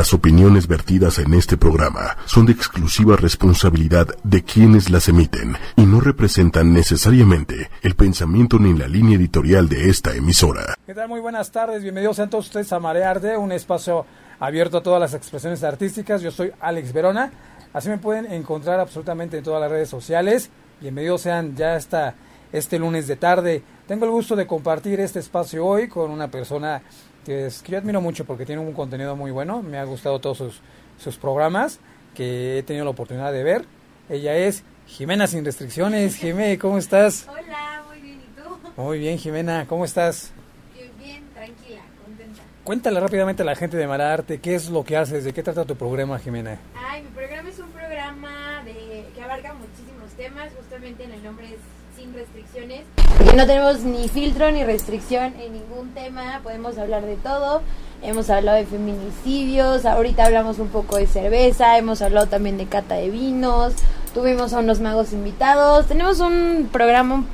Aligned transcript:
Las 0.00 0.14
opiniones 0.14 0.66
vertidas 0.66 1.18
en 1.18 1.34
este 1.34 1.58
programa 1.58 2.16
son 2.24 2.46
de 2.46 2.52
exclusiva 2.52 3.16
responsabilidad 3.16 4.06
de 4.24 4.42
quienes 4.42 4.88
las 4.88 5.10
emiten 5.10 5.58
y 5.76 5.82
no 5.82 6.00
representan 6.00 6.72
necesariamente 6.72 7.68
el 7.82 7.94
pensamiento 7.96 8.58
ni 8.58 8.72
la 8.72 8.88
línea 8.88 9.18
editorial 9.18 9.68
de 9.68 9.90
esta 9.90 10.14
emisora. 10.14 10.74
Muy 11.06 11.20
buenas 11.20 11.52
tardes, 11.52 11.82
bienvenidos 11.82 12.18
a 12.18 12.30
todos 12.30 12.46
ustedes 12.46 12.72
a 12.72 12.80
Marearte, 12.80 13.36
un 13.36 13.52
espacio 13.52 14.06
abierto 14.38 14.78
a 14.78 14.82
todas 14.82 15.00
las 15.00 15.12
expresiones 15.12 15.62
artísticas. 15.64 16.22
Yo 16.22 16.30
soy 16.30 16.50
Alex 16.60 16.94
Verona, 16.94 17.30
así 17.74 17.90
me 17.90 17.98
pueden 17.98 18.24
encontrar 18.32 18.80
absolutamente 18.80 19.36
en 19.36 19.44
todas 19.44 19.60
las 19.60 19.70
redes 19.70 19.90
sociales. 19.90 20.48
Bienvenidos 20.80 21.20
sean 21.20 21.54
ya 21.56 21.74
hasta 21.74 22.14
este 22.52 22.78
lunes 22.78 23.06
de 23.06 23.16
tarde. 23.16 23.62
Tengo 23.86 24.06
el 24.06 24.12
gusto 24.12 24.34
de 24.34 24.46
compartir 24.46 24.98
este 24.98 25.18
espacio 25.18 25.66
hoy 25.66 25.88
con 25.88 26.10
una 26.10 26.28
persona 26.28 26.80
que, 27.24 27.46
es, 27.46 27.62
que 27.62 27.72
yo 27.72 27.78
admiro 27.78 28.00
mucho 28.00 28.24
porque 28.24 28.46
tiene 28.46 28.60
un 28.60 28.72
contenido 28.72 29.16
muy 29.16 29.30
bueno. 29.30 29.62
Me 29.62 29.78
ha 29.78 29.84
gustado 29.84 30.20
todos 30.20 30.38
sus, 30.38 30.60
sus 30.98 31.16
programas 31.16 31.80
que 32.14 32.58
he 32.58 32.62
tenido 32.62 32.84
la 32.84 32.90
oportunidad 32.90 33.32
de 33.32 33.42
ver. 33.42 33.64
Ella 34.08 34.36
es 34.36 34.64
Jimena 34.86 35.26
Sin 35.26 35.44
Restricciones. 35.44 36.16
Jimé, 36.16 36.58
¿cómo 36.58 36.78
estás? 36.78 37.26
Hola, 37.28 37.82
muy 37.88 38.00
bien, 38.00 38.20
¿y 38.20 38.40
tú? 38.40 38.82
Muy 38.82 38.98
bien, 38.98 39.18
Jimena, 39.18 39.66
¿cómo 39.68 39.84
estás? 39.84 40.32
Bien, 40.74 40.90
bien, 40.98 41.24
tranquila, 41.32 41.82
contenta. 42.04 42.42
Cuéntale 42.64 43.00
rápidamente 43.00 43.42
a 43.42 43.46
la 43.46 43.54
gente 43.54 43.76
de 43.76 43.86
Mararte 43.86 44.40
qué 44.40 44.54
es 44.54 44.68
lo 44.68 44.84
que 44.84 44.96
haces, 44.96 45.24
de 45.24 45.32
qué 45.32 45.42
trata 45.42 45.64
tu 45.64 45.76
programa, 45.76 46.18
Jimena. 46.18 46.58
Ay, 46.74 47.02
mi 47.02 47.10
programa 47.10 47.48
es 47.48 47.58
un 47.58 47.70
programa 47.70 48.62
de 48.64 49.06
que 49.14 49.22
abarca 49.22 49.54
muchísimos 49.54 50.10
temas, 50.16 50.50
justamente 50.56 51.04
en 51.04 51.12
el 51.12 51.22
nombre 51.22 51.46
es 51.46 51.60
Sin 52.10 52.18
Restricciones. 52.18 52.82
Porque 53.18 53.34
no 53.36 53.46
tenemos 53.46 53.80
ni 53.80 54.08
filtro 54.08 54.50
ni 54.50 54.64
restricción 54.64 55.34
en 55.38 55.52
ningún 55.52 55.92
tema, 55.94 56.40
podemos 56.42 56.76
hablar 56.78 57.04
de 57.04 57.16
todo. 57.16 57.62
Hemos 58.02 58.30
hablado 58.30 58.56
de 58.56 58.64
feminicidios, 58.66 59.84
ahorita 59.84 60.24
hablamos 60.24 60.58
un 60.58 60.68
poco 60.68 60.96
de 60.96 61.06
cerveza, 61.06 61.76
hemos 61.78 62.00
hablado 62.02 62.26
también 62.26 62.56
de 62.56 62.66
cata 62.66 62.94
de 62.94 63.10
vinos, 63.10 63.74
tuvimos 64.14 64.54
a 64.54 64.60
unos 64.60 64.80
magos 64.80 65.12
invitados, 65.12 65.86
tenemos 65.86 66.20
un 66.20 66.68
programa 66.72 67.24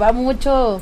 va 0.00 0.12
mucho, 0.12 0.80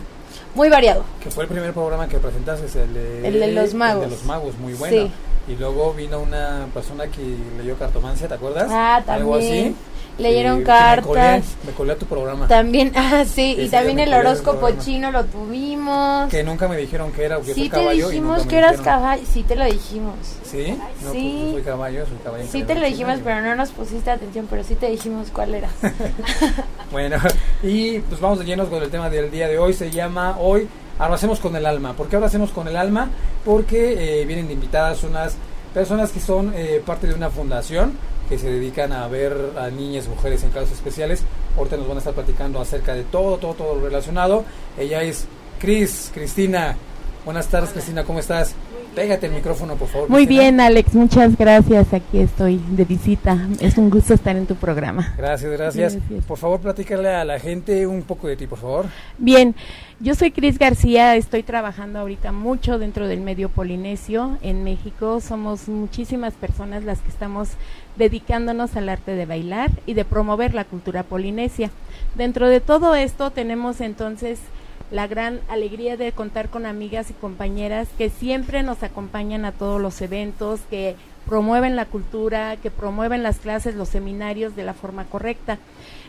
muy 0.55 0.69
variado. 0.69 1.05
Que 1.23 1.31
fue 1.31 1.45
el 1.45 1.51
primer 1.51 1.73
programa 1.73 2.09
que 2.09 2.19
presentaste, 2.19 2.67
el 2.83 2.95
de, 2.95 3.29
El 3.29 3.41
de 3.41 3.53
los 3.53 3.75
magos. 3.75 4.05
el 4.05 4.11
de 4.11 4.17
los 4.17 4.25
magos, 4.25 4.59
muy 4.59 4.75
bueno. 4.75 4.97
Sí. 5.07 5.13
Y 5.53 5.57
luego 5.57 5.93
vino 5.95 6.21
una 6.21 6.67
persona 6.75 7.07
que 7.07 7.37
leyó 7.59 7.77
cartomancia, 7.77 8.29
¿te 8.29 8.35
acuerdas? 8.35 8.69
Ah, 8.71 9.03
Algo 9.07 9.37
así. 9.37 9.75
Leyeron 10.19 10.59
Que- 10.59 10.65
que 10.65 10.67
cartas. 10.67 11.07
Me 11.07 11.13
colé, 11.13 11.43
me 11.67 11.73
colé 11.73 11.93
a 11.93 11.97
tu 11.97 12.07
programa. 12.07 12.47
También, 12.49 12.93
ah, 12.97 13.25
sí, 13.25 13.57
y 13.59 13.69
también 13.69 13.99
el 13.99 14.13
horóscopo 14.15 14.71
chino 14.79 15.11
lo 15.11 15.25
tuvimos. 15.25 16.29
Que 16.31 16.43
nunca 16.45 16.69
me 16.69 16.77
dijeron 16.77 17.13
que 17.13 17.25
era, 17.25 17.37
porque 17.37 17.55
Sí 17.55 17.69
te 17.69 17.81
dijimos 17.91 18.47
que 18.47 18.59
eras 18.59 18.81
caballo, 18.81 19.23
sí 19.31 19.43
te 19.43 19.57
lo 19.57 19.65
dijimos. 19.65 20.15
¿Sí? 20.45 20.79
No, 21.03 21.13
Sí. 21.13 21.33
pues 21.35 21.47
yo 21.47 21.53
soy 21.53 21.63
caballo, 21.63 22.07
soy 22.07 22.17
caballo. 22.23 22.45
Sí 22.51 22.63
te 22.63 22.75
lo 22.75 22.87
dijimos, 22.87 23.19
pero 23.25 23.41
no 23.41 23.55
nos 23.57 23.71
pusiste 23.71 24.11
atención, 24.11 24.47
pero 24.51 24.63
sí 24.65 24.75
te 24.75 24.89
dijimos 24.91 25.29
cuál 25.33 25.55
era. 25.55 25.69
Bueno, 26.93 27.17
y 27.63 28.01
pues 28.01 28.21
vamos 28.21 28.39
de 28.39 28.45
llenos 28.45 28.69
con 28.69 28.83
el 28.83 28.91
tema 28.91 29.09
del 29.09 29.31
día 29.31 29.49
de 29.49 29.59
hoy. 29.59 29.73
Se 29.73 29.91
llama 29.91 30.37
hoy 30.39 30.69
Abracemos 30.99 31.41
con 31.41 31.57
el 31.57 31.65
alma. 31.65 31.95
¿Por 31.95 32.09
qué 32.09 32.17
abracemos 32.17 32.51
con 32.51 32.69
el 32.69 32.77
alma? 32.77 33.09
Porque 33.47 34.21
eh, 34.21 34.25
vienen 34.27 34.47
de 34.47 34.53
invitadas 34.53 35.03
unas 35.05 35.35
personas 35.73 36.13
que 36.13 36.21
son 36.21 36.53
eh, 36.55 36.83
parte 36.85 37.07
de 37.07 37.15
una 37.15 37.31
fundación 37.31 37.93
que 38.33 38.39
se 38.39 38.51
dedican 38.51 38.95
a 38.95 39.07
ver 39.09 39.53
a 39.59 39.69
niñas, 39.69 40.09
mujeres 40.09 40.43
en 40.43 40.49
casos 40.49 40.73
especiales. 40.73 41.23
Ahorita 41.55 41.77
nos 41.77 41.87
van 41.87 41.99
a 41.99 41.99
estar 41.99 42.15
platicando 42.15 42.63
acerca 42.63 42.95
de 42.95 43.05
todo, 43.05 43.37
todo, 43.37 43.53
todo 43.53 43.75
lo 43.75 43.85
relacionado. 43.85 44.43
Ella 44.79 45.03
es 45.03 45.27
Cris, 45.61 46.11
Cristina. 46.15 46.75
Buenas 47.27 47.49
tardes, 47.49 47.73
Cristina, 47.73 48.05
¿cómo 48.05 48.21
estás? 48.21 48.55
Pégate 48.95 49.27
el 49.27 49.33
micrófono, 49.33 49.77
por 49.77 49.89
favor. 49.89 50.11
Muy 50.11 50.27
bien, 50.27 50.61
Alex, 50.61 50.95
muchas 50.95 51.39
gracias. 51.39 51.95
Aquí 51.95 52.19
estoy 52.19 52.61
de 52.73 52.85
visita. 52.85 53.49
Es 53.59 53.79
un 53.79 53.89
gusto 53.89 54.13
estar 54.13 54.37
en 54.37 54.47
tu 54.47 54.55
programa. 54.57 55.15
Gracias, 55.17 55.51
gracias. 55.51 55.95
Gracias. 55.95 56.25
Por 56.27 56.37
favor, 56.37 56.61
platícale 56.61 57.09
a 57.09 57.25
la 57.25 57.39
gente 57.39 57.87
un 57.87 58.03
poco 58.03 58.29
de 58.29 58.37
ti, 58.37 58.47
por 58.47 58.59
favor. 58.59 58.87
Bien, 59.17 59.55
yo 59.99 60.15
soy 60.15 60.31
Cris 60.31 60.59
García, 60.59 61.17
estoy 61.17 61.43
trabajando 61.43 62.01
ahorita 62.01 62.33
mucho 62.33 62.79
dentro 62.79 63.07
del 63.07 63.23
medio 63.23 63.49
polinesio 63.49 64.37
en 64.43 64.63
México. 64.63 65.23
Somos 65.23 65.69
muchísimas 65.69 66.35
personas 66.35 66.85
las 66.85 67.01
que 67.01 67.09
estamos 67.09 67.49
dedicándonos 67.97 68.77
al 68.77 68.91
arte 68.91 69.13
de 69.13 69.25
bailar 69.25 69.71
y 69.87 69.95
de 69.95 70.05
promover 70.05 70.53
la 70.53 70.65
cultura 70.65 71.03
polinesia. 71.03 71.71
Dentro 72.15 72.49
de 72.51 72.61
todo 72.61 72.95
esto 72.95 73.31
tenemos 73.31 73.81
entonces 73.81 74.39
la 74.93 75.07
gran 75.07 75.41
alegría 75.49 75.97
de 75.97 76.13
contar 76.13 76.51
con 76.51 76.67
amigas 76.67 77.11
y 77.11 77.15
compañeras 77.15 77.89
que 77.97 78.11
siempre 78.11 78.63
nos 78.63 78.83
acompañan 78.83 79.47
a 79.47 79.53
todos 79.53 79.81
los 79.81 80.01
eventos, 80.03 80.61
que 80.69 80.97
promueven 81.27 81.77
la 81.77 81.87
cultura, 81.87 82.57
que 82.59 82.71
promueven 82.71 83.23
las 83.23 83.39
clases, 83.39 83.75
los 83.75 83.89
seminarios 83.89 84.55
de 84.55 84.65
la 84.65 84.75
forma 84.75 85.05
correcta. 85.07 85.59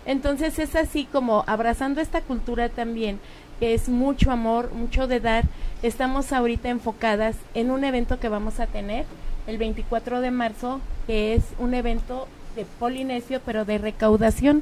Entonces 0.06 0.60
es 0.60 0.76
así 0.76 1.06
como 1.06 1.46
abrazando 1.48 2.02
esta 2.02 2.20
cultura 2.20 2.68
también, 2.68 3.20
que 3.60 3.74
es 3.74 3.88
mucho 3.88 4.32
amor, 4.32 4.74
mucho 4.74 5.08
de 5.08 5.22
dar, 5.22 5.46
estamos 5.82 6.34
ahorita 6.34 6.68
enfocadas 6.68 7.38
en 7.54 7.72
un 7.72 7.86
evento 7.86 8.20
que 8.20 8.28
vamos 8.28 8.60
a 8.60 8.68
tener 8.68 9.06
el 9.48 9.58
24 9.58 10.20
de 10.20 10.32
marzo, 10.32 10.82
que 11.08 11.36
es 11.36 11.44
un 11.58 11.74
evento 11.74 12.28
de 12.58 12.66
Polinesio, 12.80 13.40
pero 13.46 13.64
de 13.64 13.78
recaudación 13.78 14.62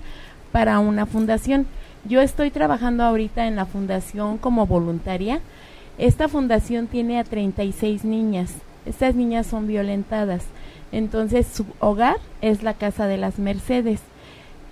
para 0.52 0.80
una 0.80 1.08
fundación. 1.08 1.66
Yo 2.06 2.22
estoy 2.22 2.50
trabajando 2.50 3.04
ahorita 3.04 3.48
en 3.48 3.56
la 3.56 3.66
fundación 3.66 4.38
como 4.38 4.66
voluntaria. 4.66 5.40
Esta 5.98 6.28
fundación 6.28 6.88
tiene 6.88 7.20
a 7.20 7.24
36 7.24 8.06
niñas. 8.06 8.54
Estas 8.86 9.14
niñas 9.14 9.46
son 9.46 9.68
violentadas. 9.68 10.44
Entonces 10.92 11.48
su 11.48 11.66
hogar 11.80 12.18
es 12.42 12.64
la 12.64 12.74
Casa 12.74 13.06
de 13.06 13.18
las 13.18 13.38
Mercedes. 13.38 14.00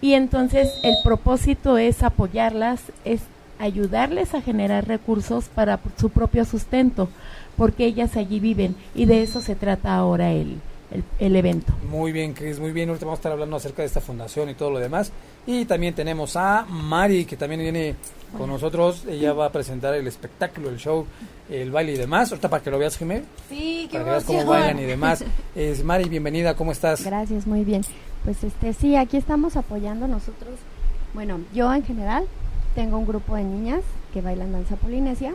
Y 0.01 0.13
entonces 0.13 0.69
el 0.83 0.95
propósito 1.03 1.77
es 1.77 2.01
apoyarlas, 2.03 2.81
es 3.05 3.21
ayudarles 3.59 4.33
a 4.33 4.41
generar 4.41 4.87
recursos 4.87 5.49
para 5.49 5.79
su 5.97 6.09
propio 6.09 6.45
sustento, 6.45 7.09
porque 7.57 7.85
ellas 7.85 8.15
allí 8.15 8.39
viven 8.39 8.75
y 8.95 9.05
de 9.05 9.21
eso 9.21 9.41
se 9.41 9.55
trata 9.55 9.95
ahora 9.95 10.31
el, 10.31 10.61
el, 10.91 11.03
el 11.19 11.35
evento. 11.35 11.73
Muy 11.89 12.11
bien, 12.11 12.33
Cris, 12.33 12.59
muy 12.59 12.71
bien. 12.71 12.89
Ahorita 12.89 13.05
vamos 13.05 13.17
a 13.17 13.21
estar 13.21 13.31
hablando 13.31 13.55
acerca 13.55 13.81
de 13.81 13.87
esta 13.87 14.01
fundación 14.01 14.49
y 14.49 14.53
todo 14.55 14.71
lo 14.71 14.79
demás. 14.79 15.11
Y 15.47 15.65
también 15.65 15.93
tenemos 15.95 16.35
a 16.35 16.65
Mari, 16.69 17.25
que 17.25 17.37
también 17.37 17.61
viene 17.61 17.95
con 18.37 18.49
nosotros. 18.49 19.05
Ella 19.07 19.33
va 19.33 19.45
a 19.45 19.51
presentar 19.51 19.93
el 19.95 20.05
espectáculo, 20.07 20.69
el 20.69 20.77
show, 20.77 21.05
el 21.49 21.71
baile 21.71 21.93
y 21.93 21.97
demás. 21.97 22.31
Ahorita 22.31 22.49
para 22.49 22.61
que 22.63 22.71
lo 22.71 22.77
veas, 22.79 22.97
Jimé, 22.97 23.23
Sí, 23.49 23.87
qué 23.91 23.97
para 23.99 24.03
que 24.05 24.09
veas 24.11 24.23
cómo 24.25 24.45
bailan 24.45 24.79
y 24.79 24.83
demás. 24.83 25.23
Es 25.55 25.83
Mari, 25.83 26.09
bienvenida, 26.09 26.55
¿cómo 26.55 26.71
estás? 26.71 27.03
Gracias, 27.03 27.45
muy 27.47 27.63
bien. 27.63 27.81
Pues 28.23 28.43
este 28.43 28.73
sí, 28.73 28.95
aquí 28.95 29.17
estamos 29.17 29.55
apoyando 29.57 30.07
nosotros. 30.07 30.53
Bueno, 31.13 31.39
yo 31.53 31.73
en 31.73 31.83
general 31.83 32.25
tengo 32.75 32.97
un 32.97 33.07
grupo 33.07 33.35
de 33.35 33.43
niñas 33.43 33.81
que 34.13 34.21
bailan 34.21 34.51
danza 34.51 34.75
polinesia 34.75 35.33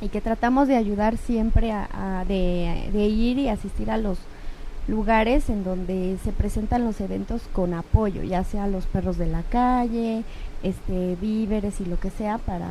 y 0.00 0.08
que 0.08 0.20
tratamos 0.20 0.66
de 0.68 0.76
ayudar 0.76 1.16
siempre 1.16 1.70
a, 1.72 1.88
a- 2.20 2.24
de, 2.24 2.88
de 2.92 3.04
ir 3.06 3.38
y 3.38 3.48
asistir 3.48 3.90
a 3.90 3.98
los 3.98 4.18
lugares 4.88 5.50
en 5.50 5.64
donde 5.64 6.16
se 6.22 6.32
presentan 6.32 6.84
los 6.84 7.00
eventos 7.00 7.42
con 7.52 7.74
apoyo, 7.74 8.22
ya 8.22 8.44
sea 8.44 8.68
los 8.68 8.86
perros 8.86 9.18
de 9.18 9.26
la 9.26 9.42
calle, 9.42 10.22
este 10.62 11.16
víveres 11.20 11.80
y 11.80 11.84
lo 11.84 11.98
que 11.98 12.10
sea 12.10 12.38
para 12.38 12.68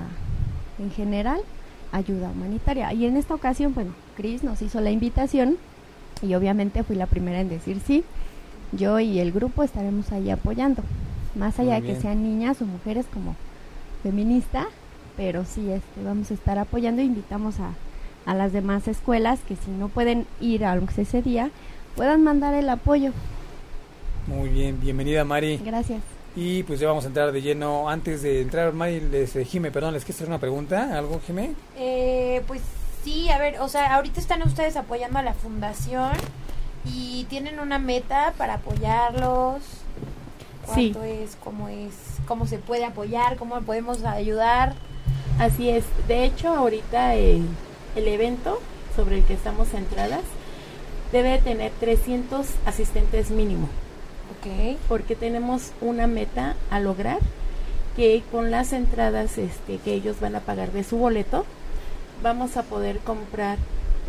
en 0.80 0.92
general 0.92 1.42
ayuda 1.92 2.30
humanitaria. 2.30 2.94
Y 2.94 3.06
en 3.06 3.18
esta 3.18 3.34
ocasión, 3.36 3.74
bueno, 3.74 3.94
Cris 4.16 4.44
nos 4.44 4.62
hizo 4.62 4.82
la 4.82 4.92
invitación 4.92 5.58
y 6.22 6.34
obviamente 6.36 6.84
fui 6.84 6.96
la 6.96 7.08
primera 7.08 7.42
en 7.42 7.50
decir 7.50 7.80
sí. 7.86 8.04
Yo 8.72 9.00
y 9.00 9.20
el 9.20 9.32
grupo 9.32 9.64
estaremos 9.64 10.12
ahí 10.12 10.30
apoyando, 10.30 10.84
más 11.36 11.60
allá 11.60 11.76
de 11.76 11.84
que 11.84 12.02
sean 12.02 12.24
niñas 12.24 12.62
o 12.62 12.66
mujeres 12.66 13.06
como 13.14 13.36
feminista, 14.04 14.66
pero 15.16 15.46
sí 15.46 15.70
este, 15.72 16.04
vamos 16.04 16.32
a 16.32 16.34
estar 16.34 16.58
apoyando 16.58 17.02
e 17.02 17.06
invitamos 17.06 17.60
a, 17.60 17.72
a 18.26 18.34
las 18.34 18.52
demás 18.54 18.88
escuelas 18.88 19.40
que 19.48 19.56
si 19.56 19.72
no 19.72 19.88
pueden 19.88 20.26
ir 20.42 20.66
a 20.66 20.76
ese 20.98 21.22
día, 21.22 21.52
puedan 21.96 22.24
mandar 22.24 22.54
el 22.54 22.70
apoyo. 22.70 23.12
Muy 24.28 24.50
bien, 24.50 24.80
bienvenida, 24.80 25.24
Mari. 25.24 25.58
Gracias. 25.64 26.02
Y 26.36 26.64
pues 26.64 26.80
ya 26.80 26.88
vamos 26.88 27.06
a 27.06 27.08
entrar 27.08 27.32
de 27.32 27.42
lleno. 27.42 27.90
Antes 27.90 28.22
de 28.22 28.42
entrar, 28.42 28.74
Mari, 28.74 29.00
les, 29.00 29.36
eh, 29.36 29.46
Jime, 29.46 29.72
perdón, 29.72 29.94
¿les 29.94 30.04
quieres 30.04 30.18
hacer 30.18 30.28
una 30.28 30.40
pregunta? 30.40 30.98
¿Algo, 30.98 31.22
Jime? 31.26 31.54
Eh, 31.78 32.42
pues 32.48 32.62
sí, 33.04 33.30
a 33.30 33.38
ver, 33.38 33.60
o 33.62 33.70
sea, 33.70 33.96
ahorita 33.96 34.20
están 34.20 34.44
ustedes 34.44 34.76
apoyando 34.76 35.20
a 35.20 35.22
la 35.22 35.34
fundación 35.34 36.12
y 36.84 37.26
tienen 37.30 37.60
una 37.60 37.80
meta 37.80 38.34
para 38.38 38.56
apoyarlos. 38.56 39.62
Sí. 40.74 40.92
¿Cuánto 40.92 41.04
es? 41.04 41.38
¿Cómo 41.44 41.70
es? 41.70 41.94
¿Cómo 42.28 42.48
se 42.48 42.58
puede 42.58 42.84
apoyar? 42.84 43.38
¿Cómo 43.38 43.62
podemos 43.62 44.04
ayudar? 44.04 44.74
Así 45.40 45.70
es. 45.70 45.86
De 46.08 46.26
hecho, 46.26 46.50
ahorita 46.50 47.16
eh, 47.16 47.42
el 47.96 48.08
evento 48.08 48.60
sobre 48.96 49.20
el 49.20 49.24
que 49.24 49.34
estamos 49.34 49.70
centradas 49.70 50.24
debe 51.16 51.38
tener 51.38 51.72
300 51.80 52.46
asistentes 52.66 53.30
mínimo, 53.30 53.70
Ok. 54.38 54.76
porque 54.90 55.16
tenemos 55.16 55.72
una 55.80 56.08
meta 56.08 56.58
a 56.70 56.82
lograr 56.82 57.20
que 57.96 58.22
con 58.34 58.52
las 58.52 58.74
entradas 58.74 59.38
este, 59.38 59.78
que 59.78 59.94
ellos 59.94 60.20
van 60.20 60.36
a 60.36 60.42
pagar 60.42 60.74
de 60.74 60.84
su 60.84 60.98
boleto, 60.98 61.46
vamos 62.22 62.58
a 62.58 62.64
poder 62.64 62.98
comprar 63.00 63.58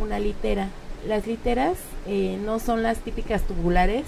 una 0.02 0.18
litera. 0.18 0.70
Las 1.06 1.28
literas 1.28 1.76
eh, 2.08 2.40
no 2.44 2.58
son 2.58 2.82
las 2.82 2.98
típicas 2.98 3.42
tubulares, 3.42 4.06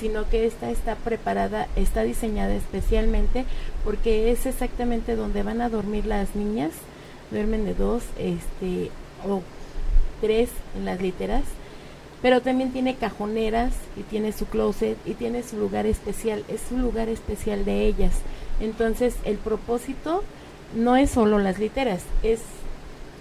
sino 0.00 0.28
que 0.28 0.44
esta 0.44 0.72
está 0.72 0.96
preparada, 0.96 1.68
está 1.76 2.02
diseñada 2.02 2.52
especialmente 2.52 3.44
porque 3.84 4.32
es 4.32 4.44
exactamente 4.46 5.14
donde 5.14 5.44
van 5.44 5.60
a 5.60 5.68
dormir 5.68 6.04
las 6.04 6.34
niñas, 6.34 6.72
duermen 7.30 7.64
de 7.64 7.74
dos, 7.74 8.02
este, 8.18 8.90
o 9.24 9.40
tres 10.20 10.50
en 10.76 10.84
las 10.84 11.00
literas, 11.00 11.44
pero 12.24 12.40
también 12.40 12.72
tiene 12.72 12.94
cajoneras 12.94 13.74
y 13.98 14.02
tiene 14.02 14.32
su 14.32 14.46
closet 14.46 14.96
y 15.04 15.12
tiene 15.12 15.42
su 15.42 15.58
lugar 15.58 15.84
especial, 15.84 16.42
es 16.48 16.62
un 16.70 16.80
lugar 16.80 17.10
especial 17.10 17.66
de 17.66 17.86
ellas. 17.86 18.12
Entonces 18.60 19.16
el 19.26 19.36
propósito 19.36 20.24
no 20.74 20.96
es 20.96 21.10
solo 21.10 21.38
las 21.38 21.58
literas, 21.58 22.00
es 22.22 22.40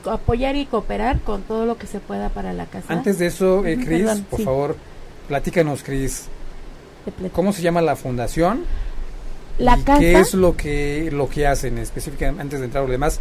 apoyar 0.06 0.56
y 0.56 0.66
cooperar 0.66 1.20
con 1.20 1.42
todo 1.42 1.66
lo 1.66 1.78
que 1.78 1.86
se 1.86 2.00
pueda 2.00 2.30
para 2.30 2.54
la 2.54 2.66
casa. 2.66 2.94
Antes 2.94 3.20
de 3.20 3.26
eso, 3.26 3.66
eh, 3.66 3.78
Cris, 3.78 4.22
por 4.30 4.42
favor, 4.42 4.78
platícanos, 5.28 5.84
Cris, 5.84 6.30
¿cómo 7.34 7.52
se 7.52 7.62
llama 7.62 7.82
la 7.82 7.98
fundación? 7.98 8.64
La 9.58 9.76
casa. 9.84 10.00
¿Qué 10.00 10.18
es 10.18 10.34
lo 10.34 10.56
que 10.56 11.10
lo 11.12 11.28
que 11.28 11.46
hacen 11.46 11.78
específicamente 11.78 12.42
antes 12.42 12.60
de 12.62 12.66
entrar 12.68 12.86
a 12.86 12.88
lo 12.88 12.92
demás? 12.94 13.20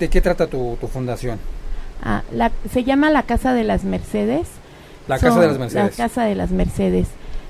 ¿De 0.00 0.08
qué 0.08 0.20
trata 0.20 0.48
tu, 0.48 0.76
fundación? 0.92 1.38
Ah, 2.02 2.24
la, 2.32 2.50
se 2.72 2.82
llama 2.82 3.08
la 3.10 3.22
Casa 3.22 3.54
de 3.54 3.62
las 3.62 3.84
Mercedes. 3.84 4.48
La 5.08 5.18
Casa 5.18 5.40
de 5.40 5.46
las 5.48 5.58
Mercedes. 5.58 5.98
La 5.98 6.04
Casa 6.04 6.24
de 6.24 6.34
las 6.34 6.50
Mercedes. 6.50 7.08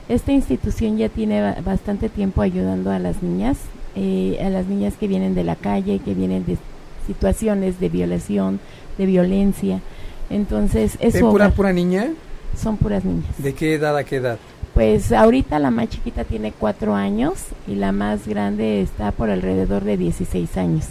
Esta 0.08 0.32
institución 0.32 0.98
ya 0.98 1.08
tiene 1.08 1.54
bastante 1.62 2.08
tiempo 2.08 2.42
ayudando 2.42 2.90
a 2.90 2.98
las 2.98 3.22
niñas, 3.22 3.56
eh, 3.96 4.38
a 4.44 4.50
las 4.50 4.66
niñas 4.66 4.94
que 4.98 5.08
vienen 5.08 5.34
de 5.34 5.44
la 5.44 5.56
calle, 5.56 6.00
que 6.04 6.14
vienen 6.14 6.44
de 6.44 6.58
situaciones 7.06 7.80
de 7.80 7.88
violación, 7.88 8.60
de 8.98 9.06
violencia. 9.06 9.80
Entonces, 10.30 10.96
eso... 11.00 11.18
¿Es 11.18 11.22
pura, 11.22 11.50
pura 11.50 11.72
niña? 11.72 12.10
Son 12.60 12.76
puras 12.76 13.04
niñas. 13.04 13.26
¿De 13.38 13.54
qué 13.54 13.74
edad 13.74 13.96
a 13.96 14.04
qué 14.04 14.16
edad? 14.16 14.38
Pues 14.74 15.12
ahorita 15.12 15.58
la 15.60 15.70
más 15.70 15.88
chiquita 15.88 16.24
tiene 16.24 16.52
cuatro 16.52 16.94
años 16.94 17.34
y 17.68 17.76
la 17.76 17.92
más 17.92 18.26
grande 18.26 18.82
está 18.82 19.12
por 19.12 19.30
alrededor 19.30 19.84
de 19.84 19.96
16 19.96 20.56
años. 20.56 20.86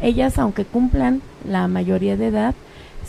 Ellas, 0.00 0.38
aunque 0.38 0.64
cumplan 0.64 1.20
la 1.46 1.68
mayoría 1.68 2.16
de 2.16 2.28
edad, 2.28 2.54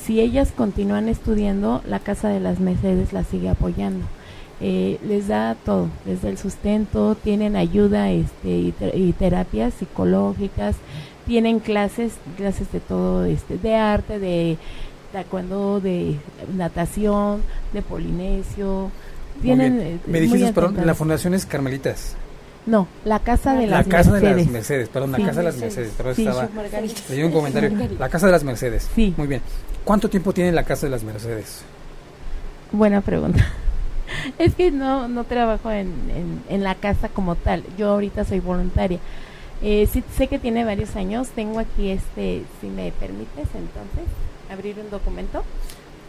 si 0.05 0.21
ellas 0.21 0.51
continúan 0.55 1.09
estudiando, 1.09 1.81
la 1.87 1.99
Casa 1.99 2.29
de 2.29 2.39
las 2.39 2.59
Mercedes 2.59 3.13
la 3.13 3.23
sigue 3.23 3.49
apoyando. 3.49 4.05
Eh, 4.61 4.99
les 5.05 5.27
da 5.27 5.55
todo, 5.65 5.89
desde 6.05 6.29
el 6.29 6.37
sustento, 6.37 7.15
tienen 7.15 7.55
ayuda 7.55 8.11
este, 8.11 8.49
y, 8.49 8.73
y 8.93 9.11
terapias 9.13 9.73
psicológicas, 9.73 10.75
tienen 11.25 11.59
clases, 11.59 12.13
clases 12.37 12.71
de 12.71 12.79
todo, 12.79 13.25
este, 13.25 13.57
de 13.57 13.75
arte, 13.75 14.19
de 14.19 14.57
taekwondo, 15.11 15.81
de 15.81 16.17
natación, 16.55 17.41
de 17.73 17.81
polinesio. 17.81 18.91
Tienen, 19.41 19.79
eh, 19.81 19.99
Me 20.07 20.21
dijiste, 20.21 20.53
perdón, 20.53 20.77
la 20.85 20.93
fundación 20.93 21.33
es 21.33 21.45
Carmelitas. 21.45 22.15
No, 22.65 22.87
la 23.03 23.19
Casa 23.19 23.53
de 23.53 23.67
las 23.67 23.85
Mercedes. 23.85 24.07
La 24.07 24.13
Casa 24.13 24.27
de 24.27 24.35
las 24.35 24.47
Mercedes, 24.47 24.89
perdón, 24.89 25.11
la 25.11 25.17
Casa 25.19 25.39
de 25.39 25.43
las 25.43 25.57
Mercedes. 25.57 25.93
Pero 25.97 26.15
sí, 26.15 26.27
estaba, 26.27 26.49
leí 27.09 27.23
un 27.23 27.31
comentario. 27.31 27.71
La 27.99 28.09
Casa 28.09 28.27
de 28.27 28.31
las 28.31 28.43
Mercedes. 28.43 28.89
Sí. 28.95 29.13
Muy 29.17 29.27
bien. 29.27 29.41
¿Cuánto 29.85 30.09
tiempo 30.09 30.33
tiene 30.33 30.51
la 30.51 30.63
Casa 30.63 30.87
de 30.87 30.89
las 30.89 31.03
Mercedes? 31.03 31.61
Buena 32.71 33.01
pregunta. 33.01 33.45
Es 34.39 34.55
que 34.55 34.71
no, 34.71 35.07
no 35.07 35.23
trabajo 35.23 35.71
en, 35.71 35.93
en, 36.49 36.63
la 36.63 36.75
casa 36.75 37.09
como 37.09 37.35
tal. 37.35 37.63
Yo 37.77 37.89
ahorita 37.89 38.23
soy 38.23 38.39
voluntaria. 38.39 38.99
Eh, 39.61 39.87
sí, 39.91 40.03
sé 40.15 40.27
que 40.27 40.39
tiene 40.39 40.63
varios 40.63 40.95
años. 40.95 41.29
Tengo 41.29 41.59
aquí 41.59 41.89
este, 41.89 42.43
si 42.61 42.67
me 42.67 42.91
permites, 42.91 43.47
entonces, 43.53 44.05
abrir 44.51 44.79
un 44.79 44.89
documento. 44.89 45.43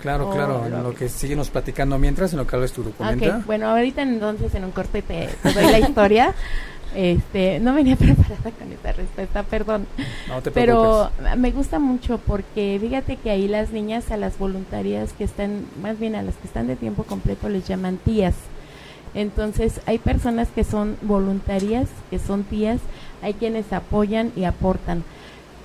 Claro, 0.06 0.30
claro, 0.30 0.66
en 0.66 0.82
lo 0.84 0.94
que 0.94 1.08
síguenos 1.08 1.50
platicando 1.50 1.98
mientras, 1.98 2.32
en 2.32 2.38
lo 2.38 2.46
que 2.46 2.54
hablas 2.54 2.70
tu 2.70 2.84
documento. 2.84 3.24
Okay, 3.24 3.42
bueno, 3.44 3.68
ahorita 3.68 4.02
entonces 4.02 4.54
en 4.54 4.62
un 4.62 4.70
corte 4.70 5.02
te, 5.02 5.28
doy 5.42 5.64
la 5.70 5.80
historia. 5.80 6.34
Este, 6.94 7.58
no 7.60 7.74
venía 7.74 7.94
preparada 7.96 8.50
con 8.58 8.72
esta 8.72 8.92
respuesta, 8.92 9.42
perdón. 9.42 9.86
No 10.28 10.40
te 10.40 10.50
Pero 10.50 11.10
me 11.36 11.50
gusta 11.50 11.78
mucho 11.78 12.16
porque 12.16 12.78
fíjate 12.80 13.16
que 13.16 13.28
ahí 13.28 13.48
las 13.48 13.70
niñas 13.70 14.10
a 14.10 14.16
las 14.16 14.38
voluntarias 14.38 15.12
que 15.12 15.24
están, 15.24 15.66
más 15.82 15.98
bien 15.98 16.14
a 16.14 16.22
las 16.22 16.36
que 16.36 16.46
están 16.46 16.68
de 16.68 16.76
tiempo 16.76 17.02
completo 17.02 17.50
les 17.50 17.66
llaman 17.66 17.98
tías. 17.98 18.34
Entonces 19.12 19.80
hay 19.84 19.98
personas 19.98 20.48
que 20.48 20.64
son 20.64 20.96
voluntarias, 21.02 21.88
que 22.08 22.18
son 22.18 22.44
tías, 22.44 22.80
hay 23.20 23.34
quienes 23.34 23.70
apoyan 23.74 24.32
y 24.34 24.44
aportan. 24.44 25.04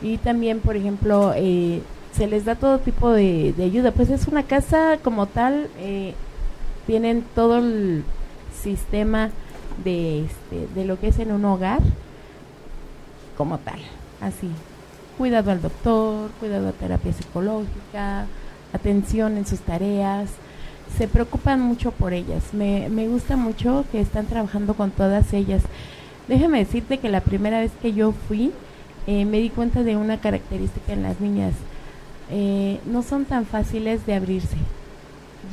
Y 0.01 0.17
también, 0.17 0.59
por 0.59 0.75
ejemplo, 0.75 1.31
eh, 1.37 1.81
se 2.13 2.27
les 2.27 2.45
da 2.45 2.55
todo 2.55 2.79
tipo 2.79 3.11
de, 3.11 3.53
ayuda. 3.59 3.91
Pues 3.91 4.09
es 4.09 4.27
una 4.27 4.43
casa 4.43 4.97
como 5.03 5.25
tal, 5.27 5.69
eh, 5.79 6.13
tienen 6.85 7.23
todo 7.35 7.57
el 7.59 8.03
sistema 8.61 9.29
de, 9.83 10.25
este, 10.25 10.67
de 10.75 10.85
lo 10.85 10.99
que 10.99 11.07
es 11.07 11.19
en 11.19 11.31
un 11.31 11.45
hogar 11.45 11.79
como 13.37 13.57
tal, 13.57 13.79
así. 14.19 14.49
Cuidado 15.17 15.51
al 15.51 15.61
doctor, 15.61 16.31
cuidado 16.39 16.69
a 16.69 16.71
terapia 16.73 17.13
psicológica, 17.13 18.25
atención 18.73 19.37
en 19.37 19.45
sus 19.45 19.59
tareas. 19.59 20.29
Se 20.97 21.07
preocupan 21.07 21.61
mucho 21.61 21.91
por 21.91 22.13
ellas. 22.13 22.53
Me, 22.53 22.89
me 22.89 23.07
gusta 23.07 23.37
mucho 23.37 23.85
que 23.91 24.01
están 24.01 24.25
trabajando 24.25 24.73
con 24.73 24.91
todas 24.91 25.31
ellas. 25.33 25.63
Déjame 26.27 26.59
decirte 26.59 26.97
que 26.97 27.09
la 27.09 27.21
primera 27.21 27.59
vez 27.59 27.71
que 27.81 27.93
yo 27.93 28.13
fui, 28.27 28.51
eh, 29.07 29.25
me 29.25 29.39
di 29.39 29.49
cuenta 29.49 29.83
de 29.83 29.95
una 29.95 30.19
característica 30.19 30.93
en 30.93 31.03
las 31.03 31.19
niñas. 31.19 31.53
Eh, 32.31 32.79
no 32.85 33.03
son 33.03 33.25
tan 33.25 33.45
fáciles 33.45 34.05
de 34.05 34.15
abrirse. 34.15 34.57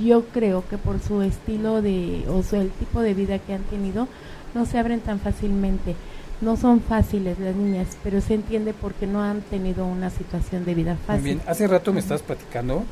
Yo 0.01 0.25
creo 0.27 0.65
que 0.69 0.79
por 0.79 1.01
su 1.01 1.23
estilo 1.23 1.83
de, 1.83 2.25
o 2.29 2.43
su, 2.43 2.57
el 2.57 2.71
tipo 2.71 3.01
de 3.01 3.15
vida 3.15 3.39
que 3.39 3.55
han 3.55 3.63
tenido, 3.65 4.07
no 4.55 4.65
se 4.65 4.79
abren 4.79 5.01
tan 5.01 5.19
fácilmente. 5.19 5.97
No 6.41 6.57
son 6.57 6.81
fáciles 6.81 7.39
las 7.41 7.57
niñas, 7.57 7.89
pero 8.05 8.21
se 8.21 8.35
entiende 8.35 8.73
porque 8.73 9.09
no 9.09 9.23
han 9.23 9.41
tenido 9.41 9.85
una 9.87 10.09
situación 10.11 10.65
de 10.65 10.75
vida 10.75 10.97
fácil. 11.05 11.25
bien, 11.25 11.41
hace 11.47 11.67
rato 11.67 11.93
me 11.93 11.99
estás 11.99 12.23
platicando 12.23 12.85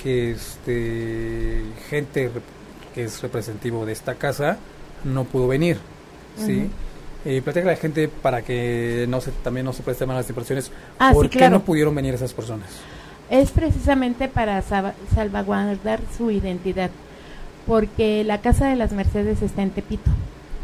que 0.00 0.30
este 0.30 1.64
gente 1.88 2.30
que 2.94 3.04
es 3.04 3.20
representativo 3.22 3.84
de 3.86 3.92
esta 3.92 4.14
casa 4.14 4.58
no 5.02 5.24
pudo 5.24 5.48
venir, 5.48 5.78
¿sí? 6.36 6.70
eh, 7.24 7.42
a 7.44 7.60
la 7.60 7.76
gente 7.76 8.08
para 8.08 8.42
que 8.42 9.06
no 9.08 9.20
se, 9.20 9.30
también 9.32 9.66
no 9.66 9.72
se 9.72 9.82
presten 9.82 10.08
malas 10.08 10.28
impresiones. 10.28 10.70
Ah, 10.98 11.10
¿Por 11.12 11.28
qué 11.28 11.50
no 11.50 11.62
pudieron 11.62 11.94
venir 11.94 12.14
esas 12.14 12.32
personas? 12.32 12.68
Es 13.30 13.52
precisamente 13.52 14.26
para 14.28 14.60
salvaguardar 14.60 16.00
su 16.16 16.32
identidad, 16.32 16.90
porque 17.66 18.24
la 18.24 18.40
Casa 18.40 18.66
de 18.66 18.74
las 18.76 18.92
Mercedes 18.92 19.40
está 19.40 19.62
en 19.62 19.70
Tepito. 19.70 20.10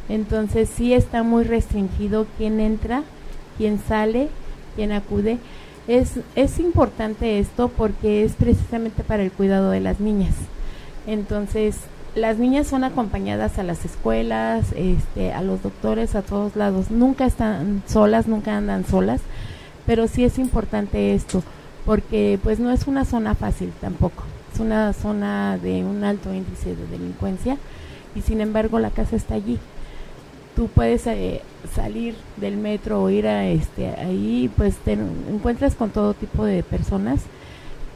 Entonces 0.09 0.69
sí 0.69 0.93
está 0.93 1.23
muy 1.23 1.45
restringido 1.45 2.27
quién 2.37 2.59
entra, 2.59 3.05
quién 3.57 3.79
sale, 3.79 4.29
quién 4.75 4.91
acude. 4.91 5.39
Es, 5.87 6.15
es 6.35 6.59
importante 6.59 7.39
esto 7.39 7.69
porque 7.69 8.25
es 8.25 8.33
precisamente 8.33 9.05
para 9.05 9.23
el 9.23 9.31
cuidado 9.31 9.71
de 9.71 9.81
las 9.81 10.01
niñas. 10.01 10.35
Entonces 11.07 11.77
las 12.17 12.39
niñas 12.39 12.67
son 12.67 12.83
acompañadas 12.83 13.59
a 13.59 13.63
las 13.63 13.85
escuelas, 13.85 14.73
este, 14.75 15.33
a 15.33 15.43
los 15.43 15.63
doctores, 15.63 16.17
a 16.17 16.23
todos 16.23 16.57
lados. 16.57 16.91
Nunca 16.91 17.27
están 17.27 17.83
solas, 17.87 18.27
nunca 18.27 18.57
andan 18.57 18.85
solas, 18.87 19.21
pero 19.85 20.09
sí 20.09 20.25
es 20.25 20.39
importante 20.39 21.15
esto, 21.15 21.45
porque 21.87 22.39
pues 22.43 22.59
no 22.59 22.71
es 22.71 22.87
una 22.87 23.07
zona 23.07 23.35
fácil 23.35 23.73
tampoco. 23.81 24.25
Es 24.53 24.61
una 24.61 24.93
zona 24.93 25.57
de 25.57 25.85
un 25.85 26.05
alto 26.05 26.35
índice 26.35 26.77
de 26.77 26.87
delincuencia 26.89 27.57
y 28.15 28.21
sin 28.21 28.43
embargo 28.43 28.79
la 28.79 28.91
casa 28.91 29.17
está 29.17 29.35
allí. 29.35 29.59
Tú 30.55 30.69
puedes 30.69 31.07
eh, 31.07 31.41
salir 31.75 32.15
del 32.37 32.57
metro 32.57 33.03
o 33.03 33.09
ir 33.09 33.27
a 33.27 33.47
este 33.47 33.89
ahí, 33.91 34.51
pues 34.57 34.77
te 34.77 34.93
encuentras 34.93 35.75
con 35.75 35.91
todo 35.91 36.13
tipo 36.13 36.45
de 36.45 36.63
personas 36.63 37.21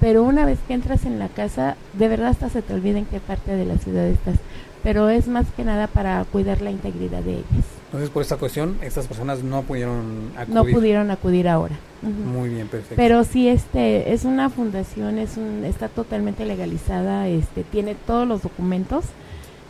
pero 0.01 0.23
una 0.23 0.47
vez 0.47 0.59
que 0.67 0.73
entras 0.73 1.05
en 1.05 1.19
la 1.19 1.29
casa, 1.29 1.77
de 1.93 2.09
verdad 2.09 2.29
hasta 2.29 2.49
se 2.49 2.63
te 2.63 2.73
olvida 2.73 2.99
en 2.99 3.05
qué 3.05 3.21
parte 3.21 3.55
de 3.55 3.67
la 3.67 3.77
ciudad 3.77 4.07
estás, 4.07 4.37
pero 4.83 5.11
es 5.11 5.29
más 5.29 5.47
que 5.55 5.63
nada 5.63 5.87
para 5.89 6.25
cuidar 6.25 6.63
la 6.63 6.71
integridad 6.71 7.23
de 7.23 7.35
ellas. 7.35 7.80
Entonces, 7.91 8.11
por 8.11 8.23
esta 8.23 8.37
cuestión, 8.37 8.79
estas 8.83 9.09
personas 9.09 9.43
no 9.43 9.63
pudieron 9.63 10.31
acudir. 10.37 10.55
No 10.55 10.65
pudieron 10.65 11.11
acudir 11.11 11.49
ahora. 11.49 11.75
Muy 12.03 12.49
bien, 12.49 12.69
perfecto. 12.69 12.95
Pero 12.97 13.25
sí, 13.25 13.49
este, 13.49 14.13
es 14.13 14.25
una 14.25 14.49
fundación, 14.49 15.19
es 15.19 15.37
un, 15.37 15.65
está 15.65 15.89
totalmente 15.89 16.47
legalizada, 16.47 17.27
este, 17.27 17.65
tiene 17.65 17.97
todos 18.07 18.29
los 18.29 18.43
documentos 18.43 19.07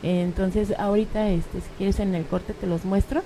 entonces, 0.02 0.72
ahorita, 0.78 1.28
este, 1.28 1.60
si 1.60 1.68
quieres 1.76 2.00
en 2.00 2.14
el 2.14 2.24
corte 2.24 2.54
te 2.54 2.66
los 2.66 2.84
muestro. 2.84 3.22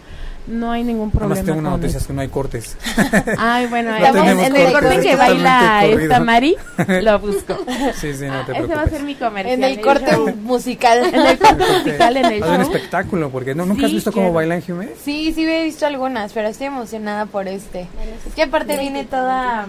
No 0.47 0.73
hay 0.73 0.85
ningún 0.85 1.11
problema. 1.11 1.35
Además 1.35 1.47
tengo 1.47 1.59
una 1.61 1.71
noticia, 1.71 1.99
es 1.99 2.07
que 2.07 2.12
no 2.12 2.21
hay 2.21 2.28
cortes. 2.28 2.76
Ay, 3.38 3.66
bueno, 3.66 3.97
en 3.97 4.57
el 4.57 4.73
corte 4.73 5.00
que 5.00 5.16
baila 5.16 5.87
esta 5.87 6.21
Mari, 6.21 6.54
lo 7.02 7.19
busco. 7.21 7.57
Sí, 7.95 8.12
sí, 8.12 8.26
no 8.26 8.45
te 8.45 8.52
ah, 8.52 8.61
Ese 8.61 8.75
va 8.75 8.83
a 8.83 8.88
ser 8.88 9.02
mi 9.04 9.14
comercial. 9.14 9.54
En 9.54 9.64
el 9.64 9.81
corte 9.81 10.16
musical. 10.43 11.14
En 11.14 11.26
el 11.26 11.38
corte 11.38 11.64
musical, 11.78 12.16
en 12.19 12.25
el 12.26 12.40
show. 12.40 12.54
un 12.54 12.61
espectáculo, 12.61 13.31
porque 13.31 13.54
¿no, 13.54 13.64
¿nunca 13.64 13.87
has 13.87 13.93
visto 13.93 14.12
cómo 14.12 14.35
bailan 14.35 14.61
Jiménez? 14.61 14.99
Sí, 15.02 15.33
sí 15.33 15.47
he 15.47 15.64
visto 15.64 15.87
algunas, 15.87 16.35
pero 16.35 16.49
estoy 16.49 16.66
emocionada 16.66 17.25
por 17.25 17.49
este. 17.49 17.87
Es 18.26 18.35
que 18.35 18.43
aparte 18.43 18.76
viene 18.76 19.04
toda 19.04 19.66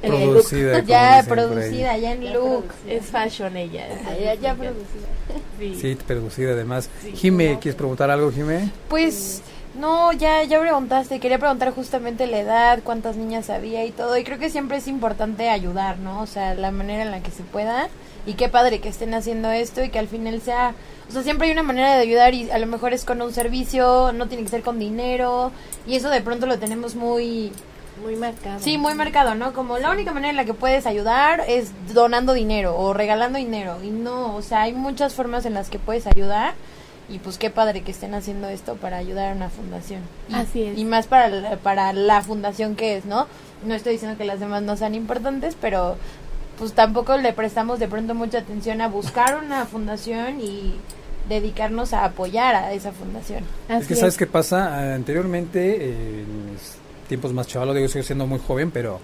producida, 0.00 0.80
ya 0.86 1.24
producida, 1.28 1.96
ya 1.96 2.12
en 2.12 2.32
look. 2.32 2.64
Es 2.88 3.06
fashion 3.06 3.56
ella. 3.56 3.86
ya, 4.18 4.34
ya 4.34 4.54
producida. 4.54 5.08
Sí. 5.60 5.76
sí, 5.78 5.94
producida 6.06 6.52
además. 6.52 6.88
Jime, 7.14 7.58
¿quieres 7.60 7.76
preguntar 7.76 8.10
algo, 8.10 8.32
Jime? 8.32 8.70
Pues 8.88 9.42
no, 9.74 10.12
ya, 10.12 10.42
ya 10.42 10.60
preguntaste. 10.60 11.20
Quería 11.20 11.38
preguntar 11.38 11.72
justamente 11.72 12.26
la 12.26 12.40
edad, 12.40 12.80
cuántas 12.82 13.16
niñas 13.16 13.50
había 13.50 13.84
y 13.84 13.92
todo. 13.92 14.16
Y 14.16 14.24
creo 14.24 14.38
que 14.38 14.50
siempre 14.50 14.78
es 14.78 14.88
importante 14.88 15.48
ayudar, 15.48 15.98
¿no? 15.98 16.22
O 16.22 16.26
sea, 16.26 16.54
la 16.54 16.70
manera 16.70 17.02
en 17.02 17.10
la 17.10 17.22
que 17.22 17.30
se 17.30 17.44
pueda. 17.44 17.88
Y 18.26 18.34
qué 18.34 18.48
padre 18.48 18.80
que 18.80 18.88
estén 18.88 19.14
haciendo 19.14 19.50
esto 19.50 19.82
y 19.82 19.90
que 19.90 19.98
al 19.98 20.08
final 20.08 20.40
sea... 20.40 20.74
O 21.08 21.12
sea, 21.12 21.22
siempre 21.22 21.46
hay 21.46 21.52
una 21.52 21.62
manera 21.62 21.94
de 21.94 22.02
ayudar 22.02 22.34
y 22.34 22.50
a 22.50 22.58
lo 22.58 22.66
mejor 22.66 22.92
es 22.92 23.04
con 23.04 23.20
un 23.22 23.32
servicio, 23.32 24.12
no 24.12 24.28
tiene 24.28 24.44
que 24.44 24.50
ser 24.50 24.62
con 24.62 24.78
dinero. 24.78 25.52
Y 25.86 25.96
eso 25.96 26.10
de 26.10 26.20
pronto 26.20 26.46
lo 26.46 26.58
tenemos 26.58 26.94
muy... 26.96 27.52
Muy 28.02 28.16
marcado. 28.16 28.60
Sí, 28.60 28.78
muy 28.78 28.94
marcado, 28.94 29.34
¿no? 29.34 29.52
Como 29.52 29.78
la 29.78 29.90
única 29.90 30.12
manera 30.12 30.30
en 30.30 30.36
la 30.36 30.44
que 30.44 30.54
puedes 30.54 30.86
ayudar 30.86 31.42
es 31.48 31.72
donando 31.92 32.32
dinero 32.32 32.76
o 32.76 32.92
regalando 32.92 33.38
dinero. 33.38 33.78
Y 33.82 33.90
no, 33.90 34.36
o 34.36 34.42
sea, 34.42 34.62
hay 34.62 34.72
muchas 34.72 35.14
formas 35.14 35.44
en 35.46 35.54
las 35.54 35.70
que 35.70 35.78
puedes 35.78 36.06
ayudar 36.06 36.54
y 37.08 37.18
pues 37.18 37.38
qué 37.38 37.50
padre 37.50 37.82
que 37.82 37.90
estén 37.90 38.14
haciendo 38.14 38.48
esto 38.48 38.76
para 38.76 38.96
ayudar 38.96 39.32
a 39.32 39.34
una 39.36 39.50
fundación. 39.50 40.00
Y, 40.28 40.34
Así 40.34 40.62
es. 40.62 40.78
Y 40.78 40.84
más 40.84 41.06
para 41.06 41.28
la, 41.28 41.56
para 41.56 41.92
la 41.92 42.22
fundación 42.22 42.76
que 42.76 42.96
es, 42.96 43.04
¿no? 43.04 43.26
No 43.64 43.74
estoy 43.74 43.92
diciendo 43.92 44.16
que 44.16 44.24
las 44.24 44.40
demás 44.40 44.62
no 44.62 44.76
sean 44.76 44.94
importantes, 44.94 45.56
pero 45.60 45.96
pues 46.58 46.72
tampoco 46.72 47.16
le 47.16 47.32
prestamos 47.32 47.78
de 47.78 47.88
pronto 47.88 48.14
mucha 48.14 48.38
atención 48.38 48.80
a 48.80 48.88
buscar 48.88 49.42
una 49.42 49.66
fundación 49.66 50.40
y 50.40 50.74
dedicarnos 51.28 51.92
a 51.92 52.04
apoyar 52.04 52.54
a 52.54 52.72
esa 52.72 52.92
fundación. 52.92 53.44
es 53.68 53.86
que 53.86 53.94
sabes 53.94 54.16
qué 54.16 54.26
pasa, 54.26 54.94
anteriormente 54.94 55.90
en 55.90 56.56
tiempos 57.10 57.32
más 57.32 57.48
chavalos, 57.48 57.74
digo, 57.74 57.88
sigo 57.88 58.04
siendo 58.04 58.24
muy 58.24 58.38
joven, 58.38 58.70
pero 58.70 59.00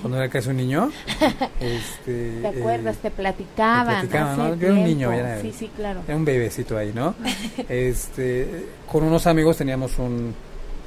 cuando 0.00 0.16
era 0.16 0.28
casi 0.28 0.48
un 0.48 0.58
niño, 0.58 0.92
este, 1.60 2.40
¿te 2.40 2.46
acuerdas? 2.46 2.98
te 2.98 3.10
platicaban. 3.10 4.08
¿no? 4.08 4.54
Yo 4.54 4.68
era 4.68 4.74
un 4.74 4.84
niño, 4.84 5.12
era, 5.12 5.42
sí, 5.42 5.52
sí, 5.52 5.68
claro. 5.74 6.02
era 6.06 6.16
un 6.16 6.24
bebecito 6.24 6.78
ahí, 6.78 6.92
¿no? 6.94 7.16
este, 7.68 8.66
con 8.90 9.02
unos 9.02 9.26
amigos 9.26 9.56
teníamos 9.56 9.98
un, 9.98 10.36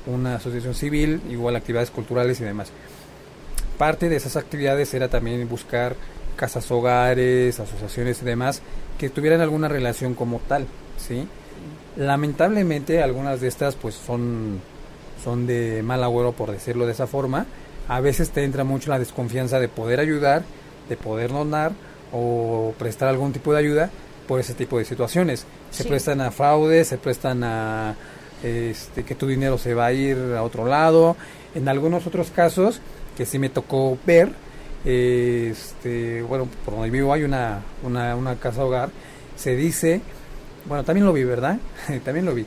una 0.08 0.36
asociación 0.36 0.74
civil, 0.74 1.22
igual 1.30 1.58
actividades 1.58 1.92
culturales 1.92 2.40
y 2.40 2.46
demás. 2.46 2.72
Parte 3.78 4.08
de 4.08 4.16
esas 4.16 4.38
actividades 4.38 4.94
era 4.94 5.10
también 5.10 5.48
buscar 5.50 5.98
casas 6.38 6.72
hogares, 6.72 7.60
asociaciones 7.60 8.22
y 8.22 8.26
demás 8.26 8.62
que 8.98 9.10
tuvieran 9.10 9.42
alguna 9.42 9.68
relación 9.68 10.14
como 10.14 10.40
tal, 10.40 10.68
¿sí? 10.98 11.28
Lamentablemente 11.98 13.04
algunas 13.04 13.42
de 13.42 13.50
estas 13.50 13.76
pues 13.76 13.96
son 13.96 14.62
son 15.24 15.48
de 15.48 15.84
mal 15.84 16.04
agüero, 16.04 16.32
por 16.32 16.52
decirlo 16.52 16.86
de 16.86 16.94
esa 16.94 17.08
forma, 17.08 17.46
a 17.88 18.00
veces 18.00 18.30
te 18.30 18.44
entra 18.44 18.64
mucho 18.64 18.90
la 18.90 19.00
desconfianza 19.00 19.60
de 19.60 19.68
poder 19.68 20.00
ayudar, 20.00 20.44
de 20.90 20.98
poder 20.98 21.32
donar 21.32 21.72
o 22.12 22.74
prestar 22.78 23.10
algún 23.10 23.34
tipo 23.34 23.54
de 23.54 23.60
ayuda 23.60 23.90
por 24.28 24.40
ese 24.40 24.54
tipo 24.54 24.78
de 24.78 24.86
situaciones. 24.86 25.46
Se 25.72 25.84
prestan 25.84 26.22
a 26.22 26.32
fraudes, 26.32 26.88
se 26.88 26.98
prestan 26.98 27.44
a 27.44 27.96
este, 28.44 29.04
que 29.04 29.16
tu 29.16 29.28
dinero 29.28 29.58
se 29.58 29.74
va 29.74 29.88
a 29.88 29.94
ir 29.94 30.18
a 30.38 30.44
otro 30.44 30.66
lado. 30.66 31.16
En 31.54 31.68
algunos 31.68 32.08
otros 32.08 32.32
casos, 32.32 32.82
que 33.18 33.26
sí 33.26 33.40
me 33.40 33.50
tocó 33.50 33.98
ver, 34.06 34.30
este, 34.86 36.22
bueno, 36.24 36.48
por 36.66 36.76
donde 36.76 36.90
vivo 36.90 37.14
hay 37.14 37.24
una, 37.24 37.62
una, 37.84 38.16
una 38.16 38.36
casa 38.36 38.64
hogar, 38.64 38.90
se 39.36 39.56
dice, 39.56 40.02
bueno, 40.66 40.84
también 40.84 41.06
lo 41.06 41.14
vi, 41.14 41.24
¿verdad? 41.24 41.58
también 42.06 42.26
lo 42.26 42.34
vi 42.34 42.46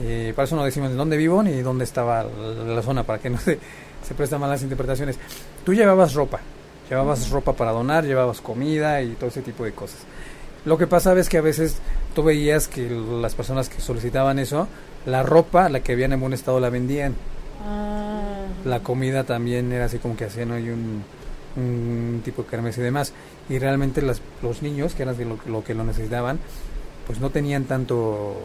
eh, 0.00 0.32
para 0.36 0.44
eso 0.44 0.56
no 0.56 0.64
decimos 0.64 0.90
de 0.90 0.96
dónde 0.96 1.16
vivo 1.16 1.42
ni 1.42 1.62
dónde 1.62 1.84
estaba 1.84 2.24
la, 2.24 2.82
zona, 2.82 3.04
para 3.04 3.18
que 3.18 3.30
no 3.30 3.38
se, 3.38 3.58
se 4.06 4.14
prestan 4.14 4.40
malas 4.40 4.62
interpretaciones. 4.62 5.18
Tú 5.64 5.72
llevabas 5.74 6.14
ropa, 6.14 6.40
llevabas 6.88 7.30
ropa 7.30 7.54
para 7.54 7.72
donar, 7.72 8.04
llevabas 8.04 8.40
comida 8.40 9.00
y 9.02 9.10
todo 9.12 9.28
ese 9.28 9.42
tipo 9.42 9.64
de 9.64 9.72
cosas. 9.72 10.00
Lo 10.64 10.76
que 10.76 10.86
pasa 10.86 11.16
es 11.18 11.28
que 11.28 11.38
a 11.38 11.42
veces 11.42 11.78
tú 12.14 12.24
veías 12.24 12.68
que 12.68 12.90
las 12.90 13.34
personas 13.34 13.68
que 13.68 13.80
solicitaban 13.80 14.38
eso, 14.38 14.66
la 15.06 15.22
ropa, 15.22 15.68
la 15.68 15.80
que 15.80 15.92
habían 15.92 16.12
en 16.12 16.20
buen 16.20 16.32
estado, 16.32 16.60
la 16.60 16.70
vendían. 16.70 17.14
Ah. 17.64 18.46
La 18.64 18.80
comida 18.80 19.24
también 19.24 19.72
era 19.72 19.84
así 19.84 19.98
como 19.98 20.16
que 20.16 20.24
hacían 20.24 20.50
hoy 20.50 20.70
un, 20.70 21.04
un 21.56 22.20
tipo 22.24 22.42
de 22.42 22.48
kermes 22.48 22.76
y 22.78 22.82
demás. 22.82 23.12
Y 23.48 23.60
realmente 23.60 24.02
las, 24.02 24.20
los 24.42 24.60
niños, 24.60 24.94
que 24.94 25.04
eran 25.04 25.16
lo, 25.28 25.38
lo 25.46 25.62
que 25.62 25.72
lo 25.72 25.84
necesitaban, 25.84 26.40
pues 27.06 27.20
no 27.20 27.30
tenían 27.30 27.64
tanto 27.64 28.36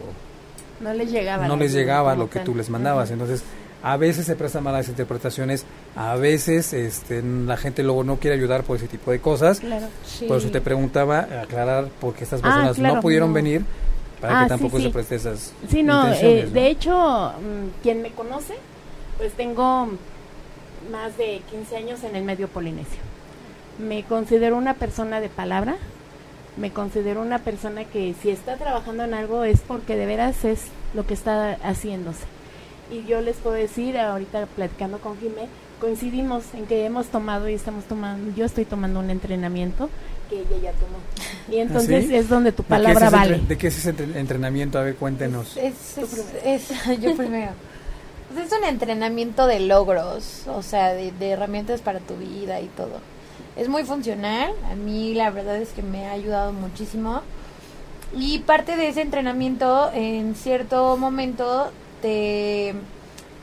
no 0.82 0.92
les 0.92 1.10
llegaba. 1.10 1.46
No 1.46 1.56
les 1.56 1.72
llegaba 1.72 2.14
lo 2.14 2.28
que 2.28 2.40
tú 2.40 2.54
les 2.54 2.68
mandabas. 2.70 3.10
Entonces, 3.10 3.42
a 3.82 3.96
veces 3.96 4.26
se 4.26 4.36
prestan 4.36 4.62
malas 4.62 4.88
interpretaciones, 4.88 5.64
a 5.96 6.14
veces 6.14 6.72
este, 6.72 7.22
la 7.22 7.56
gente 7.56 7.82
luego 7.82 8.04
no 8.04 8.16
quiere 8.16 8.36
ayudar 8.36 8.62
por 8.62 8.76
ese 8.76 8.86
tipo 8.86 9.10
de 9.10 9.20
cosas. 9.20 9.60
Claro, 9.60 9.88
Por 10.28 10.38
eso 10.38 10.50
te 10.50 10.60
preguntaba, 10.60 11.26
aclarar 11.42 11.88
por 12.00 12.14
qué 12.14 12.24
estas 12.24 12.40
ah, 12.40 12.44
personas 12.44 12.78
no 12.78 13.00
pudieron 13.00 13.32
venir 13.32 13.64
para 14.20 14.38
que 14.38 14.44
ah, 14.44 14.48
tampoco 14.48 14.78
se 14.78 14.90
preste 14.90 15.16
esas 15.16 15.52
Sí, 15.68 15.82
no, 15.82 16.12
eh, 16.12 16.48
de 16.52 16.68
hecho, 16.68 17.32
mm, 17.32 17.82
quien 17.82 18.02
me 18.02 18.12
conoce, 18.12 18.54
pues 19.18 19.32
tengo 19.32 19.88
más 20.90 21.16
de 21.18 21.42
15 21.50 21.76
años 21.76 22.04
en 22.04 22.14
el 22.14 22.22
medio 22.22 22.46
polinesio. 22.46 23.00
Me 23.78 24.04
considero 24.04 24.56
una 24.56 24.74
persona 24.74 25.20
de 25.20 25.28
palabra, 25.28 25.76
me 26.56 26.70
considero 26.70 27.22
una 27.22 27.38
persona 27.38 27.84
que 27.84 28.14
si 28.20 28.30
está 28.30 28.56
trabajando 28.56 29.04
en 29.04 29.14
algo 29.14 29.44
es 29.44 29.60
porque 29.60 29.96
de 29.96 30.06
veras 30.06 30.44
es 30.44 30.64
lo 30.94 31.06
que 31.06 31.14
está 31.14 31.56
haciéndose. 31.62 32.24
Y 32.90 33.04
yo 33.06 33.22
les 33.22 33.36
puedo 33.36 33.56
decir, 33.56 33.96
ahorita 33.96 34.46
platicando 34.46 34.98
con 34.98 35.18
Jimé, 35.18 35.48
coincidimos 35.80 36.44
en 36.54 36.66
que 36.66 36.84
hemos 36.84 37.06
tomado 37.06 37.48
y 37.48 37.54
estamos 37.54 37.84
tomando, 37.84 38.34
yo 38.36 38.44
estoy 38.44 38.66
tomando 38.66 39.00
un 39.00 39.08
entrenamiento 39.08 39.88
que 40.28 40.40
ella 40.40 40.62
ya 40.62 40.72
tomó. 40.72 40.98
Y 41.50 41.58
¿Ah, 41.58 41.62
entonces 41.62 42.10
es 42.10 42.28
donde 42.28 42.52
tu 42.52 42.62
palabra 42.62 43.08
vale. 43.08 43.38
¿De 43.38 43.56
qué 43.56 43.68
es 43.68 43.78
ese 43.78 43.90
entrenamiento? 43.90 44.78
A 44.78 44.82
ver, 44.82 44.96
cuéntenos. 44.96 45.56
Es, 45.56 45.96
yo 47.00 47.16
primero. 47.16 47.52
Pues 48.32 48.46
es 48.46 48.58
un 48.58 48.64
entrenamiento 48.64 49.46
de 49.46 49.60
logros, 49.60 50.46
o 50.46 50.62
sea, 50.62 50.92
de 50.94 51.28
herramientas 51.28 51.80
para 51.80 52.00
tu 52.00 52.16
vida 52.16 52.60
y 52.60 52.66
todo 52.68 53.00
es 53.56 53.68
muy 53.68 53.84
funcional. 53.84 54.52
A 54.70 54.74
mí 54.74 55.14
la 55.14 55.30
verdad 55.30 55.56
es 55.56 55.70
que 55.70 55.82
me 55.82 56.06
ha 56.06 56.12
ayudado 56.12 56.52
muchísimo. 56.52 57.22
Y 58.14 58.40
parte 58.40 58.76
de 58.76 58.88
ese 58.88 59.00
entrenamiento 59.00 59.90
en 59.94 60.34
cierto 60.34 60.96
momento 60.96 61.70
te 62.02 62.74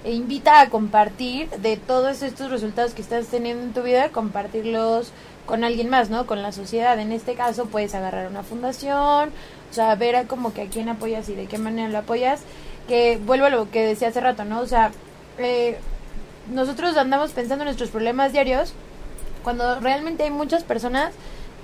invita 0.06 0.62
a 0.62 0.70
compartir 0.70 1.50
de 1.50 1.76
todos 1.78 2.22
estos 2.22 2.52
resultados 2.52 2.94
que 2.94 3.02
estás 3.02 3.28
teniendo 3.28 3.64
en 3.64 3.74
tu 3.74 3.82
vida, 3.82 4.10
compartirlos 4.10 5.12
con 5.46 5.64
alguien 5.64 5.90
más, 5.90 6.10
¿no? 6.10 6.28
Con 6.28 6.44
la 6.44 6.52
sociedad. 6.52 7.00
En 7.00 7.12
este 7.12 7.34
caso 7.34 7.66
puedes 7.66 7.96
agarrar 7.96 8.28
una 8.28 8.44
fundación, 8.44 9.30
o 9.72 9.74
sea, 9.74 9.96
ver 9.96 10.16
a 10.16 10.26
como 10.26 10.54
que 10.54 10.62
a 10.62 10.68
quién 10.68 10.90
apoyas 10.90 11.28
y 11.30 11.36
de 11.36 11.48
qué 11.48 11.58
manera 11.58 11.90
lo 11.90 11.98
apoyas. 11.98 12.42
Que 12.88 13.18
vuelvo 13.18 13.48
a 13.48 13.50
lo 13.50 13.72
que 13.72 13.84
decía 13.86 14.10
hace 14.10 14.22
rato, 14.22 14.46
¿no? 14.46 14.62
O 14.62 14.68
sea, 14.68 14.92
eh, 15.40 15.78
nosotros 16.52 16.96
andamos 16.98 17.32
pensando 17.32 17.64
en 17.64 17.68
nuestros 17.68 17.90
problemas 17.90 18.32
diarios 18.32 18.74
cuando 19.44 19.80
realmente 19.80 20.24
hay 20.24 20.32
muchas 20.32 20.64
personas 20.64 21.14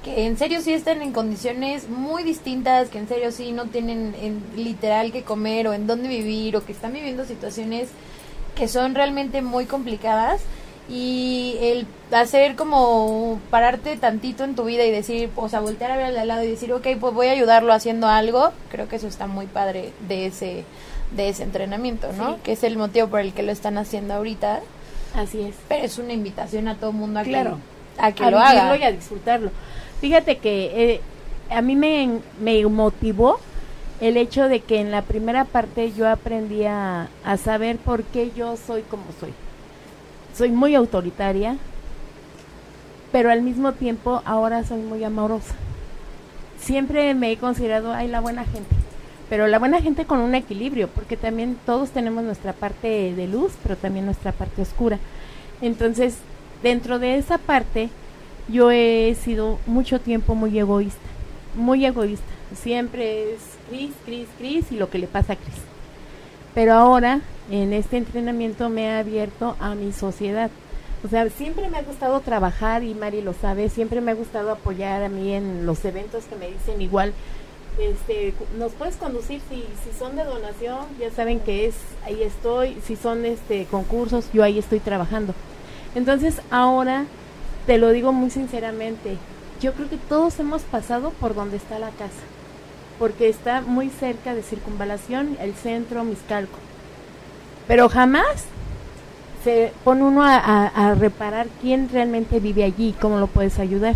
que 0.04 0.28
en 0.28 0.38
serio 0.38 0.62
sí 0.62 0.72
están 0.72 1.02
en 1.02 1.12
condiciones 1.12 1.90
muy 1.90 2.24
distintas, 2.24 2.90
que 2.90 3.00
en 3.00 3.08
serio 3.08 3.32
sí 3.32 3.52
no 3.52 3.66
tienen 3.66 4.16
en 4.22 4.44
literal 4.56 5.12
que 5.12 5.24
comer 5.24 5.68
o 5.68 5.74
en 5.74 5.88
dónde 5.88 6.08
vivir 6.08 6.56
o 6.56 6.64
que 6.64 6.72
están 6.72 6.94
viviendo 6.94 7.26
situaciones 7.26 7.90
que 8.56 8.68
son 8.68 8.96
realmente 8.96 9.42
muy 9.42 9.66
complicadas 9.66 10.42
y 10.88 11.58
el 11.60 11.88
hacer 12.12 12.56
como 12.56 13.40
pararte 13.50 13.98
tantito 13.98 14.44
en 14.44 14.56
tu 14.56 14.66
vida 14.66 14.86
y 14.86 14.92
decir, 14.92 15.32
o 15.36 15.50
sea, 15.50 15.60
voltear 15.60 15.92
a 15.92 15.98
ver 15.98 16.18
al 16.18 16.28
lado 16.28 16.44
y 16.44 16.52
decir, 16.52 16.72
ok, 16.72 16.88
pues 17.00 17.14
voy 17.14 17.28
a 17.28 17.32
ayudarlo 17.32 17.74
haciendo 17.74 18.08
algo, 18.08 18.52
creo 18.70 18.88
que 18.88 18.98
eso 18.98 19.08
está 19.08 19.26
muy 19.26 19.48
padre 19.48 19.92
de 20.08 20.28
ese 20.28 20.64
de 21.12 21.30
ese 21.30 21.44
entrenamiento, 21.44 22.12
¿no? 22.14 22.42
Que 22.44 22.54
es 22.54 22.64
el 22.64 22.78
motivo 22.78 23.08
por 23.08 23.20
el 23.20 23.34
que 23.34 23.44
lo 23.44 23.52
están 23.52 23.78
haciendo 23.78 24.14
ahorita. 24.14 24.62
Así 25.16 25.42
es. 25.42 25.56
Pero 25.68 25.86
es 25.86 25.98
una 25.98 26.14
invitación 26.14 26.68
a 26.68 26.76
todo 26.76 26.90
el 26.92 26.98
mundo 26.98 27.20
a 27.20 27.24
claro 27.24 27.60
a 27.98 28.12
que 28.12 28.30
lo 28.30 28.40
haga. 28.40 28.78
y 28.78 28.84
a 28.84 28.92
disfrutarlo. 28.92 29.52
Fíjate 30.02 30.38
que 30.38 30.94
eh, 30.94 31.02
a 31.50 31.62
mí 31.62 31.76
me, 31.76 32.20
me 32.40 32.66
motivó 32.66 33.40
el 34.02 34.18
hecho 34.18 34.50
de 34.50 34.60
que 34.60 34.80
en 34.80 34.92
la 34.92 35.02
primera 35.02 35.46
parte 35.46 35.94
yo 35.94 36.10
aprendí 36.10 36.66
a, 36.66 37.08
a, 37.24 37.38
saber 37.38 37.78
por 37.78 38.04
qué 38.04 38.32
yo 38.36 38.58
soy 38.58 38.82
como 38.84 39.06
soy. 39.20 39.34
Soy 40.36 40.50
muy 40.52 40.76
autoritaria, 40.76 41.58
pero 43.12 43.32
al 43.32 43.42
mismo 43.42 43.72
tiempo 43.72 44.22
ahora 44.26 44.64
soy 44.66 44.82
muy 44.82 45.04
amorosa. 45.04 45.56
Siempre 46.60 47.14
me 47.14 47.32
he 47.32 47.38
considerado, 47.38 47.94
ay, 47.94 48.08
la 48.08 48.20
buena 48.20 48.44
gente, 48.44 48.76
pero 49.30 49.48
la 49.48 49.60
buena 49.60 49.82
gente 49.82 50.06
con 50.06 50.20
un 50.20 50.36
equilibrio, 50.36 50.88
porque 50.88 51.18
también 51.18 51.58
todos 51.66 51.90
tenemos 51.90 52.24
nuestra 52.24 52.54
parte 52.54 53.14
de 53.14 53.28
luz, 53.28 53.54
pero 53.64 53.76
también 53.76 54.06
nuestra 54.06 54.32
parte 54.32 54.62
oscura. 54.62 55.00
Entonces, 55.62 56.18
dentro 56.62 57.00
de 57.00 57.18
esa 57.18 57.38
parte 57.38 57.90
yo 58.48 58.72
he 58.72 59.16
sido 59.16 59.60
mucho 59.66 60.00
tiempo 60.00 60.36
muy 60.36 60.58
egoísta, 60.58 61.00
muy 61.56 61.86
egoísta. 61.86 62.26
Siempre 62.56 63.34
es 63.34 63.40
Cris, 63.70 63.92
Cris, 64.06 64.28
Cris 64.38 64.72
y 64.72 64.78
lo 64.78 64.90
que 64.90 65.00
le 65.00 65.08
pasa 65.08 65.34
a 65.34 65.36
Cris. 65.36 65.56
Pero 66.54 66.74
ahora 66.74 67.22
en 67.50 67.74
este 67.74 67.98
entrenamiento 67.98 68.70
me 68.70 68.86
he 68.86 68.92
abierto 68.92 69.56
a 69.60 69.76
mi 69.76 69.92
sociedad. 69.92 70.52
O 71.04 71.08
sea, 71.08 71.30
siempre 71.30 71.70
me 71.70 71.78
ha 71.78 71.84
gustado 71.84 72.20
trabajar 72.22 72.84
y 72.84 72.96
Mari 72.96 73.22
lo 73.22 73.34
sabe, 73.34 73.70
siempre 73.70 74.02
me 74.02 74.12
ha 74.12 74.16
gustado 74.16 74.52
apoyar 74.52 75.04
a 75.04 75.10
mí 75.10 75.34
en 75.34 75.66
los 75.66 75.84
eventos 75.86 76.26
que 76.26 76.36
me 76.36 76.50
dicen 76.50 76.82
igual, 76.82 77.14
este, 77.80 78.34
nos 78.58 78.72
puedes 78.74 78.96
conducir 78.96 79.42
si, 79.50 79.66
son 79.98 80.16
de 80.16 80.24
donación, 80.24 80.86
ya 81.00 81.12
saben 81.12 81.40
que 81.40 81.66
es, 81.66 81.76
ahí 82.06 82.24
estoy, 82.24 82.78
si 82.86 82.96
son 82.96 83.26
este 83.26 83.66
concursos, 83.66 84.30
yo 84.34 84.44
ahí 84.44 84.58
estoy 84.60 84.80
trabajando. 84.80 85.34
Entonces 85.94 86.42
ahora, 86.52 87.06
te 87.66 87.78
lo 87.78 87.92
digo 87.92 88.14
muy 88.14 88.30
sinceramente, 88.30 89.18
yo 89.62 89.74
creo 89.74 89.90
que 89.90 89.98
todos 89.98 90.40
hemos 90.40 90.62
pasado 90.64 91.12
por 91.12 91.36
donde 91.36 91.58
está 91.58 91.80
la 91.80 91.90
casa, 91.90 92.24
porque 93.00 93.30
está 93.30 93.62
muy 93.62 93.90
cerca 93.90 94.34
de 94.36 94.44
circunvalación, 94.44 95.38
el 95.40 95.54
centro, 95.54 96.04
Miscalco. 96.04 96.58
Pero 97.68 97.90
jamás 97.90 98.46
se 99.44 99.72
pone 99.84 100.04
uno 100.04 100.24
a, 100.24 100.96
reparar 100.98 101.48
quién 101.62 101.90
realmente 101.90 102.40
vive 102.40 102.64
allí, 102.64 102.96
cómo 103.00 103.20
lo 103.20 103.28
puedes 103.28 103.60
ayudar. 103.60 103.96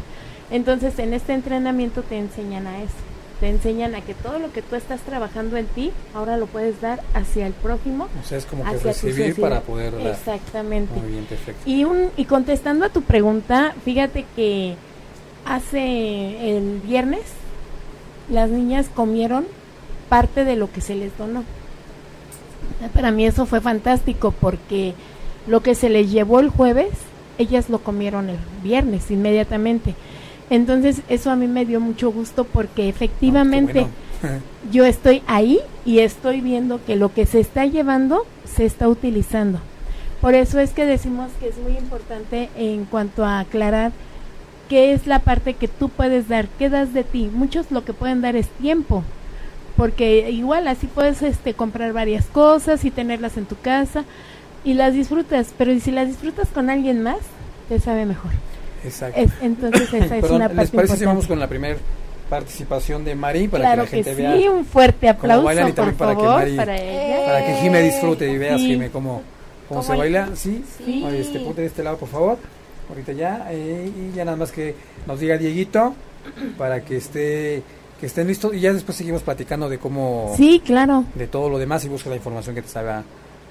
Entonces, 0.51 0.98
en 1.00 1.13
este 1.13 1.33
entrenamiento 1.33 2.01
te 2.03 2.17
enseñan 2.17 2.67
a 2.67 2.81
eso. 2.81 3.09
Te 3.39 3.48
enseñan 3.48 3.96
a 3.96 4.01
que 4.01 4.13
todo 4.13 4.38
lo 4.38 4.51
que 4.51 4.62
tú 4.62 4.75
estás 4.75 5.00
trabajando 5.01 5.55
en 5.55 5.65
ti, 5.67 5.91
ahora 6.13 6.36
lo 6.36 6.46
puedes 6.46 6.81
dar 6.81 7.01
hacia 7.13 7.48
el 7.48 7.53
prójimo. 7.53 8.10
O 8.22 8.27
sea, 8.27 8.38
es 8.38 8.46
como 8.46 8.65
que 8.65 8.77
recibir 8.77 9.39
para 9.39 9.62
poder 9.62 9.93
dar. 9.93 10.08
Exactamente. 10.08 10.93
Y, 11.65 11.86
un, 11.86 12.10
y 12.17 12.25
contestando 12.25 12.86
a 12.86 12.89
tu 12.89 13.01
pregunta, 13.01 13.74
fíjate 13.86 14.25
que 14.36 14.75
hace 15.46 16.58
el 16.58 16.81
viernes 16.81 17.22
las 18.29 18.50
niñas 18.50 18.89
comieron 18.93 19.46
parte 20.10 20.43
de 20.43 20.55
lo 20.55 20.72
que 20.72 20.81
se 20.81 20.96
les 20.96 21.17
donó. 21.17 21.43
Para 22.93 23.12
mí 23.12 23.25
eso 23.25 23.46
fue 23.46 23.62
fantástico 23.62 24.31
porque 24.31 24.93
lo 25.48 25.62
que 25.62 25.75
se 25.75 25.89
les 25.89 26.12
llevó 26.12 26.39
el 26.39 26.50
jueves, 26.50 26.89
ellas 27.38 27.69
lo 27.69 27.79
comieron 27.79 28.29
el 28.29 28.38
viernes 28.63 29.10
inmediatamente. 29.12 29.96
Entonces 30.50 31.01
eso 31.10 31.32
a 31.32 31.36
mí 31.36 31.48
me 31.48 31.65
dio 31.65 31.79
mucho 31.79 32.12
gusto 32.12 32.44
porque 32.44 32.89
efectivamente 32.89 33.88
yo 34.72 34.86
estoy 34.86 35.22
ahí 35.27 35.60
y 35.86 36.00
estoy 36.00 36.41
viendo 36.41 36.84
que 36.84 36.96
lo 36.96 37.13
que 37.13 37.25
se 37.25 37.39
está 37.39 37.65
llevando 37.65 38.25
se 38.46 38.65
está 38.65 38.88
utilizando. 38.88 39.60
Por 40.22 40.34
eso 40.34 40.60
es 40.60 40.72
que 40.72 40.86
decimos 40.86 41.29
que 41.39 41.48
es 41.48 41.58
muy 41.58 41.77
importante 41.77 42.50
en 42.58 42.86
cuanto 42.86 43.24
a 43.24 43.39
aclarar 43.39 43.91
qué 44.68 44.94
es 44.94 45.08
la 45.08 45.20
parte 45.20 45.53
que 45.53 45.68
tú 45.68 45.89
puedes 45.89 46.27
dar, 46.27 46.48
qué 46.60 46.70
das 46.70 46.94
de 46.94 47.03
ti. 47.03 47.29
Muchos 47.34 47.72
lo 47.72 47.86
que 47.86 47.94
pueden 47.94 48.22
dar 48.22 48.36
es 48.36 48.48
tiempo, 48.48 49.03
porque 49.77 50.29
igual 50.29 50.68
así 50.68 50.88
puedes 50.88 51.22
este 51.22 51.53
comprar 51.53 51.94
varias 51.94 52.25
cosas 52.25 52.84
y 52.84 52.91
tenerlas 52.91 53.38
en 53.38 53.46
tu 53.46 53.56
casa, 53.56 54.03
y 54.65 54.74
las 54.74 54.94
disfrutas, 54.94 55.53
pero 55.58 55.77
si 55.79 55.91
las 55.91 56.08
disfrutas 56.08 56.50
con 56.50 56.70
alguien 56.70 57.01
más, 57.01 57.20
te 57.70 57.79
sabe 57.79 58.06
mejor. 58.06 58.32
Exacto. 58.83 59.21
entonces 59.41 59.93
esa 59.93 60.17
es 60.17 60.24
una 60.29 60.48
parte 60.48 60.62
¿Les 60.62 60.71
parece 60.71 60.98
si 60.98 61.05
vamos 61.05 61.27
con 61.27 61.39
la 61.39 61.48
primera 61.48 61.77
participación 62.29 63.03
de 63.03 63.15
Mari 63.15 63.48
para 63.48 63.71
que 63.71 63.77
la 63.77 63.86
gente 63.88 64.15
vea? 64.15 64.38
Sí, 64.38 64.48
un 64.48 64.65
fuerte 64.65 65.09
aplauso 65.09 65.43
por 65.43 65.93
para 65.93 66.15
favor, 66.15 66.45
que 66.45 66.55
para 66.55 66.77
ella. 66.77 67.25
Para 67.25 67.45
que 67.45 67.53
Jime 67.62 67.81
disfrute 67.81 68.31
y 68.31 68.38
veas 68.38 68.62
Jime 68.62 68.89
cómo, 68.89 69.24
cómo, 69.67 69.81
se 69.81 69.95
baila. 69.95 70.29
Sí, 70.36 70.63
sí. 70.77 71.03
este, 71.12 71.39
ponte 71.39 71.62
de 71.62 71.67
este 71.67 71.83
lado, 71.83 71.98
por 71.98 72.09
favor. 72.09 72.38
Ahorita 72.89 73.13
ya. 73.13 73.48
Eh, 73.50 73.91
y 73.95 74.15
ya 74.15 74.25
nada 74.25 74.38
más 74.38 74.51
que 74.51 74.75
nos 75.07 75.19
diga 75.19 75.38
Dieguito 75.38 75.95
para 76.57 76.81
que 76.81 76.98
esté 76.98 77.63
que 78.00 78.05
estén 78.05 78.27
listos 78.27 78.53
y 78.53 78.59
ya 78.59 78.71
después 78.71 78.95
seguimos 78.98 79.24
platicando 79.24 79.67
de 79.67 79.77
cómo 79.77 80.33
sí 80.38 80.62
claro 80.63 81.03
de 81.15 81.27
todo 81.27 81.50
lo 81.50 81.57
demás 81.57 81.83
y 81.83 81.89
busca 81.89 82.09
la 82.09 82.15
información 82.15 82.55
que 82.55 82.62
te 82.62 82.69
salga 82.69 83.03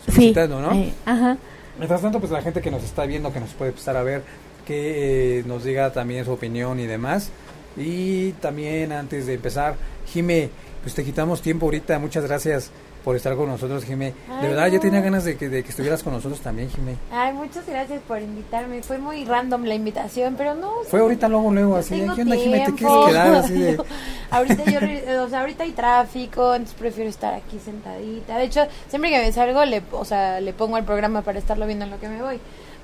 sí, 0.09 0.35
¿no? 0.49 0.73
Eh, 0.73 0.93
ajá. 1.05 1.37
Mientras 1.79 2.03
tanto, 2.03 2.19
pues 2.19 2.33
la 2.33 2.43
gente 2.43 2.61
que 2.61 2.71
nos 2.71 2.83
está 2.83 3.07
viendo, 3.07 3.33
que 3.33 3.41
nos 3.41 3.51
puede 3.51 3.71
empezar 3.71 3.97
a 3.97 4.03
ver, 4.03 4.23
que 4.69 5.39
eh, 5.39 5.45
nos 5.47 5.65
diga 5.65 5.91
también 5.95 6.27
su 6.27 6.33
opinión 6.33 6.79
y 6.79 6.87
demás. 6.87 7.31
Y 7.75 8.33
también 8.33 8.93
antes 8.93 9.27
de 9.27 9.35
empezar, 9.35 9.77
Jime, 10.07 10.51
pues 10.83 10.95
te 10.95 11.05
quitamos 11.05 11.41
tiempo 11.41 11.67
ahorita, 11.67 11.99
muchas 11.99 12.25
gracias 12.25 12.71
por 13.03 13.17
estar 13.17 13.35
con 13.37 13.49
nosotros, 13.49 13.85
Jimé. 13.85 14.13
De 14.43 14.49
verdad, 14.49 14.67
yo 14.67 14.81
tenía 14.81 15.01
ganas 15.01 15.25
de 15.25 15.39
que, 15.39 15.49
de 15.49 15.63
que 15.63 15.71
estuvieras 15.71 16.03
con 16.03 16.13
nosotros 16.13 16.41
también, 16.41 16.69
Jimé. 16.69 16.97
Ay, 17.11 17.33
muchas 17.33 17.67
gracias 17.67 18.03
por 18.07 18.21
invitarme. 18.21 18.83
Fue 18.83 18.99
muy 18.99 19.25
random 19.25 19.65
la 19.65 19.75
invitación, 19.75 20.35
pero 20.37 20.55
no. 20.55 20.71
Fue 20.91 21.01
ahorita, 21.01 21.29
luego, 21.29 21.51
luego, 21.51 21.77
así. 21.77 21.95
¿Qué 22.15 22.23
onda, 22.23 22.37
Jimé? 22.37 22.65
¿Te 22.67 22.75
quieres 22.75 23.07
quedar 23.07 23.35
así 23.37 23.55
de.? 23.55 23.79
ahorita, 24.31 24.65
yo, 24.65 25.25
o 25.25 25.29
sea, 25.31 25.41
ahorita 25.41 25.65
hay 25.65 25.73
tráfico, 25.73 26.55
entonces 26.55 26.77
prefiero 26.79 27.09
estar 27.09 27.33
aquí 27.33 27.59
sentadita. 27.59 28.37
De 28.37 28.45
hecho, 28.45 28.67
siempre 28.89 29.11
que 29.11 29.19
me 29.21 29.33
salgo, 29.33 29.65
le, 29.65 29.83
o 29.93 30.05
sea, 30.05 30.43
le 30.43 30.53
pongo 30.53 30.77
el 30.77 30.85
programa 30.85 31.23
para 31.23 31.39
estarlo 31.39 31.67
viendo 31.67 31.87
en 31.87 31.93
lo 31.93 32.01
que 32.01 32.09
me 32.09 32.21
voy. 32.21 32.39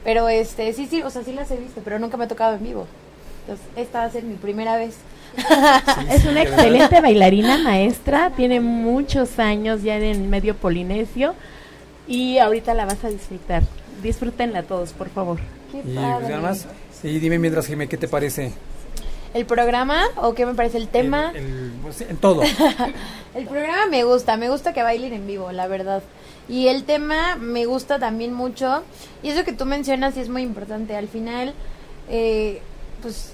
Pero 0.05 0.29
este, 0.29 0.73
sí, 0.73 0.87
sí, 0.87 1.03
o 1.03 1.11
sea, 1.11 1.25
sí 1.25 1.33
las 1.33 1.51
he 1.51 1.57
visto, 1.57 1.81
pero 1.83 1.99
nunca 1.99 2.17
me 2.17 2.25
ha 2.25 2.29
tocado 2.29 2.55
en 2.55 2.63
vivo. 2.63 2.87
Entonces, 3.43 3.67
esta 3.77 4.01
va 4.01 4.05
a 4.05 4.11
ser 4.11 4.23
mi 4.23 4.35
primera 4.35 4.77
vez 4.77 4.97
es 6.11 6.25
una 6.25 6.43
excelente 6.43 7.01
bailarina 7.01 7.59
maestra, 7.59 8.31
tiene 8.31 8.61
muchos 8.61 9.39
años 9.39 9.83
ya 9.83 9.97
en 9.97 10.05
el 10.05 10.21
medio 10.21 10.55
polinesio 10.57 11.35
y 12.07 12.39
ahorita 12.39 12.75
la 12.75 12.85
vas 12.85 13.03
a 13.05 13.09
disfrutar. 13.09 13.63
Disfrútenla 14.03 14.63
todos, 14.63 14.93
por 14.93 15.09
favor. 15.09 15.39
Qué 15.73 15.79
y, 15.79 15.95
pues, 15.95 16.41
más, 16.41 16.67
y 17.03 17.19
dime 17.19 17.39
mientras, 17.39 17.67
Jimé, 17.67 17.89
¿qué 17.89 17.97
te 17.97 18.09
parece? 18.09 18.53
¿El 19.33 19.47
programa 19.47 20.05
o 20.17 20.35
qué 20.35 20.47
me 20.47 20.55
parece 20.55 20.79
el 20.79 20.89
tema? 20.89 21.33
Pues, 21.83 22.03
en 22.03 22.17
todo. 22.17 22.43
el 23.35 23.47
programa 23.47 23.87
me 23.91 24.05
gusta, 24.05 24.37
me 24.37 24.49
gusta 24.49 24.73
que 24.73 24.83
bailen 24.83 25.13
en 25.13 25.27
vivo, 25.27 25.51
la 25.51 25.67
verdad. 25.67 26.03
Y 26.49 26.69
el 26.69 26.85
tema 26.85 27.37
me 27.37 27.67
gusta 27.67 27.99
también 27.99 28.35
mucho. 28.35 28.83
Y 29.23 29.31
eso 29.31 29.45
que 29.45 29.53
tú 29.53 29.65
mencionas 29.65 30.17
es 30.17 30.29
muy 30.29 30.43
importante. 30.43 30.97
Al 30.97 31.09
final, 31.09 31.55
eh, 32.09 32.61
pues 33.03 33.33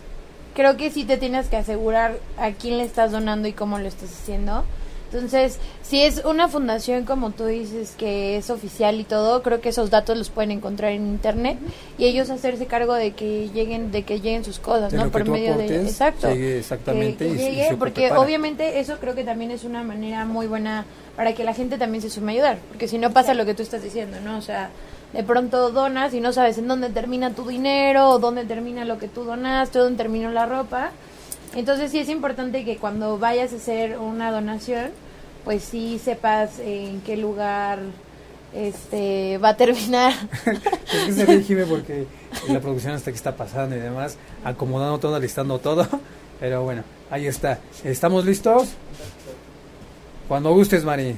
creo 0.54 0.76
que 0.76 0.90
sí 0.90 1.04
te 1.04 1.16
tienes 1.16 1.48
que 1.48 1.56
asegurar 1.56 2.18
a 2.38 2.52
quién 2.52 2.78
le 2.78 2.84
estás 2.84 3.12
donando 3.12 3.48
y 3.48 3.52
cómo 3.52 3.78
lo 3.78 3.88
estás 3.88 4.10
haciendo. 4.10 4.64
Entonces, 5.12 5.58
si 5.82 6.02
es 6.02 6.24
una 6.24 6.48
fundación 6.48 7.04
como 7.04 7.32
tú 7.32 7.46
dices 7.46 7.94
que 7.98 8.36
es 8.36 8.48
oficial 8.48 9.00
y 9.00 9.04
todo, 9.04 9.42
creo 9.42 9.60
que 9.60 9.70
esos 9.70 9.90
datos 9.90 10.16
los 10.16 10.30
pueden 10.30 10.52
encontrar 10.52 10.92
en 10.92 11.06
internet 11.06 11.58
y 11.98 12.04
ellos 12.04 12.30
hacerse 12.30 12.66
cargo 12.66 12.94
de 12.94 13.10
que 13.10 13.48
lleguen 13.48 13.90
de 13.90 14.04
que 14.04 14.20
lleguen 14.20 14.44
sus 14.44 14.60
cosas, 14.60 14.92
¿no? 14.92 15.10
Por 15.10 15.28
medio 15.28 15.56
de 15.56 15.82
exacto. 15.82 16.28
exactamente 16.28 17.28
llegue, 17.28 17.76
porque 17.76 18.12
obviamente 18.12 18.78
eso 18.78 18.98
creo 19.00 19.16
que 19.16 19.24
también 19.24 19.50
es 19.50 19.64
una 19.64 19.82
manera 19.82 20.24
muy 20.24 20.46
buena 20.46 20.84
para 21.16 21.34
que 21.34 21.42
la 21.42 21.54
gente 21.54 21.76
también 21.76 22.02
se 22.02 22.10
sume 22.10 22.32
a 22.32 22.34
ayudar, 22.36 22.58
porque 22.68 22.86
si 22.86 22.98
no 22.98 23.10
pasa 23.10 23.34
lo 23.34 23.44
que 23.44 23.54
tú 23.54 23.62
estás 23.62 23.82
diciendo, 23.82 24.18
¿no? 24.24 24.38
O 24.38 24.42
sea, 24.42 24.70
de 25.12 25.24
pronto 25.24 25.70
donas 25.70 26.14
y 26.14 26.20
no 26.20 26.32
sabes 26.32 26.58
en 26.58 26.68
dónde 26.68 26.88
termina 26.88 27.30
tu 27.30 27.46
dinero 27.46 28.10
o 28.10 28.18
dónde 28.20 28.44
termina 28.44 28.84
lo 28.84 28.98
que 28.98 29.08
tú 29.08 29.24
donaste 29.24 29.80
o 29.80 29.84
dónde 29.84 29.98
terminó 29.98 30.30
la 30.30 30.46
ropa. 30.46 30.92
Entonces 31.54 31.90
sí 31.90 31.98
es 31.98 32.08
importante 32.08 32.64
que 32.64 32.76
cuando 32.76 33.18
vayas 33.18 33.52
a 33.52 33.56
hacer 33.56 33.98
una 33.98 34.30
donación, 34.30 34.90
pues 35.44 35.64
sí 35.64 36.00
sepas 36.02 36.58
en 36.60 37.00
qué 37.00 37.16
lugar 37.16 37.80
este 38.54 39.38
va 39.38 39.50
a 39.50 39.56
terminar. 39.56 40.12
es 40.92 41.04
que 41.04 41.12
se 41.12 41.26
ríe 41.26 41.66
porque 41.68 42.06
la 42.48 42.60
producción 42.60 42.94
hasta 42.94 43.10
que 43.10 43.16
está 43.16 43.36
pasando 43.36 43.76
y 43.76 43.80
demás, 43.80 44.16
acomodando 44.44 44.98
todo, 44.98 45.18
listando 45.18 45.58
todo. 45.58 45.86
Pero 46.38 46.62
bueno, 46.62 46.84
ahí 47.10 47.26
está. 47.26 47.58
¿Estamos 47.84 48.24
listos? 48.24 48.70
Cuando 50.28 50.52
gustes, 50.52 50.84
Mari. 50.84 51.16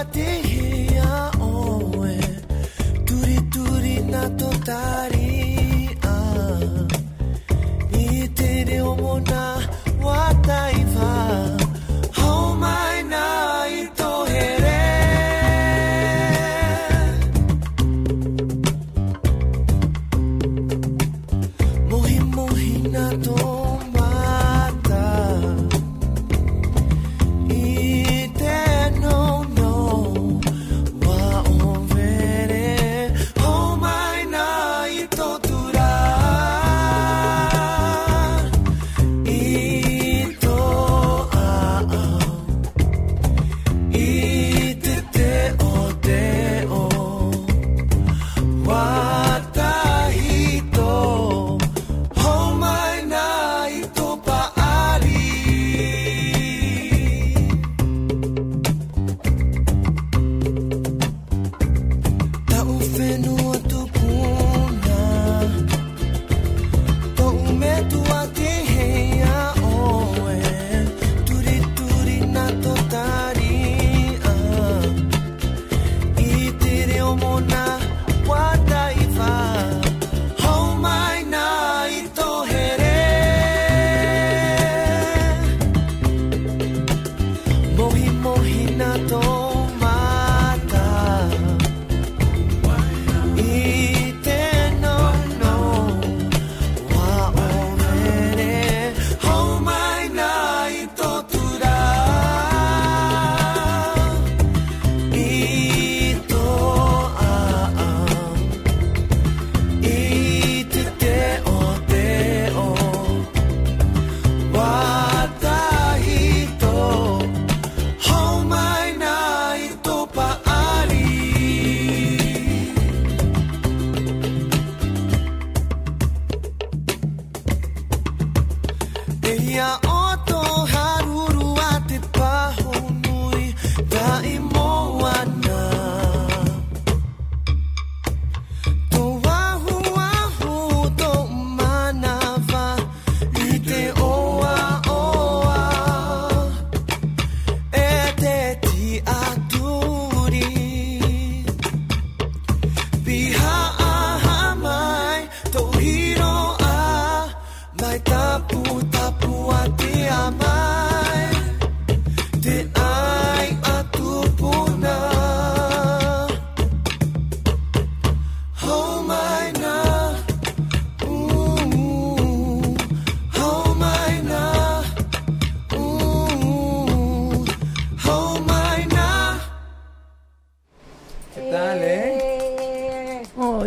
बातें 0.00 0.42
हिया 0.42 1.16
ओए 1.44 2.16
तुरी 3.08 3.36
तुरी 3.52 3.96
ना 4.04 4.22
तो 4.40 4.48
तारी 4.68 5.28
आ 6.08 6.14
नी 7.92 8.28
तेरे 8.38 8.78
ओ 8.80 8.94
मोना 9.00 9.44
वाताई 10.04 10.79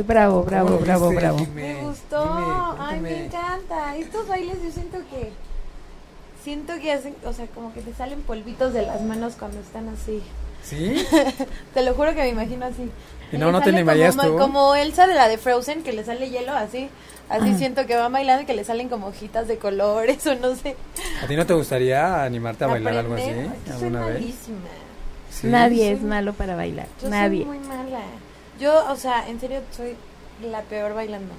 Bravo, 0.05 0.43
bravo, 0.43 0.67
¿Cómo 0.67 0.79
lo 0.79 0.85
bravo, 0.85 1.09
viste, 1.09 1.21
bravo. 1.25 1.47
Me 1.53 1.81
gustó. 1.83 2.75
Ay, 2.79 2.99
me 2.99 3.25
encanta. 3.25 3.95
Estos 3.97 4.27
bailes 4.27 4.57
yo 4.63 4.71
siento 4.71 4.97
que. 5.09 5.31
Siento 6.43 6.73
que 6.79 6.91
hacen. 6.91 7.15
O 7.25 7.33
sea, 7.33 7.47
como 7.47 7.73
que 7.73 7.81
te 7.81 7.93
salen 7.93 8.21
polvitos 8.21 8.73
de 8.73 8.85
las 8.85 9.01
manos 9.01 9.35
cuando 9.37 9.59
están 9.59 9.89
así. 9.89 10.21
¿Sí? 10.63 11.05
Te 11.73 11.83
lo 11.83 11.93
juro 11.93 12.13
que 12.15 12.21
me 12.21 12.29
imagino 12.29 12.65
así. 12.65 12.89
Y 13.33 13.37
no, 13.37 13.51
no 13.51 13.61
te 13.61 13.71
imaginas 13.71 14.15
como, 14.15 14.29
tú. 14.29 14.37
Como 14.37 14.75
Elsa 14.75 15.07
de 15.07 15.15
la 15.15 15.27
de 15.27 15.37
Frozen, 15.37 15.83
que 15.83 15.91
le 15.91 16.03
sale 16.05 16.29
hielo 16.29 16.53
así. 16.53 16.89
Así 17.29 17.57
siento 17.57 17.85
que 17.87 17.95
va 17.95 18.09
bailando 18.09 18.43
y 18.43 18.45
que 18.45 18.53
le 18.53 18.63
salen 18.63 18.89
como 18.89 19.07
hojitas 19.07 19.47
de 19.47 19.57
colores 19.57 20.25
o 20.27 20.35
no 20.35 20.55
sé. 20.55 20.75
¿A 21.23 21.27
ti 21.27 21.35
no 21.35 21.45
te 21.45 21.53
gustaría 21.53 22.23
animarte 22.23 22.63
a 22.63 22.67
bailar 22.67 22.95
algo 22.97 23.15
así? 23.15 23.25
Yo 23.27 23.33
soy 23.33 23.73
¿Alguna 23.73 24.05
vez? 24.05 24.19
malísima. 24.21 24.57
Sí. 25.31 25.47
Nadie 25.47 25.91
es 25.91 26.01
malo 26.01 26.33
para 26.33 26.55
bailar. 26.55 26.87
Yo 27.01 27.09
Nadie. 27.09 27.43
soy 27.43 27.57
muy 27.57 27.67
mala. 27.67 28.01
Yo, 28.63 28.85
o 28.89 28.95
sea, 28.95 29.27
en 29.27 29.41
serio, 29.41 29.59
soy 29.75 29.95
la 30.49 30.61
peor 30.61 30.93
bailando. 30.93 31.33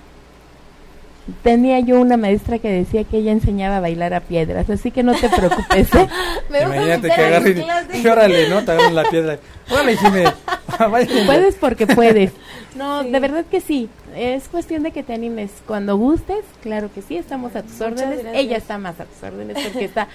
Tenía 1.43 1.81
yo 1.81 1.99
una 1.99 2.19
maestra 2.19 2.59
que 2.59 2.69
decía 2.69 3.05
que 3.05 3.17
ella 3.17 3.33
enseñaba 3.33 3.79
a 3.79 3.81
bailar 3.81 4.13
a 4.13 4.21
piedras, 4.21 4.69
así 4.69 4.91
que 4.91 5.03
no 5.03 5.15
te 5.15 5.31
preocupes. 5.31 5.95
¿eh? 5.95 6.09
Me 6.51 6.61
Imagínate 6.61 7.09
que 7.09 7.13
agarren 7.23 7.65
y 7.95 8.07
órale, 8.07 8.49
¿no? 8.51 8.63
Te 8.63 8.73
agarran 8.73 8.95
la 8.95 9.05
piedra. 9.05 9.39
Órale, 9.71 9.97
Jimé. 9.97 10.25
Báilale. 10.79 11.25
Puedes 11.25 11.55
porque 11.55 11.87
puedes. 11.87 12.33
No, 12.75 13.03
Sí. 13.03 13.11
de 13.11 13.21
verdad 13.21 13.45
que 13.51 13.63
sí. 13.63 13.89
Es 14.15 14.49
cuestión 14.49 14.83
de 14.83 14.91
que 14.91 15.03
te 15.03 15.15
animes. 15.15 15.51
Cuando 15.67 15.97
gustes, 15.97 16.45
claro 16.63 16.91
que 16.95 17.01
sí, 17.01 17.17
estamos 17.17 17.57
a 17.57 17.63
tus 17.63 17.73
Muchas 17.73 17.93
órdenes. 17.93 18.19
gracias. 18.23 18.45
Ella 18.45 18.57
está 18.59 18.77
más 18.77 19.01
a 19.01 19.05
tus 19.07 19.23
órdenes 19.23 19.57
porque 19.65 19.87
está 19.87 20.09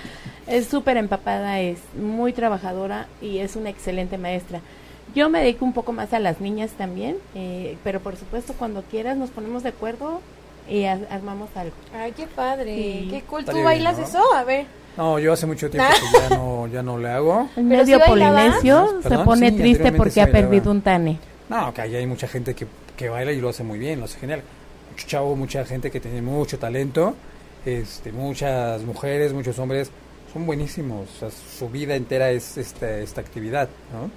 es 0.46 0.68
súper 0.68 0.98
empapada, 0.98 1.60
es 1.60 1.80
muy 2.00 2.34
trabajadora 2.34 3.08
y 3.20 3.40
es 3.40 3.56
una 3.56 3.70
excelente 3.72 4.20
maestra. 4.20 4.60
Yo 5.16 5.30
me 5.30 5.40
dedico 5.40 5.66
un 5.66 5.74
poco 5.74 5.92
más 5.92 6.14
a 6.14 6.20
las 6.20 6.40
niñas 6.40 6.72
también, 6.72 7.18
eh, 7.36 7.78
pero 7.84 8.00
por 8.00 8.16
supuesto 8.16 8.54
cuando 8.58 8.84
quieras 8.84 9.18
nos 9.18 9.30
ponemos 9.30 9.64
de 9.64 9.70
acuerdo 9.70 10.22
y 10.70 10.86
armamos 10.86 11.50
algo. 11.56 11.74
Ay, 11.94 12.12
qué 12.12 12.28
padre. 12.28 12.76
Sí. 12.76 13.08
Qué 13.10 13.22
cool. 13.24 13.40
¿Tú 13.44 13.52
Estaría 13.52 13.64
bailas 13.64 13.98
bien, 13.98 14.10
¿no? 14.14 14.20
eso? 14.20 14.34
A 14.36 14.44
ver. 14.44 14.66
No, 14.98 15.18
yo 15.18 15.34
hace 15.34 15.46
mucho 15.46 15.70
tiempo 15.70 15.90
que 15.90 16.20
ya 16.20 16.38
no, 16.38 16.68
ya 16.68 16.84
no 16.84 16.98
le 16.98 17.10
hago. 17.10 17.50
El 17.56 17.68
¿Pero 17.68 17.84
medio 17.84 18.00
polinesio 18.06 19.02
se 19.02 19.10
Perdón, 19.10 19.26
pone 19.26 19.50
sí, 19.50 19.58
triste 19.58 19.92
porque 19.92 20.22
ha 20.22 20.32
perdido 20.32 20.72
un 20.72 20.82
tane. 20.82 21.18
No, 21.50 21.74
que 21.74 21.82
ahí 21.82 21.96
hay 21.96 22.06
mucha 22.06 22.28
gente 22.28 22.54
que, 22.54 22.68
que 22.96 23.10
baila 23.10 23.32
y 23.32 23.42
lo 23.42 23.50
hace 23.50 23.64
muy 23.64 23.80
bien, 23.80 24.00
lo 24.00 24.06
hace 24.06 24.20
genial. 24.20 24.44
Mucho 24.92 25.08
chavo, 25.08 25.36
mucha 25.36 25.66
gente 25.66 25.90
que 25.90 26.00
tiene 26.00 26.22
mucho 26.22 26.60
talento, 26.60 27.16
este, 27.66 28.12
muchas 28.12 28.82
mujeres, 28.84 29.34
muchos 29.34 29.58
hombres, 29.58 29.90
son 30.32 30.46
buenísimos. 30.46 31.10
O 31.16 31.20
sea, 31.20 31.30
su 31.32 31.70
vida 31.70 31.96
entera 31.96 32.30
es 32.30 32.58
esta, 32.58 33.00
esta 33.00 33.22
actividad, 33.22 33.70
¿no? 33.92 34.12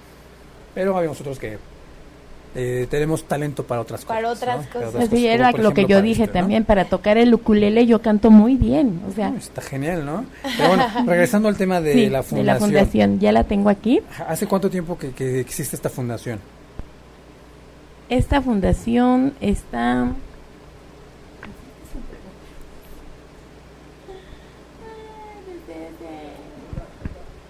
Pero 0.73 0.97
hay 0.97 1.07
nosotros 1.07 1.37
que 1.39 1.57
eh, 2.55 2.87
tenemos 2.89 3.23
talento 3.23 3.63
para 3.63 3.81
otras 3.81 4.05
Para 4.05 4.21
cosas. 4.21 4.37
otras 4.43 4.57
¿no? 4.57 4.61
Para 4.61 4.73
cosas. 4.73 4.89
otras 4.89 5.03
Así 5.05 5.23
cosas, 5.23 5.33
era 5.35 5.51
lo 5.51 5.57
que 5.73 5.81
ejemplo 5.81 5.87
yo 5.87 5.95
para 5.97 6.01
dije 6.01 6.23
esto, 6.23 6.33
¿no? 6.33 6.39
también, 6.41 6.65
para 6.65 6.85
tocar 6.85 7.17
el 7.17 7.33
ukulele 7.33 7.85
yo 7.87 8.01
canto 8.01 8.29
muy 8.31 8.55
bien, 8.55 9.01
o 9.09 9.11
sea, 9.11 9.31
No, 9.31 9.37
está 9.37 9.61
genial, 9.61 10.05
¿no? 10.05 10.25
Pero 10.57 10.67
bueno, 10.69 10.85
regresando 11.07 11.47
al 11.49 11.57
tema 11.57 11.81
de 11.81 11.93
sí, 11.93 12.09
la 12.09 12.19
de 12.19 12.23
fundación. 12.23 12.45
la 12.45 12.55
fundación, 12.57 13.19
ya 13.19 13.31
la 13.31 13.43
tengo 13.43 13.69
aquí. 13.69 14.01
¿Hace 14.27 14.45
cuánto 14.47 14.69
tiempo 14.69 14.97
que, 14.97 15.11
que 15.11 15.39
existe 15.39 15.75
esta 15.75 15.89
fundación? 15.89 16.39
Esta 18.09 18.41
fundación 18.41 19.33
está... 19.41 20.11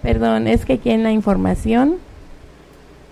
Perdón, 0.02 0.46
es 0.46 0.64
que 0.64 0.74
aquí 0.74 0.90
en 0.90 1.02
la 1.02 1.12
información 1.12 1.96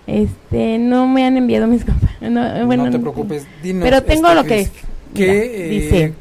este 0.06 0.78
no 0.78 1.06
me 1.06 1.24
han 1.24 1.36
enviado 1.36 1.66
mis 1.66 1.84
compañeros. 1.86 2.30
No, 2.30 2.66
bueno, 2.66 2.84
no 2.86 2.90
te 2.90 2.98
preocupes, 2.98 3.46
dinos. 3.62 3.84
Pero 3.84 4.02
tengo 4.02 4.28
este, 4.28 4.34
lo 4.34 4.44
que 4.44 4.68
mira, 5.14 5.32
eh, 5.32 5.68
dice 5.70 6.14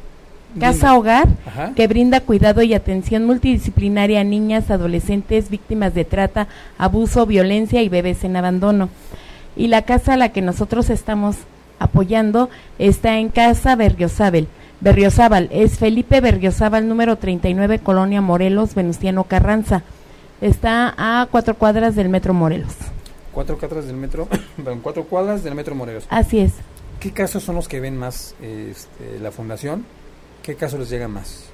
Casa. 0.58 0.96
Hogar 0.96 1.28
Ajá. 1.46 1.72
que 1.74 1.86
brinda 1.86 2.20
cuidado 2.20 2.62
y 2.62 2.74
atención 2.74 3.24
multidisciplinaria 3.24 4.20
a 4.20 4.24
niñas, 4.24 4.70
adolescentes, 4.70 5.48
víctimas 5.48 5.94
de 5.94 6.04
trata, 6.04 6.48
abuso, 6.76 7.24
violencia 7.26 7.82
y 7.82 7.88
bebés 7.88 8.24
en 8.24 8.36
abandono. 8.36 8.90
Y 9.56 9.68
la 9.68 9.82
casa 9.82 10.14
a 10.14 10.16
la 10.16 10.30
que 10.30 10.42
nosotros 10.42 10.90
estamos 10.90 11.36
apoyando 11.78 12.50
está 12.78 13.18
en 13.18 13.28
Casa 13.28 13.76
Berriozábal. 13.76 14.46
Berriozábal 14.80 15.48
es 15.52 15.78
Felipe 15.78 16.20
Berriozábal, 16.20 16.88
número 16.88 17.16
39, 17.16 17.78
Colonia 17.78 18.20
Morelos, 18.20 18.74
Venustiano 18.74 19.24
Carranza. 19.24 19.82
Está 20.40 20.92
a 20.96 21.28
cuatro 21.30 21.54
cuadras 21.54 21.94
del 21.94 22.08
Metro 22.08 22.34
Morelos. 22.34 22.74
Cuatro 23.32 23.58
cuadras 23.58 23.86
del 23.86 23.96
metro, 23.96 24.28
perdón, 24.56 24.80
cuatro 24.82 25.04
cuadras 25.04 25.42
del 25.42 25.54
metro 25.54 25.74
Morelos. 25.74 26.06
Así 26.10 26.38
es. 26.38 26.52
¿Qué 27.00 27.10
casos 27.12 27.42
son 27.42 27.56
los 27.56 27.66
que 27.66 27.80
ven 27.80 27.96
más 27.96 28.34
este, 28.40 29.18
la 29.20 29.32
fundación? 29.32 29.84
¿Qué 30.42 30.54
casos 30.54 30.78
les 30.78 30.90
llega 30.90 31.08
más? 31.08 31.46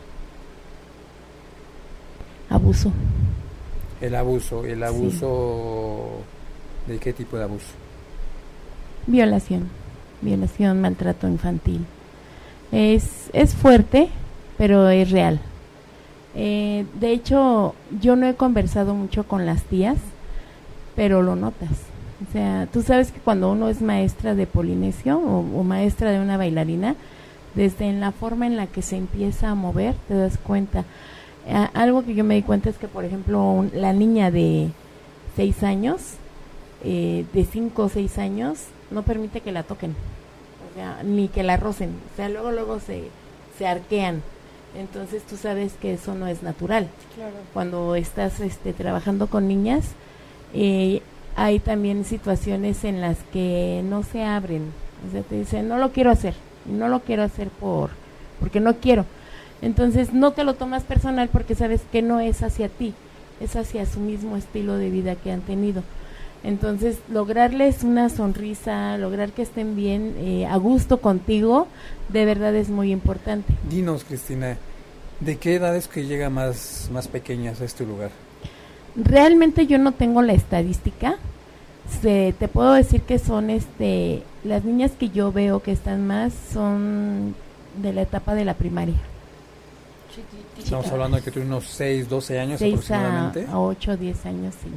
Abuso. 2.50 2.92
El 4.00 4.14
abuso, 4.14 4.64
el 4.64 4.82
abuso 4.82 6.20
de 6.86 6.98
qué 6.98 7.12
tipo 7.12 7.36
de 7.36 7.44
abuso? 7.44 7.72
Violación, 9.06 9.68
violación, 10.20 10.80
maltrato 10.80 11.28
infantil. 11.28 11.86
Es, 12.72 13.30
es 13.32 13.54
fuerte, 13.54 14.08
pero 14.56 14.88
es 14.88 15.10
real. 15.10 15.40
Eh, 16.34 16.86
de 17.00 17.10
hecho, 17.10 17.74
yo 18.00 18.16
no 18.16 18.26
he 18.28 18.34
conversado 18.34 18.94
mucho 18.94 19.24
con 19.26 19.46
las 19.46 19.64
tías, 19.64 19.96
pero 20.98 21.22
lo 21.22 21.36
notas. 21.36 21.70
O 22.28 22.32
sea, 22.32 22.66
tú 22.72 22.82
sabes 22.82 23.12
que 23.12 23.20
cuando 23.20 23.52
uno 23.52 23.68
es 23.68 23.80
maestra 23.80 24.34
de 24.34 24.48
polinesio 24.48 25.16
o, 25.18 25.38
o 25.60 25.62
maestra 25.62 26.10
de 26.10 26.18
una 26.18 26.36
bailarina, 26.36 26.96
desde 27.54 27.88
en 27.88 28.00
la 28.00 28.10
forma 28.10 28.48
en 28.48 28.56
la 28.56 28.66
que 28.66 28.82
se 28.82 28.96
empieza 28.96 29.50
a 29.50 29.54
mover, 29.54 29.94
te 30.08 30.14
das 30.14 30.36
cuenta. 30.38 30.84
A- 31.48 31.70
algo 31.74 32.04
que 32.04 32.16
yo 32.16 32.24
me 32.24 32.34
di 32.34 32.42
cuenta 32.42 32.68
es 32.70 32.76
que, 32.78 32.88
por 32.88 33.04
ejemplo, 33.04 33.40
un- 33.52 33.70
la 33.72 33.92
niña 33.92 34.32
de 34.32 34.70
seis 35.36 35.62
años, 35.62 36.00
eh, 36.82 37.24
de 37.32 37.44
cinco 37.44 37.84
o 37.84 37.88
seis 37.88 38.18
años, 38.18 38.58
no 38.90 39.02
permite 39.04 39.40
que 39.40 39.52
la 39.52 39.62
toquen, 39.62 39.92
o 39.92 40.74
sea, 40.74 41.02
ni 41.04 41.28
que 41.28 41.44
la 41.44 41.56
rocen, 41.56 41.90
o 42.12 42.16
sea, 42.16 42.28
luego, 42.28 42.50
luego 42.50 42.80
se, 42.80 43.04
se 43.56 43.66
arquean. 43.68 44.22
Entonces 44.76 45.22
tú 45.22 45.36
sabes 45.36 45.74
que 45.80 45.94
eso 45.94 46.14
no 46.16 46.26
es 46.26 46.42
natural 46.42 46.88
Claro. 47.14 47.32
cuando 47.54 47.94
estás 47.94 48.40
este, 48.40 48.72
trabajando 48.72 49.28
con 49.28 49.46
niñas 49.48 49.84
eh, 50.54 51.02
hay 51.36 51.58
también 51.58 52.04
situaciones 52.04 52.84
en 52.84 53.00
las 53.00 53.18
que 53.32 53.82
no 53.84 54.02
se 54.02 54.24
abren. 54.24 54.72
O 55.06 55.12
sea, 55.12 55.22
te 55.22 55.36
dicen, 55.36 55.68
no 55.68 55.78
lo 55.78 55.92
quiero 55.92 56.10
hacer, 56.10 56.34
no 56.66 56.88
lo 56.88 57.00
quiero 57.00 57.22
hacer 57.22 57.48
por 57.48 57.90
porque 58.38 58.60
no 58.60 58.76
quiero. 58.76 59.04
Entonces 59.60 60.12
no 60.12 60.32
te 60.32 60.44
lo 60.44 60.54
tomas 60.54 60.84
personal 60.84 61.28
porque 61.28 61.54
sabes 61.54 61.80
que 61.90 62.02
no 62.02 62.20
es 62.20 62.42
hacia 62.42 62.68
ti, 62.68 62.94
es 63.40 63.56
hacia 63.56 63.86
su 63.86 64.00
mismo 64.00 64.36
estilo 64.36 64.76
de 64.76 64.90
vida 64.90 65.16
que 65.16 65.32
han 65.32 65.40
tenido. 65.40 65.82
Entonces, 66.44 66.98
lograrles 67.10 67.82
una 67.82 68.08
sonrisa, 68.10 68.96
lograr 68.96 69.32
que 69.32 69.42
estén 69.42 69.74
bien, 69.74 70.14
eh, 70.18 70.46
a 70.46 70.56
gusto 70.56 71.00
contigo, 71.00 71.66
de 72.10 72.24
verdad 72.24 72.54
es 72.54 72.68
muy 72.68 72.92
importante. 72.92 73.52
Dinos, 73.68 74.04
Cristina, 74.04 74.56
¿de 75.18 75.36
qué 75.36 75.56
edades 75.56 75.88
que 75.88 76.06
llega 76.06 76.30
más, 76.30 76.90
más 76.92 77.08
pequeñas 77.08 77.60
a 77.60 77.64
este 77.64 77.84
lugar? 77.84 78.12
Realmente 78.98 79.66
yo 79.66 79.78
no 79.78 79.92
tengo 79.92 80.22
la 80.22 80.32
estadística. 80.32 81.16
Se, 82.02 82.34
te 82.38 82.48
puedo 82.48 82.72
decir 82.72 83.02
que 83.02 83.18
son 83.18 83.48
este 83.48 84.22
las 84.44 84.64
niñas 84.64 84.90
que 84.98 85.08
yo 85.08 85.32
veo 85.32 85.62
que 85.62 85.72
están 85.72 86.06
más 86.06 86.32
son 86.52 87.34
de 87.80 87.92
la 87.92 88.02
etapa 88.02 88.34
de 88.34 88.44
la 88.44 88.54
primaria. 88.54 88.96
Estamos 90.58 90.88
hablando 90.88 91.16
de 91.16 91.22
que 91.22 91.30
tiene 91.30 91.46
unos 91.46 91.66
6, 91.66 92.08
12 92.08 92.40
años 92.40 92.58
6 92.58 92.74
aproximadamente. 92.74 93.46
a 93.50 93.58
8, 93.58 93.96
10 93.96 94.26
años, 94.26 94.54
sí. 94.62 94.68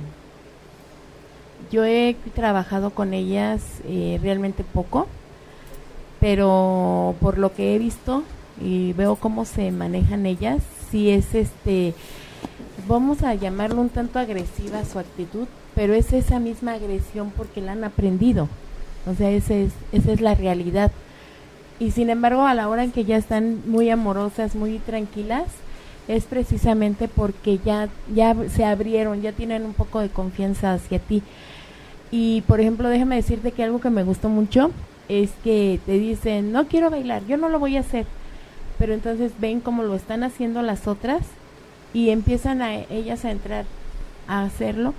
Yo 1.72 1.84
he 1.86 2.16
trabajado 2.36 2.92
con 2.92 3.14
ellas 3.14 3.62
eh, 3.88 4.20
realmente 4.22 4.64
poco, 4.64 5.08
pero 6.20 7.16
por 7.20 7.38
lo 7.38 7.54
que 7.54 7.76
he 7.76 7.80
visto 7.80 8.24
y 8.62 8.94
veo 8.94 9.16
cómo 9.16 9.46
se 9.46 9.72
manejan 9.72 10.26
ellas, 10.26 10.62
sí 10.92 11.10
es 11.10 11.34
este, 11.34 11.94
vamos 12.88 13.24
a 13.24 13.34
llamarlo 13.36 13.82
un 13.82 13.90
tanto 13.90 14.20
agresiva 14.20 14.86
su 14.86 15.00
actitud, 15.00 15.48
pero 15.76 15.94
es 15.94 16.14
esa 16.14 16.40
misma 16.40 16.74
agresión 16.74 17.32
porque 17.36 17.62
la 17.62 17.74
han 17.74 17.84
aprendido. 17.84 18.48
O 19.06 19.16
sea, 19.16 19.32
esa 19.32 19.56
es, 19.56 19.72
esa 19.92 20.12
es 20.12 20.22
la 20.22 20.36
realidad. 20.36 20.92
Y 21.80 21.92
sin 21.92 22.10
embargo, 22.10 22.46
a 22.46 22.54
la 22.54 22.70
hora 22.70 22.84
en 22.84 22.92
que 22.92 23.06
ya 23.06 23.18
están 23.18 23.62
muy 23.68 23.90
amorosas, 23.90 24.56
muy 24.56 24.78
tranquilas, 24.80 25.46
es 26.08 26.26
precisamente 26.26 27.08
porque 27.08 27.60
ya, 27.64 27.90
ya 28.14 28.36
se 28.50 28.66
abrieron, 28.66 29.22
ya 29.22 29.32
tienen 29.32 29.66
un 29.66 29.74
poco 29.74 30.00
de 30.00 30.10
confianza 30.10 30.74
hacia 30.74 31.00
ti. 31.00 31.24
Y 32.12 32.42
por 32.42 32.60
ejemplo, 32.60 32.90
déjame 32.90 33.16
decirte 33.16 33.52
que 33.52 33.64
algo 33.64 33.80
que 33.80 33.90
me 33.90 34.04
gustó 34.04 34.30
mucho 34.30 34.72
es 35.10 35.32
que 35.44 35.80
te 35.86 35.94
dicen, 35.94 36.52
no 36.52 36.68
quiero 36.68 36.90
bailar, 36.90 37.26
yo 37.26 37.38
no 37.38 37.50
lo 37.50 37.60
voy 37.60 37.78
a 37.78 37.82
hacer. 37.82 38.06
Pero 38.78 38.94
entonces 38.94 39.32
ven 39.40 39.60
cómo 39.60 39.84
lo 39.84 39.96
están 39.96 40.24
haciendo 40.24 40.62
las 40.62 40.88
otras 40.88 41.22
y 41.94 42.10
empiezan 42.10 42.62
a 42.62 42.76
ellas 42.76 43.26
a 43.26 43.32
entrar 43.32 43.66
a 44.28 44.44
hacerlo. 44.44 44.94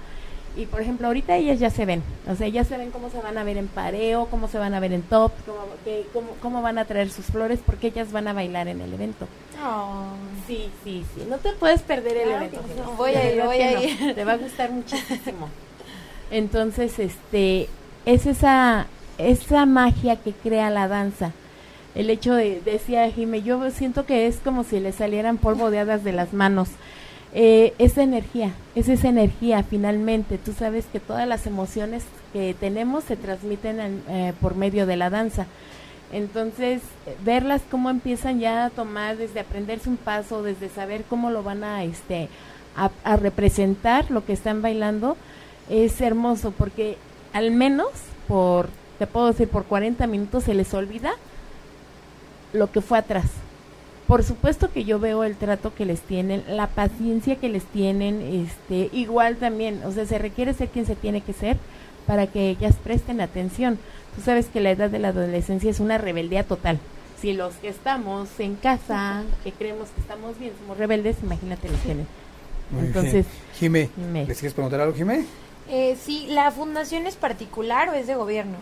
Y 0.54 0.66
por 0.66 0.82
ejemplo, 0.82 1.06
ahorita 1.06 1.34
ellas 1.36 1.58
ya 1.58 1.70
se 1.70 1.86
ven, 1.86 2.02
o 2.28 2.34
sea, 2.34 2.46
ya 2.46 2.62
se 2.64 2.76
ven 2.76 2.90
cómo 2.90 3.08
se 3.08 3.18
van 3.22 3.38
a 3.38 3.42
ver 3.44 3.56
en 3.56 3.68
pareo, 3.68 4.26
cómo 4.26 4.48
se 4.48 4.58
van 4.58 4.74
a 4.74 4.80
ver 4.80 4.92
en 4.92 5.00
top, 5.00 5.32
cómo, 5.46 5.60
que- 5.82 6.04
cómo, 6.12 6.28
cómo 6.42 6.60
van 6.60 6.76
a 6.76 6.84
traer 6.84 7.08
sus 7.08 7.24
flores, 7.24 7.60
porque 7.64 7.86
ellas 7.86 8.12
van 8.12 8.28
a 8.28 8.34
bailar 8.34 8.68
en 8.68 8.82
el 8.82 8.92
evento. 8.92 9.26
Sí, 10.46 10.68
sí, 10.84 11.04
sí. 11.14 11.24
No 11.30 11.38
te 11.38 11.52
puedes 11.52 11.80
perder 11.80 12.16
el 12.18 12.28
Claro 12.28 12.44
evento. 12.44 12.60
no. 12.84 12.92
Voy 12.96 13.14
a 13.14 13.32
ir, 13.34 13.42
voy 13.42 13.60
a 13.62 13.70
no. 13.72 13.82
ir. 13.82 14.14
Te 14.14 14.24
va 14.24 14.32
a 14.32 14.36
gustar 14.36 14.70
muchísimo. 14.72 15.48
Entonces, 16.30 16.98
este, 16.98 17.68
es 18.04 18.26
esa, 18.26 18.86
esa 19.18 19.64
magia 19.66 20.16
que 20.16 20.32
crea 20.32 20.68
la 20.70 20.88
danza. 20.88 21.32
El 21.94 22.08
hecho 22.10 22.34
de, 22.34 22.60
decía 22.64 23.10
Jime, 23.10 23.42
yo 23.42 23.70
siento 23.70 24.06
que 24.06 24.26
es 24.26 24.36
como 24.38 24.64
si 24.64 24.80
le 24.80 24.92
salieran 24.92 25.36
polvo 25.38 25.70
de 25.70 25.80
hadas 25.80 26.04
de 26.04 26.12
las 26.12 26.32
manos. 26.32 26.68
Eh, 27.34 27.72
esa 27.78 28.02
energía, 28.02 28.52
es 28.74 28.88
esa 28.88 29.08
energía 29.08 29.62
finalmente. 29.62 30.38
Tú 30.38 30.52
sabes 30.52 30.84
que 30.92 31.00
todas 31.00 31.26
las 31.28 31.46
emociones 31.46 32.04
que 32.32 32.54
tenemos 32.58 33.04
se 33.04 33.16
transmiten 33.16 33.80
en- 33.80 34.02
eh, 34.08 34.32
por 34.40 34.54
medio 34.54 34.86
de 34.86 34.96
la 34.96 35.10
danza. 35.10 35.46
Entonces, 36.12 36.82
verlas 37.24 37.62
cómo 37.70 37.88
empiezan 37.88 38.38
ya 38.38 38.66
a 38.66 38.70
tomar, 38.70 39.16
desde 39.16 39.40
aprenderse 39.40 39.88
un 39.88 39.96
paso, 39.96 40.42
desde 40.42 40.68
saber 40.68 41.04
cómo 41.08 41.30
lo 41.30 41.42
van 41.42 41.64
a, 41.64 41.84
este, 41.84 42.28
a, 42.76 42.90
a 43.04 43.16
representar 43.16 44.10
lo 44.10 44.24
que 44.26 44.34
están 44.34 44.60
bailando, 44.60 45.16
es 45.70 45.98
hermoso 46.02 46.50
porque 46.56 46.98
al 47.32 47.50
menos 47.50 47.88
por, 48.28 48.68
te 48.98 49.06
puedo 49.06 49.28
decir, 49.28 49.48
por 49.48 49.64
40 49.64 50.06
minutos 50.06 50.44
se 50.44 50.52
les 50.54 50.74
olvida 50.74 51.12
lo 52.52 52.70
que 52.70 52.80
fue 52.80 52.98
atrás. 52.98 53.26
Por 54.06 54.24
supuesto 54.24 54.70
que 54.70 54.84
yo 54.84 54.98
veo 54.98 55.24
el 55.24 55.36
trato 55.36 55.74
que 55.74 55.86
les 55.86 56.00
tienen, 56.00 56.42
la 56.48 56.66
paciencia 56.66 57.36
que 57.36 57.48
les 57.48 57.64
tienen, 57.64 58.20
este, 58.46 58.90
igual 58.96 59.36
también, 59.36 59.80
o 59.84 59.92
sea, 59.92 60.04
se 60.06 60.18
requiere 60.18 60.52
ser 60.54 60.68
quien 60.68 60.86
se 60.86 60.96
tiene 60.96 61.20
que 61.20 61.32
ser 61.32 61.56
para 62.06 62.26
que 62.26 62.50
ellas 62.50 62.74
presten 62.82 63.20
atención. 63.20 63.78
Tú 64.16 64.22
sabes 64.22 64.46
que 64.46 64.60
la 64.60 64.70
edad 64.72 64.90
de 64.90 64.98
la 64.98 65.08
adolescencia 65.08 65.70
es 65.70 65.80
una 65.80 65.98
rebeldía 65.98 66.44
total. 66.44 66.78
Si 67.20 67.32
los 67.32 67.54
que 67.54 67.68
estamos 67.68 68.28
en 68.40 68.56
casa, 68.56 69.22
que 69.44 69.52
creemos 69.52 69.88
que 69.90 70.00
estamos 70.00 70.38
bien, 70.38 70.52
somos 70.60 70.76
rebeldes, 70.76 71.16
imagínate 71.22 71.68
los 71.70 71.80
que. 71.80 71.94
Muy 71.94 72.86
Entonces, 72.86 73.26
me- 73.68 74.26
¿les 74.26 74.38
quieres 74.38 74.54
preguntar 74.54 74.80
algo, 74.80 74.94
Jime? 74.96 75.24
Eh, 75.70 75.96
sí, 76.02 76.26
¿la 76.28 76.50
fundación 76.50 77.06
es 77.06 77.14
particular 77.16 77.88
o 77.90 77.92
es 77.92 78.06
de 78.08 78.16
gobierno? 78.16 78.56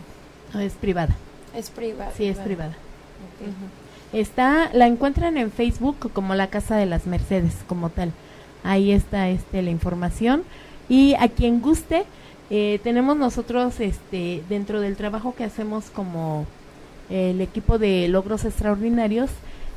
es 0.59 0.73
privada. 0.73 1.15
Es 1.55 1.69
privada. 1.71 2.11
Sí, 2.15 2.25
es 2.27 2.37
privada. 2.37 2.71
Ok. 2.71 3.47
Está, 4.13 4.69
la 4.73 4.87
encuentran 4.87 5.37
en 5.37 5.51
Facebook 5.51 6.11
como 6.13 6.35
la 6.35 6.47
Casa 6.47 6.75
de 6.75 6.85
las 6.85 7.07
Mercedes, 7.07 7.55
como 7.67 7.89
tal. 7.89 8.11
Ahí 8.63 8.91
está 8.91 9.29
este, 9.29 9.61
la 9.61 9.69
información. 9.69 10.43
Y 10.89 11.15
a 11.15 11.29
quien 11.29 11.61
guste, 11.61 12.03
eh, 12.49 12.79
tenemos 12.83 13.15
nosotros 13.15 13.79
este, 13.79 14.43
dentro 14.49 14.81
del 14.81 14.97
trabajo 14.97 15.33
que 15.35 15.45
hacemos 15.45 15.89
como 15.89 16.45
el 17.09 17.41
equipo 17.41 17.77
de 17.77 18.07
logros 18.07 18.45
extraordinarios, 18.45 19.29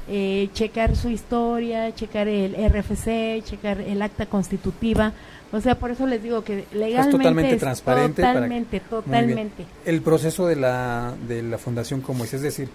eh, 0.08 0.48
checar 0.52 0.96
su 0.96 1.08
historia, 1.08 1.94
checar 1.94 2.28
el 2.28 2.54
RFC, 2.54 3.42
checar 3.44 3.80
el 3.80 4.02
acta 4.02 4.26
constitutiva. 4.26 5.12
O 5.52 5.60
sea, 5.60 5.78
por 5.78 5.92
eso 5.92 6.06
les 6.06 6.22
digo 6.22 6.42
que 6.42 6.64
legalmente 6.72 7.16
totalmente 7.16 7.54
es 7.54 7.60
transparente 7.60 8.22
Totalmente, 8.22 8.80
Muy 8.80 8.88
bien. 8.90 9.04
totalmente. 9.04 9.66
El 9.84 10.02
proceso 10.02 10.46
de 10.46 10.56
la, 10.56 11.14
de 11.28 11.42
la 11.44 11.58
fundación, 11.58 12.00
como 12.00 12.24
es? 12.24 12.34
Es 12.34 12.42
decir, 12.42 12.68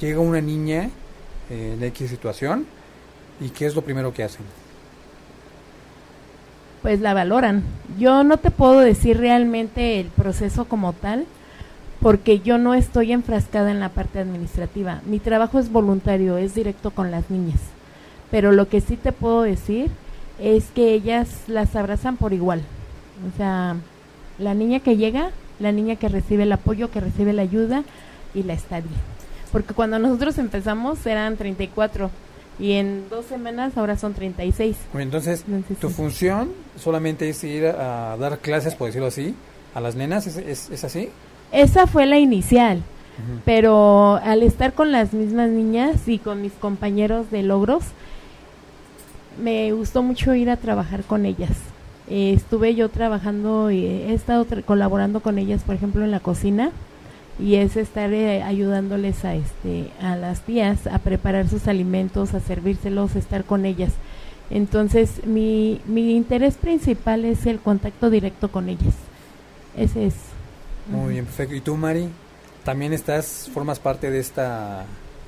llega 0.00 0.20
una 0.20 0.40
niña 0.40 0.88
en 1.52 1.82
X 1.84 2.10
situación 2.10 2.66
y 3.40 3.50
¿qué 3.50 3.66
es 3.66 3.74
lo 3.74 3.82
primero 3.82 4.12
que 4.12 4.24
hacen? 4.24 4.44
pues 6.82 7.00
la 7.00 7.14
valoran. 7.14 7.62
Yo 7.98 8.24
no 8.24 8.36
te 8.36 8.50
puedo 8.50 8.80
decir 8.80 9.18
realmente 9.18 10.00
el 10.00 10.06
proceso 10.06 10.64
como 10.66 10.92
tal, 10.92 11.24
porque 12.00 12.40
yo 12.40 12.58
no 12.58 12.74
estoy 12.74 13.12
enfrascada 13.12 13.70
en 13.70 13.78
la 13.78 13.88
parte 13.88 14.18
administrativa. 14.18 15.00
Mi 15.06 15.20
trabajo 15.20 15.60
es 15.60 15.70
voluntario, 15.70 16.36
es 16.36 16.54
directo 16.54 16.90
con 16.90 17.12
las 17.12 17.30
niñas. 17.30 17.60
Pero 18.30 18.50
lo 18.50 18.68
que 18.68 18.80
sí 18.80 18.96
te 18.96 19.12
puedo 19.12 19.42
decir 19.42 19.90
es 20.40 20.70
que 20.74 20.92
ellas 20.92 21.44
las 21.46 21.76
abrazan 21.76 22.16
por 22.16 22.32
igual. 22.32 22.62
O 23.32 23.36
sea, 23.36 23.76
la 24.38 24.54
niña 24.54 24.80
que 24.80 24.96
llega, 24.96 25.30
la 25.60 25.70
niña 25.70 25.94
que 25.94 26.08
recibe 26.08 26.42
el 26.42 26.52
apoyo, 26.52 26.90
que 26.90 27.00
recibe 27.00 27.32
la 27.32 27.42
ayuda 27.42 27.84
y 28.34 28.42
la 28.42 28.54
estadía. 28.54 29.11
Porque 29.52 29.74
cuando 29.74 29.98
nosotros 29.98 30.38
empezamos 30.38 31.04
eran 31.06 31.36
34 31.36 32.10
y 32.58 32.72
en 32.72 33.08
dos 33.08 33.26
semanas 33.26 33.76
ahora 33.76 33.96
son 33.96 34.14
36. 34.14 34.76
Bueno, 34.92 35.04
entonces, 35.04 35.44
Entonces, 35.46 35.78
tu 35.78 35.88
sí. 35.88 35.94
función 35.94 36.50
solamente 36.78 37.28
es 37.28 37.44
ir 37.44 37.66
a, 37.66 38.16
dar 38.18 38.38
clases, 38.38 38.74
por 38.74 38.86
decirlo 38.86 39.08
así, 39.08 39.34
a 39.74 39.80
las 39.80 39.94
nenas, 39.94 40.26
¿es, 40.26 40.36
es, 40.36 40.70
es 40.70 40.84
así? 40.84 41.08
Esa 41.50 41.86
fue 41.86 42.06
la 42.06 42.18
inicial, 42.18 42.82
pero 43.44 44.16
al 44.22 44.42
estar 44.42 44.72
con 44.72 44.90
las 44.90 45.12
mismas 45.12 45.50
niñas 45.50 46.08
y 46.08 46.18
con 46.18 46.40
mis 46.40 46.52
compañeros 46.52 47.30
de 47.30 47.42
logros, 47.42 47.84
me 49.42 49.72
gustó 49.72 50.02
mucho 50.02 50.34
ir 50.34 50.50
a 50.50 50.56
trabajar 50.56 51.02
con 51.04 51.26
ellas. 51.26 51.56
Eh, 52.08 52.32
estuve 52.34 52.74
yo 52.74 52.88
trabajando 52.88 53.70
y 53.70 53.84
he 53.84 54.14
estado 54.14 54.46
colaborando 54.64 55.20
con 55.20 55.38
ellas, 55.38 55.62
por 55.62 55.74
ejemplo, 55.74 56.04
en 56.04 56.10
la 56.10 56.20
cocina 56.20 56.70
y 57.38 57.56
es 57.56 57.76
estar 57.76 58.12
eh, 58.12 58.42
ayudándoles 58.42 59.24
a 59.24 59.34
este 59.34 59.90
a 60.00 60.16
las 60.16 60.42
tías 60.42 60.86
a 60.86 60.98
preparar 60.98 61.48
sus 61.48 61.66
alimentos, 61.68 62.34
a 62.34 62.40
servírselos, 62.40 63.16
estar 63.16 63.44
con 63.44 63.64
ellas. 63.66 63.92
Entonces, 64.50 65.24
mi 65.26 65.80
mi 65.86 66.14
interés 66.14 66.54
principal 66.56 67.24
es 67.24 67.46
el 67.46 67.58
contacto 67.58 68.10
directo 68.10 68.50
con 68.50 68.68
ellas. 68.68 68.94
Ese 69.76 70.06
es. 70.06 70.14
Muy 70.90 71.14
bien, 71.14 71.24
perfecto. 71.24 71.54
¿Y 71.54 71.60
tú, 71.60 71.76
Mari? 71.76 72.08
¿También 72.64 72.92
estás, 72.92 73.48
formas 73.52 73.78
parte 73.80 74.10
de 74.10 74.20
esta, 74.20 74.84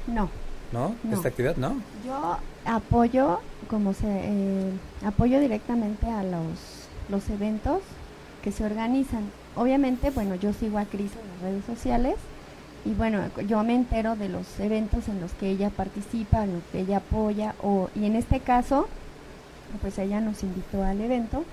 No, 0.06 0.28
¿no? 0.72 0.94
De 1.02 1.10
No. 1.10 1.16
esta 1.16 1.28
actividad, 1.28 1.56
¿no? 1.56 1.76
yo 2.06 2.38
apoyo 2.66 3.40
como 3.68 3.92
se 3.94 4.06
eh, 4.06 4.70
apoyo 5.04 5.40
directamente 5.40 6.06
a 6.06 6.22
los 6.22 6.88
los 7.08 7.28
eventos 7.30 7.80
que 8.42 8.52
se 8.52 8.64
organizan. 8.64 9.22
Obviamente, 9.56 10.10
bueno, 10.10 10.34
yo 10.34 10.52
sigo 10.52 10.78
a 10.78 10.84
Cris 10.84 11.12
en 11.12 11.28
las 11.28 11.42
redes 11.42 11.64
sociales 11.64 12.14
y 12.84 12.92
bueno, 12.92 13.20
yo 13.46 13.62
me 13.62 13.74
entero 13.74 14.16
de 14.16 14.28
los 14.28 14.58
eventos 14.60 15.08
en 15.08 15.20
los 15.20 15.32
que 15.32 15.48
ella 15.48 15.70
participa, 15.70 16.44
en 16.44 16.54
los 16.54 16.62
que 16.72 16.80
ella 16.80 16.98
apoya 16.98 17.54
o 17.62 17.88
y 17.94 18.04
en 18.04 18.16
este 18.16 18.40
caso 18.40 18.88
pues 19.80 19.98
ella 19.98 20.20
nos 20.20 20.42
invitó 20.42 20.84
al 20.84 21.00
evento 21.00 21.44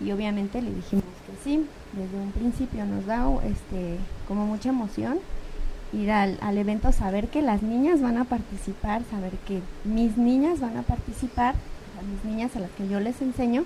Y 0.00 0.10
obviamente 0.12 0.62
le 0.62 0.72
dijimos 0.72 1.04
que 1.04 1.44
sí, 1.44 1.66
desde 1.92 2.16
un 2.16 2.32
principio 2.32 2.84
nos 2.84 3.06
da 3.06 3.28
este, 3.44 3.98
como 4.26 4.46
mucha 4.46 4.70
emoción 4.70 5.18
ir 5.92 6.10
al, 6.10 6.38
al 6.40 6.56
evento, 6.58 6.90
saber 6.90 7.28
que 7.28 7.42
las 7.42 7.62
niñas 7.62 8.00
van 8.00 8.16
a 8.16 8.24
participar, 8.24 9.02
saber 9.10 9.32
que 9.46 9.60
mis 9.84 10.16
niñas 10.16 10.58
van 10.60 10.76
a 10.78 10.82
participar, 10.82 11.54
a 11.54 12.02
mis 12.02 12.24
niñas 12.24 12.56
a 12.56 12.60
las 12.60 12.70
que 12.70 12.88
yo 12.88 12.98
les 12.98 13.20
enseño, 13.20 13.64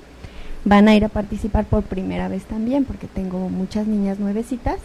van 0.67 0.89
a 0.89 0.97
ir 0.97 1.05
a 1.05 1.09
participar 1.09 1.65
por 1.65 1.85
primera 1.85 2.27
vez 2.29 2.45
también, 2.45 2.85
porque 2.85 3.07
tengo 3.07 3.49
muchas 3.49 3.87
niñas 3.87 4.19
nuevecitas 4.19 4.79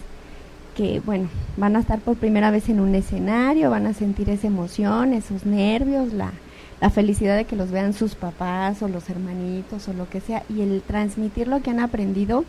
que, 0.77 1.01
bueno, 1.03 1.27
van 1.57 1.75
a 1.75 1.79
estar 1.79 1.99
por 1.99 2.15
primera 2.17 2.51
vez 2.51 2.69
en 2.69 2.79
un 2.79 2.93
escenario, 2.93 3.71
van 3.71 3.87
a 3.87 3.93
sentir 3.93 4.29
esa 4.29 4.45
emoción, 4.45 5.11
esos 5.13 5.43
nervios, 5.43 6.13
la, 6.13 6.31
la 6.79 6.91
felicidad 6.91 7.35
de 7.35 7.45
que 7.45 7.55
los 7.55 7.71
vean 7.71 7.93
sus 7.93 8.13
papás 8.13 8.83
o 8.83 8.87
los 8.87 9.09
hermanitos 9.09 9.87
o 9.87 9.93
lo 9.93 10.07
que 10.07 10.21
sea, 10.21 10.43
y 10.49 10.61
el 10.61 10.83
transmitir 10.85 11.47
lo 11.47 11.63
que 11.63 11.71
han 11.71 11.79
aprendido, 11.79 12.45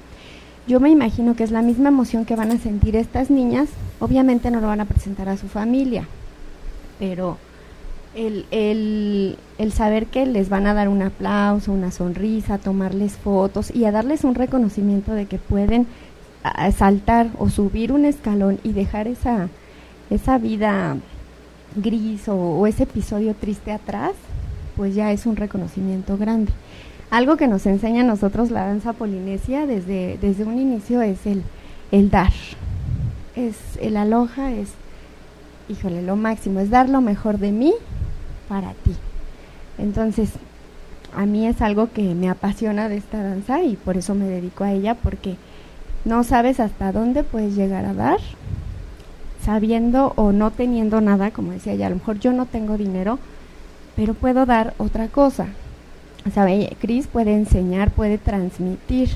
yo 0.68 0.78
me 0.78 0.90
imagino 0.90 1.34
que 1.34 1.42
es 1.42 1.50
la 1.50 1.62
misma 1.62 1.88
emoción 1.88 2.26
que 2.26 2.36
van 2.36 2.52
a 2.52 2.58
sentir 2.58 2.96
estas 2.96 3.30
niñas, 3.30 3.70
obviamente 3.98 4.50
no 4.50 4.60
lo 4.60 4.66
van 4.66 4.82
a 4.82 4.84
presentar 4.84 5.30
a 5.30 5.38
su 5.38 5.48
familia, 5.48 6.06
pero 6.98 7.38
el, 8.14 8.46
el, 8.50 9.38
el, 9.58 9.72
saber 9.72 10.06
que 10.06 10.26
les 10.26 10.48
van 10.48 10.66
a 10.66 10.74
dar 10.74 10.88
un 10.88 11.02
aplauso, 11.02 11.72
una 11.72 11.90
sonrisa, 11.90 12.58
tomarles 12.58 13.12
fotos 13.12 13.74
y 13.74 13.84
a 13.84 13.92
darles 13.92 14.24
un 14.24 14.34
reconocimiento 14.34 15.12
de 15.12 15.26
que 15.26 15.38
pueden 15.38 15.86
saltar 16.76 17.28
o 17.38 17.48
subir 17.48 17.92
un 17.92 18.04
escalón 18.04 18.58
y 18.64 18.72
dejar 18.72 19.06
esa, 19.08 19.48
esa 20.10 20.38
vida 20.38 20.96
gris 21.76 22.28
o, 22.28 22.34
o, 22.36 22.66
ese 22.66 22.82
episodio 22.82 23.34
triste 23.34 23.72
atrás, 23.72 24.12
pues 24.76 24.94
ya 24.94 25.12
es 25.12 25.26
un 25.26 25.36
reconocimiento 25.36 26.18
grande. 26.18 26.52
Algo 27.10 27.36
que 27.36 27.46
nos 27.46 27.66
enseña 27.66 28.02
a 28.02 28.06
nosotros 28.06 28.50
la 28.50 28.66
danza 28.66 28.92
polinesia 28.92 29.66
desde, 29.66 30.18
desde 30.20 30.44
un 30.44 30.58
inicio 30.58 31.02
es 31.02 31.26
el, 31.26 31.42
el 31.90 32.10
dar. 32.10 32.32
Es 33.36 33.56
el 33.80 33.96
aloja, 33.96 34.50
es, 34.52 34.70
híjole, 35.72 36.02
lo 36.02 36.16
máximo, 36.16 36.60
es 36.60 36.70
dar 36.70 36.88
lo 36.88 37.00
mejor 37.00 37.38
de 37.38 37.52
mí 37.52 37.72
para 38.48 38.72
ti. 38.72 38.94
Entonces, 39.78 40.30
a 41.14 41.26
mí 41.26 41.46
es 41.46 41.60
algo 41.60 41.90
que 41.92 42.14
me 42.14 42.28
apasiona 42.28 42.88
de 42.88 42.96
esta 42.96 43.22
danza 43.22 43.62
y 43.62 43.76
por 43.76 43.96
eso 43.96 44.14
me 44.14 44.26
dedico 44.26 44.64
a 44.64 44.72
ella, 44.72 44.94
porque 44.94 45.36
no 46.04 46.24
sabes 46.24 46.60
hasta 46.60 46.92
dónde 46.92 47.24
puedes 47.24 47.54
llegar 47.54 47.84
a 47.84 47.94
dar, 47.94 48.18
sabiendo 49.44 50.12
o 50.16 50.32
no 50.32 50.50
teniendo 50.50 51.00
nada, 51.00 51.30
como 51.30 51.52
decía 51.52 51.72
ella, 51.72 51.86
a 51.86 51.90
lo 51.90 51.96
mejor 51.96 52.18
yo 52.18 52.32
no 52.32 52.46
tengo 52.46 52.76
dinero, 52.76 53.18
pero 53.96 54.14
puedo 54.14 54.46
dar 54.46 54.74
otra 54.78 55.08
cosa. 55.08 55.48
¿Sabe? 56.32 56.76
Cris 56.80 57.08
puede 57.08 57.34
enseñar, 57.34 57.90
puede 57.90 58.16
transmitir. 58.16 59.10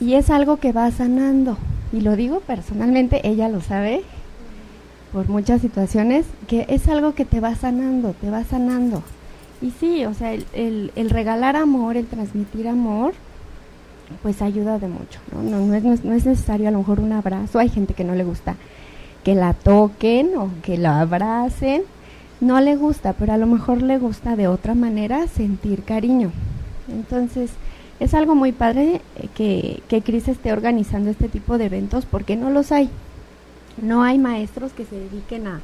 Y 0.00 0.14
es 0.14 0.30
algo 0.30 0.56
que 0.56 0.72
va 0.72 0.90
sanando. 0.90 1.58
Y 1.92 2.00
lo 2.00 2.16
digo 2.16 2.40
personalmente, 2.40 3.28
ella 3.28 3.50
lo 3.50 3.60
sabe, 3.60 4.02
por 5.14 5.30
muchas 5.30 5.62
situaciones, 5.62 6.26
que 6.46 6.66
es 6.68 6.88
algo 6.88 7.14
que 7.14 7.24
te 7.24 7.40
va 7.40 7.54
sanando, 7.54 8.12
te 8.20 8.28
va 8.28 8.44
sanando. 8.44 9.02
Y 9.62 9.70
sí, 9.70 10.04
o 10.04 10.12
sea, 10.12 10.34
el, 10.34 10.44
el, 10.52 10.92
el 10.96 11.08
regalar 11.08 11.56
amor, 11.56 11.96
el 11.96 12.06
transmitir 12.06 12.68
amor, 12.68 13.14
pues 14.22 14.42
ayuda 14.42 14.78
de 14.78 14.88
mucho, 14.88 15.20
¿no? 15.32 15.42
No, 15.42 15.64
no, 15.64 15.74
es, 15.74 16.04
no 16.04 16.12
es 16.12 16.26
necesario 16.26 16.68
a 16.68 16.70
lo 16.70 16.78
mejor 16.78 17.00
un 17.00 17.12
abrazo, 17.12 17.58
hay 17.58 17.70
gente 17.70 17.94
que 17.94 18.04
no 18.04 18.14
le 18.14 18.24
gusta 18.24 18.56
que 19.24 19.34
la 19.34 19.54
toquen 19.54 20.36
o 20.36 20.50
que 20.62 20.76
la 20.76 21.00
abracen, 21.00 21.82
no 22.40 22.60
le 22.60 22.76
gusta, 22.76 23.14
pero 23.14 23.32
a 23.32 23.38
lo 23.38 23.46
mejor 23.46 23.82
le 23.82 23.98
gusta 23.98 24.36
de 24.36 24.46
otra 24.46 24.74
manera 24.74 25.26
sentir 25.26 25.82
cariño. 25.82 26.30
Entonces, 26.92 27.50
es 28.00 28.12
algo 28.12 28.34
muy 28.34 28.52
padre 28.52 29.00
que, 29.34 29.82
que 29.88 30.02
Cris 30.02 30.28
esté 30.28 30.52
organizando 30.52 31.10
este 31.10 31.28
tipo 31.28 31.56
de 31.56 31.66
eventos 31.66 32.04
porque 32.04 32.36
no 32.36 32.50
los 32.50 32.70
hay. 32.70 32.90
No 33.80 34.02
hay 34.02 34.18
maestros 34.18 34.72
que 34.72 34.84
se 34.84 34.96
dediquen 34.96 35.46
a, 35.46 35.60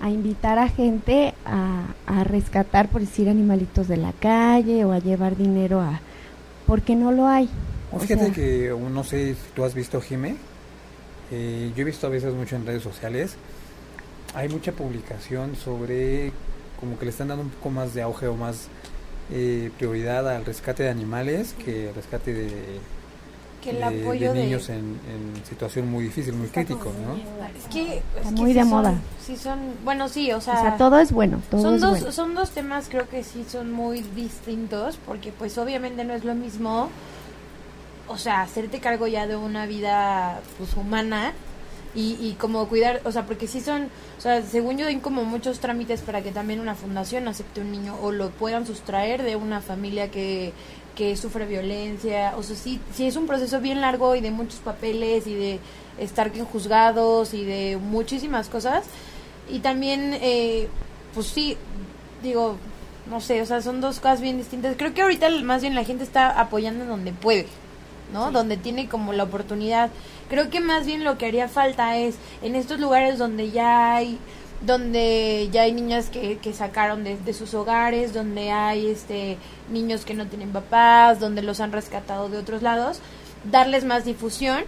a 0.00 0.10
invitar 0.10 0.58
a 0.58 0.68
gente 0.68 1.34
a, 1.44 1.86
a, 2.06 2.24
rescatar, 2.24 2.88
por 2.88 3.00
decir, 3.00 3.28
animalitos 3.28 3.88
de 3.88 3.96
la 3.96 4.12
calle 4.12 4.84
o 4.84 4.92
a 4.92 4.98
llevar 4.98 5.36
dinero 5.36 5.80
a... 5.80 6.00
porque 6.66 6.96
no 6.96 7.12
lo 7.12 7.26
hay. 7.26 7.48
O 7.92 7.98
Fíjate 7.98 8.26
sea, 8.26 8.34
que, 8.34 8.76
no 8.90 9.04
sé 9.04 9.34
si 9.34 9.40
tú 9.54 9.64
has 9.64 9.74
visto, 9.74 10.00
Jime, 10.00 10.36
eh, 11.30 11.72
yo 11.74 11.82
he 11.82 11.84
visto 11.84 12.06
a 12.06 12.10
veces 12.10 12.34
mucho 12.34 12.56
en 12.56 12.66
redes 12.66 12.82
sociales, 12.82 13.36
hay 14.34 14.48
mucha 14.48 14.72
publicación 14.72 15.56
sobre 15.56 16.32
como 16.80 16.98
que 16.98 17.04
le 17.04 17.10
están 17.12 17.28
dando 17.28 17.44
un 17.44 17.50
poco 17.50 17.70
más 17.70 17.94
de 17.94 18.02
auge 18.02 18.26
o 18.26 18.36
más 18.36 18.68
eh, 19.30 19.70
prioridad 19.78 20.28
al 20.28 20.44
rescate 20.44 20.82
de 20.82 20.90
animales 20.90 21.54
que 21.64 21.88
al 21.88 21.94
rescate 21.94 22.34
de, 22.34 22.50
que 23.64 23.70
el 23.70 23.82
apoyo 23.82 24.32
de, 24.32 24.38
de 24.38 24.44
niños 24.44 24.66
de... 24.66 24.74
En, 24.74 25.00
en, 25.08 25.46
situación 25.48 25.90
muy 25.90 26.04
difícil, 26.04 26.34
muy 26.34 26.48
crítico, 26.48 26.92
¿no? 27.04 27.16
Es 27.58 27.66
que 27.72 28.02
es 28.20 28.30
muy 28.32 28.52
que 28.52 28.58
de 28.58 28.64
sí 28.64 28.70
moda. 28.70 28.90
Son, 28.90 29.00
sí 29.24 29.36
son, 29.36 29.58
bueno, 29.84 30.08
sí, 30.08 30.30
o 30.32 30.40
sea, 30.40 30.54
o 30.54 30.60
sea, 30.60 30.76
todo 30.76 30.98
es 30.98 31.10
bueno, 31.10 31.40
todo 31.50 31.62
son 31.62 31.74
es 31.74 31.80
dos 31.80 31.90
bueno. 31.90 32.12
son 32.12 32.34
dos 32.34 32.50
temas 32.50 32.88
creo 32.88 33.08
que 33.08 33.24
sí 33.24 33.44
son 33.48 33.72
muy 33.72 34.02
distintos 34.14 34.98
porque 35.06 35.32
pues 35.32 35.56
obviamente 35.58 36.04
no 36.04 36.14
es 36.14 36.24
lo 36.24 36.34
mismo 36.34 36.90
o 38.08 38.18
sea, 38.18 38.42
hacerte 38.42 38.80
cargo 38.80 39.06
ya 39.06 39.26
de 39.26 39.36
una 39.36 39.66
vida 39.66 40.40
pues 40.58 40.74
humana 40.74 41.32
y, 41.94 42.16
y 42.20 42.34
como 42.34 42.68
cuidar, 42.68 43.00
o 43.04 43.12
sea, 43.12 43.24
porque 43.24 43.46
sí 43.46 43.60
son, 43.60 43.88
o 44.18 44.20
sea, 44.20 44.42
según 44.42 44.78
yo 44.78 44.86
hay 44.86 44.96
como 44.96 45.24
muchos 45.24 45.60
trámites 45.60 46.00
para 46.02 46.22
que 46.22 46.32
también 46.32 46.60
una 46.60 46.74
fundación 46.74 47.28
acepte 47.28 47.60
un 47.60 47.70
niño 47.70 47.96
o 48.02 48.10
lo 48.12 48.30
puedan 48.30 48.66
sustraer 48.66 49.22
de 49.22 49.36
una 49.36 49.60
familia 49.60 50.10
que, 50.10 50.52
que 50.94 51.16
sufre 51.16 51.46
violencia, 51.46 52.34
o 52.36 52.42
sea, 52.42 52.56
sí, 52.56 52.80
sí 52.94 53.06
es 53.06 53.16
un 53.16 53.26
proceso 53.26 53.60
bien 53.60 53.80
largo 53.80 54.14
y 54.14 54.20
de 54.20 54.30
muchos 54.30 54.60
papeles 54.60 55.26
y 55.26 55.34
de 55.34 55.60
estar 55.98 56.30
en 56.34 56.44
juzgados 56.44 57.34
y 57.34 57.44
de 57.44 57.78
muchísimas 57.80 58.48
cosas 58.48 58.84
y 59.48 59.58
también, 59.58 60.16
eh, 60.20 60.68
pues 61.14 61.26
sí, 61.26 61.56
digo, 62.22 62.56
no 63.10 63.20
sé, 63.20 63.42
o 63.42 63.46
sea, 63.46 63.60
son 63.60 63.80
dos 63.80 64.00
cosas 64.00 64.20
bien 64.20 64.38
distintas. 64.38 64.76
Creo 64.76 64.94
que 64.94 65.02
ahorita 65.02 65.28
más 65.42 65.60
bien 65.62 65.74
la 65.74 65.84
gente 65.84 66.04
está 66.04 66.40
apoyando 66.40 66.86
donde 66.86 67.12
puede. 67.12 67.46
¿no? 68.12 68.28
Sí. 68.28 68.34
Donde 68.34 68.56
tiene 68.56 68.88
como 68.88 69.12
la 69.12 69.24
oportunidad. 69.24 69.90
Creo 70.28 70.50
que 70.50 70.60
más 70.60 70.86
bien 70.86 71.04
lo 71.04 71.18
que 71.18 71.26
haría 71.26 71.48
falta 71.48 71.96
es 71.96 72.16
en 72.42 72.54
estos 72.54 72.80
lugares 72.80 73.18
donde 73.18 73.50
ya 73.50 73.94
hay 73.96 74.18
donde 74.60 75.48
ya 75.52 75.62
hay 75.62 75.72
niñas 75.72 76.08
que, 76.08 76.38
que 76.38 76.52
sacaron 76.52 77.04
de, 77.04 77.32
sus 77.34 77.54
hogares, 77.54 78.14
donde 78.14 78.50
hay 78.50 78.86
este 78.86 79.36
niños 79.70 80.04
que 80.04 80.14
no 80.14 80.26
tienen 80.26 80.52
papás, 80.52 81.20
donde 81.20 81.42
los 81.42 81.60
han 81.60 81.72
rescatado 81.72 82.28
de 82.28 82.38
otros 82.38 82.62
lados, 82.62 83.00
darles 83.50 83.84
más 83.84 84.04
difusión 84.04 84.64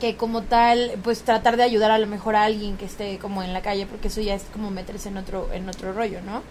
que 0.00 0.16
como 0.16 0.42
tal, 0.42 0.92
pues 1.04 1.22
tratar 1.22 1.56
de 1.56 1.62
ayudar 1.62 1.92
a 1.92 1.98
lo 1.98 2.06
mejor 2.06 2.34
a 2.34 2.44
alguien 2.44 2.76
que 2.76 2.86
esté 2.86 3.18
como 3.18 3.42
en 3.42 3.52
la 3.52 3.62
calle, 3.62 3.86
porque 3.86 4.08
eso 4.08 4.20
ya 4.20 4.34
es 4.34 4.42
como 4.52 4.70
meterse 4.70 5.10
en 5.10 5.16
otro, 5.16 5.48
en 5.52 5.68
otro 5.68 5.92
rollo, 5.92 6.20
¿no? 6.22 6.42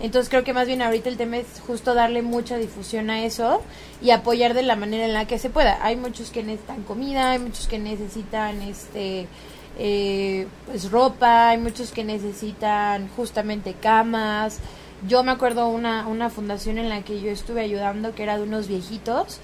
Entonces 0.00 0.28
creo 0.28 0.44
que 0.44 0.52
más 0.52 0.66
bien 0.66 0.82
ahorita 0.82 1.08
el 1.08 1.16
tema 1.16 1.38
es 1.38 1.46
justo 1.66 1.94
darle 1.94 2.20
mucha 2.22 2.58
difusión 2.58 3.08
a 3.08 3.24
eso 3.24 3.62
y 4.02 4.10
apoyar 4.10 4.52
de 4.52 4.62
la 4.62 4.76
manera 4.76 5.06
en 5.06 5.14
la 5.14 5.26
que 5.26 5.38
se 5.38 5.48
pueda. 5.48 5.78
Hay 5.82 5.96
muchos 5.96 6.30
que 6.30 6.42
necesitan 6.42 6.82
comida, 6.82 7.30
hay 7.30 7.38
muchos 7.38 7.66
que 7.66 7.78
necesitan 7.78 8.60
este 8.60 9.26
eh, 9.78 10.46
pues 10.66 10.90
ropa, 10.90 11.50
hay 11.50 11.58
muchos 11.58 11.92
que 11.92 12.04
necesitan 12.04 13.08
justamente 13.16 13.74
camas. 13.74 14.58
Yo 15.06 15.22
me 15.22 15.32
acuerdo 15.32 15.68
una, 15.68 16.06
una 16.06 16.30
fundación 16.30 16.78
en 16.78 16.88
la 16.88 17.02
que 17.02 17.20
yo 17.20 17.30
estuve 17.30 17.60
ayudando 17.60 18.14
que 18.14 18.22
era 18.22 18.36
de 18.38 18.44
unos 18.44 18.68
viejitos 18.68 19.40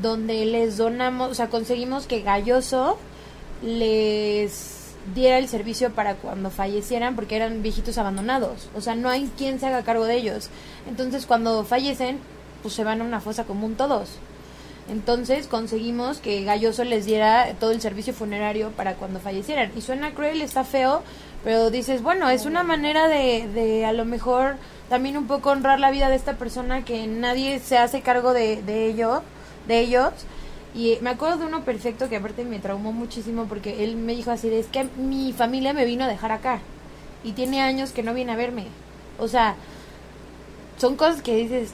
donde 0.00 0.44
les 0.44 0.76
donamos, 0.76 1.30
o 1.30 1.34
sea, 1.34 1.48
conseguimos 1.48 2.06
que 2.06 2.20
Galloso 2.20 2.98
les 3.62 4.76
diera 5.14 5.38
el 5.38 5.48
servicio 5.48 5.92
para 5.92 6.16
cuando 6.16 6.50
fallecieran 6.50 7.14
porque 7.14 7.36
eran 7.36 7.62
viejitos 7.62 7.98
abandonados. 7.98 8.68
O 8.74 8.80
sea, 8.80 8.94
no 8.94 9.08
hay 9.08 9.30
quien 9.38 9.60
se 9.60 9.66
haga 9.66 9.82
cargo 9.84 10.04
de 10.04 10.16
ellos. 10.16 10.50
Entonces, 10.88 11.26
cuando 11.26 11.64
fallecen, 11.64 12.18
pues 12.62 12.74
se 12.74 12.84
van 12.84 13.00
a 13.00 13.04
una 13.04 13.20
fosa 13.20 13.44
común 13.44 13.76
todos. 13.76 14.10
Entonces 14.88 15.48
conseguimos 15.48 16.18
que 16.18 16.44
Galloso 16.44 16.84
les 16.84 17.06
diera 17.06 17.54
todo 17.58 17.72
el 17.72 17.80
servicio 17.80 18.14
funerario 18.14 18.70
para 18.70 18.94
cuando 18.94 19.18
fallecieran. 19.18 19.72
Y 19.76 19.80
suena 19.80 20.14
cruel, 20.14 20.42
está 20.42 20.62
feo, 20.64 21.02
pero 21.42 21.70
dices, 21.70 22.02
bueno, 22.02 22.28
es 22.28 22.46
una 22.46 22.62
manera 22.62 23.08
de, 23.08 23.48
de 23.48 23.84
a 23.84 23.92
lo 23.92 24.04
mejor 24.04 24.56
también 24.88 25.16
un 25.16 25.26
poco 25.26 25.50
honrar 25.50 25.80
la 25.80 25.90
vida 25.90 26.08
de 26.08 26.16
esta 26.16 26.34
persona 26.34 26.84
que 26.84 27.06
nadie 27.06 27.58
se 27.58 27.78
hace 27.78 28.00
cargo 28.00 28.32
de, 28.32 28.62
de 28.62 28.86
ello, 28.86 29.22
de 29.66 29.80
ellos. 29.80 30.12
Y 30.74 30.98
me 31.00 31.10
acuerdo 31.10 31.38
de 31.38 31.46
uno 31.46 31.64
perfecto 31.64 32.08
que 32.08 32.16
aparte 32.16 32.44
me 32.44 32.58
traumó 32.58 32.92
muchísimo 32.92 33.46
porque 33.46 33.82
él 33.82 33.96
me 33.96 34.14
dijo 34.14 34.30
así, 34.30 34.48
es 34.54 34.66
que 34.66 34.84
mi 34.96 35.32
familia 35.32 35.72
me 35.72 35.84
vino 35.84 36.04
a 36.04 36.08
dejar 36.08 36.32
acá 36.32 36.60
y 37.24 37.32
tiene 37.32 37.60
años 37.60 37.90
que 37.90 38.02
no 38.02 38.14
viene 38.14 38.32
a 38.32 38.36
verme. 38.36 38.66
O 39.18 39.26
sea, 39.26 39.56
son 40.78 40.96
cosas 40.96 41.22
que 41.22 41.34
dices, 41.34 41.72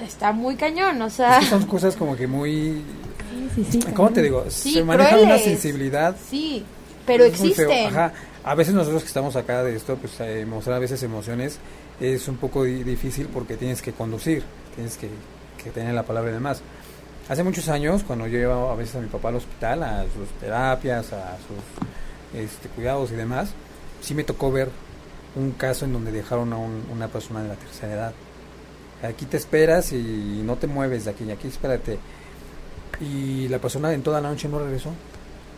está 0.00 0.32
muy 0.32 0.56
cañón, 0.56 1.00
o 1.02 1.10
sea... 1.10 1.38
Es 1.38 1.44
que 1.44 1.50
son 1.50 1.66
cosas 1.66 1.96
como 1.96 2.16
que 2.16 2.26
muy... 2.26 2.82
Sí, 3.54 3.64
sí, 3.70 3.80
sí, 3.82 3.92
¿Cómo 3.94 4.10
te 4.10 4.22
digo? 4.22 4.44
Sí, 4.48 4.72
Se 4.74 4.84
maneja 4.84 5.10
crueles. 5.10 5.26
una 5.26 5.38
sensibilidad. 5.38 6.16
Sí, 6.30 6.64
pero 7.06 7.24
existen. 7.24 7.86
Ajá. 7.88 8.12
A 8.44 8.54
veces 8.54 8.74
nosotros 8.74 9.02
que 9.02 9.08
estamos 9.08 9.34
acá 9.36 9.62
de 9.64 9.74
esto, 9.76 9.96
pues 9.96 10.12
eh, 10.20 10.46
mostrar 10.46 10.76
a 10.76 10.78
veces 10.78 11.02
emociones 11.02 11.58
es 12.00 12.28
un 12.28 12.36
poco 12.36 12.64
di 12.64 12.84
difícil 12.84 13.26
porque 13.32 13.56
tienes 13.56 13.82
que 13.82 13.92
conducir, 13.92 14.42
tienes 14.74 14.96
que, 14.96 15.08
que 15.62 15.70
tener 15.70 15.94
la 15.94 16.04
palabra 16.04 16.30
y 16.30 16.34
demás. 16.34 16.60
Hace 17.28 17.42
muchos 17.42 17.68
años, 17.68 18.04
cuando 18.06 18.26
yo 18.26 18.38
llevaba 18.38 18.72
a 18.72 18.76
veces 18.76 18.94
a 18.96 19.00
mi 19.00 19.08
papá 19.08 19.28
al 19.30 19.36
hospital, 19.36 19.82
a 19.82 20.02
sus 20.04 20.28
terapias, 20.40 21.12
a 21.12 21.36
sus 21.38 22.38
este, 22.40 22.68
cuidados 22.70 23.10
y 23.10 23.16
demás, 23.16 23.50
sí 24.00 24.14
me 24.14 24.24
tocó 24.24 24.50
ver 24.52 24.70
un 25.36 25.50
caso 25.52 25.84
en 25.84 25.92
donde 25.92 26.10
dejaron 26.12 26.52
a 26.52 26.56
un- 26.56 26.84
una 26.90 27.08
persona 27.08 27.42
de 27.42 27.48
la 27.48 27.54
tercera 27.56 27.92
edad. 27.92 28.12
Aquí 29.02 29.26
te 29.26 29.36
esperas 29.36 29.92
y 29.92 30.42
no 30.44 30.56
te 30.56 30.66
mueves 30.66 31.04
de 31.04 31.12
aquí, 31.12 31.30
aquí 31.30 31.48
espérate. 31.48 31.98
Y 33.00 33.48
la 33.48 33.58
persona 33.58 33.92
en 33.92 34.02
toda 34.02 34.20
la 34.20 34.28
noche 34.28 34.48
no 34.48 34.58
regresó. 34.58 34.90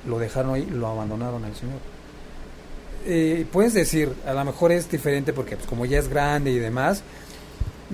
Lo 0.06 0.18
dejaron 0.18 0.54
ahí, 0.54 0.66
lo 0.66 0.88
abandonaron 0.88 1.44
al 1.44 1.54
señor. 1.54 1.78
Eh, 3.06 3.46
puedes 3.50 3.72
decir, 3.72 4.12
a 4.26 4.34
lo 4.34 4.44
mejor 4.44 4.72
es 4.72 4.90
diferente 4.90 5.32
porque 5.32 5.56
pues, 5.56 5.66
como 5.66 5.86
ya 5.86 5.98
es 5.98 6.08
grande 6.08 6.50
y 6.50 6.58
demás, 6.58 7.02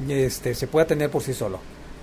este, 0.09 0.55
se 0.55 0.67
puede 0.67 0.85
atender 0.85 1.11
por 1.11 1.23
sí 1.23 1.33
solo. 1.33 1.61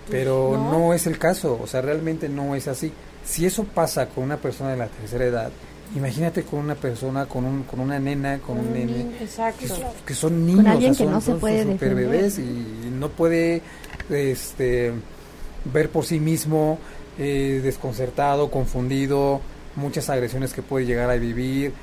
Pero 0.09 0.51
no. 0.53 0.71
no. 0.71 0.93
es 0.93 1.07
el 1.07 1.17
caso, 1.17 1.59
o 1.61 1.67
sea, 1.67 1.81
realmente 1.81 2.29
no 2.29 2.55
es 2.55 2.67
así. 2.67 2.91
Si 3.25 3.45
eso 3.45 3.63
pasa 3.63 4.07
con 4.07 4.23
una 4.23 4.37
persona 4.37 4.71
de 4.71 4.77
la 4.77 4.87
tercera 4.87 5.25
edad, 5.25 5.51
imagínate 5.95 6.43
con 6.43 6.59
una 6.59 6.75
persona, 6.75 7.25
con, 7.25 7.45
un, 7.45 7.63
con 7.63 7.79
una 7.79 7.99
nena, 7.99 8.39
con 8.39 8.57
un 8.59 8.73
nene, 8.73 8.85
niño, 8.97 9.11
Exacto. 9.21 9.59
que, 9.61 9.67
son- 9.67 9.83
que 10.05 10.13
son 10.15 10.45
niños, 10.45 10.65
alguien 10.67 10.91
o 10.91 10.95
sea, 10.95 11.05
que 11.05 11.09
son, 11.09 11.13
no 11.13 11.21
se 11.21 11.31
son 11.31 11.39
puede 11.39 11.63
super 11.63 11.95
bebés 11.95 12.39
y 12.39 12.89
no 12.91 13.09
puede 13.09 13.61
este, 14.09 14.91
ver 15.71 15.89
por 15.89 16.05
sí 16.05 16.19
mismo, 16.19 16.79
eh, 17.19 17.61
desconcertado, 17.63 18.49
confundido, 18.49 19.41
muchas 19.75 20.09
agresiones 20.09 20.53
que 20.53 20.61
puede 20.61 20.85
llegar 20.85 21.09
a 21.09 21.15
vivir 21.15 21.73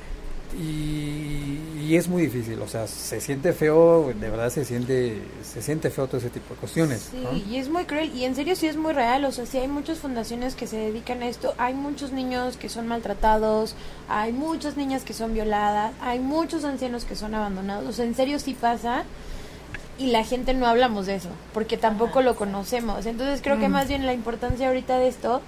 y, 0.59 1.59
y 1.81 1.95
es 1.95 2.07
muy 2.07 2.23
difícil, 2.23 2.61
o 2.61 2.67
sea, 2.67 2.87
se 2.87 3.19
siente 3.19 3.53
feo, 3.53 4.13
de 4.13 4.29
verdad 4.29 4.49
se 4.49 4.65
siente, 4.65 5.21
se 5.43 5.61
siente 5.61 5.89
feo 5.89 6.07
todo 6.07 6.17
ese 6.17 6.29
tipo 6.29 6.53
de 6.53 6.59
cuestiones. 6.59 7.09
Sí, 7.11 7.17
¿no? 7.21 7.35
y 7.35 7.57
es 7.57 7.69
muy 7.69 7.85
cruel 7.85 8.15
y 8.15 8.25
en 8.25 8.35
serio 8.35 8.55
sí 8.55 8.67
es 8.67 8.77
muy 8.77 8.93
real, 8.93 9.25
o 9.25 9.31
sea, 9.31 9.45
sí 9.45 9.57
hay 9.57 9.67
muchas 9.67 9.99
fundaciones 9.99 10.55
que 10.55 10.67
se 10.67 10.77
dedican 10.77 11.21
a 11.21 11.27
esto, 11.27 11.53
hay 11.57 11.73
muchos 11.73 12.11
niños 12.11 12.57
que 12.57 12.69
son 12.69 12.87
maltratados, 12.87 13.75
hay 14.07 14.33
muchas 14.33 14.77
niñas 14.77 15.03
que 15.03 15.13
son 15.13 15.33
violadas, 15.33 15.93
hay 16.01 16.19
muchos 16.19 16.63
ancianos 16.63 17.05
que 17.05 17.15
son 17.15 17.35
abandonados, 17.35 17.87
o 17.87 17.93
sea, 17.93 18.05
en 18.05 18.15
serio 18.15 18.39
sí 18.39 18.53
pasa 18.53 19.03
y 19.97 20.07
la 20.07 20.23
gente 20.23 20.53
no 20.53 20.65
hablamos 20.65 21.05
de 21.05 21.15
eso, 21.15 21.29
porque 21.53 21.77
tampoco 21.77 22.21
lo 22.21 22.35
conocemos. 22.35 23.05
Entonces 23.05 23.41
creo 23.43 23.59
que 23.59 23.69
más 23.69 23.87
bien 23.87 24.05
la 24.05 24.13
importancia 24.13 24.67
ahorita 24.67 24.97
de 24.97 25.07
esto 25.07 25.41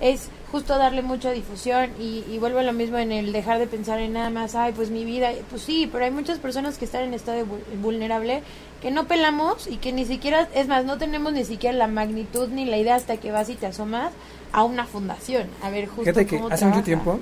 es 0.00 0.28
justo 0.50 0.78
darle 0.78 1.02
mucha 1.02 1.30
difusión 1.30 1.90
y, 2.00 2.24
y 2.28 2.38
vuelvo 2.38 2.58
a 2.60 2.62
lo 2.62 2.72
mismo 2.72 2.98
en 2.98 3.12
el 3.12 3.32
dejar 3.32 3.58
de 3.58 3.66
pensar 3.66 4.00
en 4.00 4.14
nada 4.14 4.30
más, 4.30 4.54
ay, 4.54 4.72
pues 4.72 4.90
mi 4.90 5.04
vida, 5.04 5.30
pues 5.50 5.62
sí, 5.62 5.88
pero 5.90 6.04
hay 6.04 6.10
muchas 6.10 6.38
personas 6.38 6.78
que 6.78 6.86
están 6.86 7.04
en 7.04 7.14
estado 7.14 7.44
vulnerable 7.82 8.42
que 8.80 8.90
no 8.90 9.06
pelamos 9.06 9.66
y 9.66 9.76
que 9.76 9.92
ni 9.92 10.04
siquiera, 10.04 10.48
es 10.54 10.68
más, 10.68 10.84
no 10.84 10.98
tenemos 10.98 11.32
ni 11.32 11.44
siquiera 11.44 11.76
la 11.76 11.86
magnitud 11.86 12.48
ni 12.48 12.64
la 12.64 12.78
idea 12.78 12.94
hasta 12.94 13.18
que 13.18 13.30
vas 13.30 13.48
y 13.48 13.56
te 13.56 13.66
asomas 13.66 14.12
a 14.52 14.64
una 14.64 14.86
fundación, 14.86 15.48
a 15.62 15.70
ver 15.70 15.86
justo 15.86 16.02
Fíjate 16.02 16.26
que 16.26 16.38
cómo 16.38 16.48
hace 16.48 16.64
mucho 16.64 16.82
tiempo, 16.82 17.18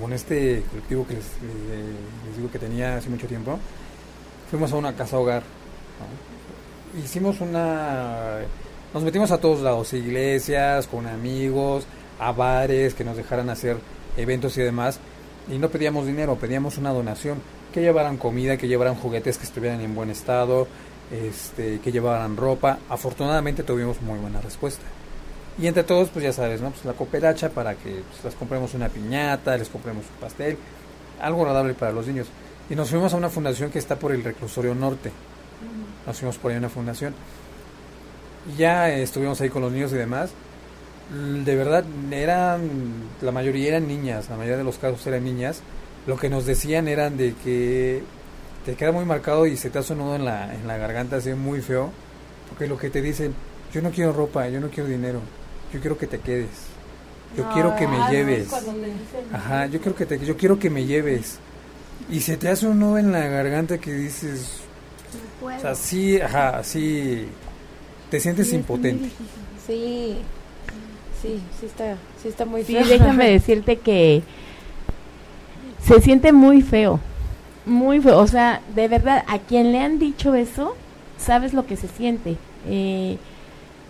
con 0.00 0.12
este 0.12 0.62
colectivo 0.70 1.06
que 1.06 1.14
les, 1.14 1.24
eh, 1.24 1.94
les 2.26 2.36
digo 2.36 2.50
que 2.50 2.58
tenía 2.58 2.96
hace 2.96 3.08
mucho 3.08 3.26
tiempo, 3.26 3.58
fuimos 4.50 4.72
a 4.72 4.76
una 4.76 4.94
casa 4.94 5.18
hogar. 5.18 5.42
¿no? 5.42 7.02
Hicimos 7.02 7.40
una... 7.40 8.38
Nos 8.94 9.02
metimos 9.02 9.30
a 9.32 9.38
todos 9.38 9.60
lados, 9.60 9.92
iglesias, 9.92 10.86
con 10.86 11.06
amigos, 11.06 11.84
a 12.18 12.32
bares 12.32 12.94
que 12.94 13.04
nos 13.04 13.18
dejaran 13.18 13.50
hacer 13.50 13.76
eventos 14.16 14.56
y 14.56 14.62
demás. 14.62 14.98
Y 15.50 15.58
no 15.58 15.68
pedíamos 15.68 16.06
dinero, 16.06 16.36
pedíamos 16.36 16.78
una 16.78 16.92
donación. 16.92 17.38
Que 17.72 17.82
llevaran 17.82 18.16
comida, 18.16 18.56
que 18.56 18.66
llevaran 18.66 18.94
juguetes 18.94 19.36
que 19.36 19.44
estuvieran 19.44 19.82
en 19.82 19.94
buen 19.94 20.08
estado, 20.08 20.66
este, 21.12 21.80
que 21.80 21.92
llevaran 21.92 22.38
ropa. 22.38 22.78
Afortunadamente 22.88 23.62
tuvimos 23.62 24.00
muy 24.00 24.18
buena 24.18 24.40
respuesta. 24.40 24.84
Y 25.58 25.66
entre 25.66 25.84
todos, 25.84 26.08
pues 26.08 26.24
ya 26.24 26.32
sabes, 26.32 26.62
¿no? 26.62 26.70
Pues 26.70 26.86
la 26.86 26.94
cooperacha 26.94 27.50
para 27.50 27.74
que 27.74 28.02
pues, 28.08 28.24
les 28.24 28.34
compremos 28.36 28.72
una 28.72 28.88
piñata, 28.88 29.58
les 29.58 29.68
compremos 29.68 30.04
un 30.04 30.20
pastel, 30.20 30.56
algo 31.20 31.42
agradable 31.42 31.74
para 31.74 31.92
los 31.92 32.06
niños. 32.06 32.28
Y 32.70 32.74
nos 32.74 32.88
fuimos 32.88 33.12
a 33.12 33.18
una 33.18 33.28
fundación 33.28 33.70
que 33.70 33.78
está 33.78 33.96
por 33.96 34.12
el 34.12 34.24
reclusorio 34.24 34.74
norte. 34.74 35.12
Nos 36.06 36.18
fuimos 36.18 36.38
por 36.38 36.50
ahí 36.50 36.56
a 36.56 36.60
una 36.60 36.70
fundación. 36.70 37.14
Ya 38.56 38.90
estuvimos 38.90 39.40
ahí 39.40 39.50
con 39.50 39.62
los 39.62 39.72
niños 39.72 39.92
y 39.92 39.96
demás. 39.96 40.30
De 41.44 41.56
verdad, 41.56 41.84
eran, 42.10 42.68
la 43.22 43.32
mayoría 43.32 43.68
eran 43.68 43.88
niñas, 43.88 44.28
la 44.28 44.36
mayoría 44.36 44.58
de 44.58 44.64
los 44.64 44.78
casos 44.78 45.06
eran 45.06 45.24
niñas. 45.24 45.60
Lo 46.06 46.16
que 46.18 46.28
nos 46.28 46.44
decían 46.46 46.88
eran 46.88 47.16
de 47.16 47.34
que 47.34 48.02
te 48.64 48.74
queda 48.74 48.92
muy 48.92 49.04
marcado 49.04 49.46
y 49.46 49.56
se 49.56 49.70
te 49.70 49.78
hace 49.78 49.92
un 49.92 50.00
nudo 50.00 50.16
en 50.16 50.24
la, 50.24 50.54
en 50.54 50.66
la 50.66 50.76
garganta 50.76 51.16
así 51.16 51.32
muy 51.34 51.60
feo. 51.60 51.90
Porque 52.48 52.66
lo 52.66 52.78
que 52.78 52.90
te 52.90 53.02
dicen, 53.02 53.34
yo 53.72 53.82
no 53.82 53.90
quiero 53.90 54.12
ropa, 54.12 54.48
yo 54.48 54.60
no 54.60 54.68
quiero 54.68 54.88
dinero, 54.88 55.20
yo 55.72 55.80
quiero 55.80 55.98
que 55.98 56.06
te 56.06 56.18
quedes. 56.20 56.48
Yo 57.36 57.46
quiero 57.52 57.76
que 57.76 57.86
me 57.86 57.96
Ah, 57.96 58.06
no, 58.06 58.10
lleves. 58.10 58.48
me 58.50 59.36
Ajá, 59.36 59.66
yo 59.66 59.80
quiero 59.80 59.94
que 59.94 60.06
te, 60.06 60.18
yo 60.24 60.36
quiero 60.36 60.58
que 60.58 60.70
me 60.70 60.86
lleves. 60.86 61.38
Y 62.10 62.20
se 62.20 62.38
te 62.38 62.48
hace 62.48 62.66
un 62.66 62.78
nudo 62.78 62.96
en 62.98 63.12
la 63.12 63.26
garganta 63.26 63.76
que 63.78 63.92
dices, 63.92 64.60
o 65.42 65.60
sea, 65.60 65.74
sí, 65.74 66.18
ajá, 66.20 66.64
sí, 66.64 67.28
te 68.10 68.20
sientes 68.20 68.52
impotente. 68.52 69.08
Sí, 69.66 70.16
sí, 71.22 71.40
sí 71.60 71.66
está, 71.66 71.96
sí 72.22 72.28
está 72.28 72.44
muy 72.44 72.64
Sí, 72.64 72.74
feo. 72.74 72.84
déjame 72.86 73.30
decirte 73.30 73.76
que 73.76 74.22
se 75.82 76.00
siente 76.00 76.32
muy 76.32 76.62
feo, 76.62 77.00
muy 77.66 78.00
feo. 78.00 78.18
O 78.18 78.26
sea, 78.26 78.60
de 78.74 78.88
verdad, 78.88 79.24
a 79.28 79.38
quien 79.38 79.72
le 79.72 79.80
han 79.80 79.98
dicho 79.98 80.34
eso, 80.34 80.74
sabes 81.18 81.52
lo 81.54 81.66
que 81.66 81.76
se 81.76 81.88
siente. 81.88 82.36
Eh, 82.68 83.16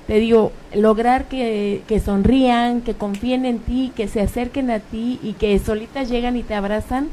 te 0.06 0.14
digo, 0.20 0.52
lograr 0.74 1.26
que, 1.26 1.82
que 1.86 2.00
sonrían, 2.00 2.80
que 2.80 2.94
confíen 2.94 3.44
en 3.44 3.58
ti, 3.58 3.92
que 3.94 4.08
se 4.08 4.20
acerquen 4.22 4.70
a 4.70 4.80
ti 4.80 5.18
y 5.22 5.34
que 5.34 5.58
solitas 5.58 6.08
llegan 6.08 6.36
y 6.36 6.42
te 6.42 6.54
abrazan. 6.54 7.08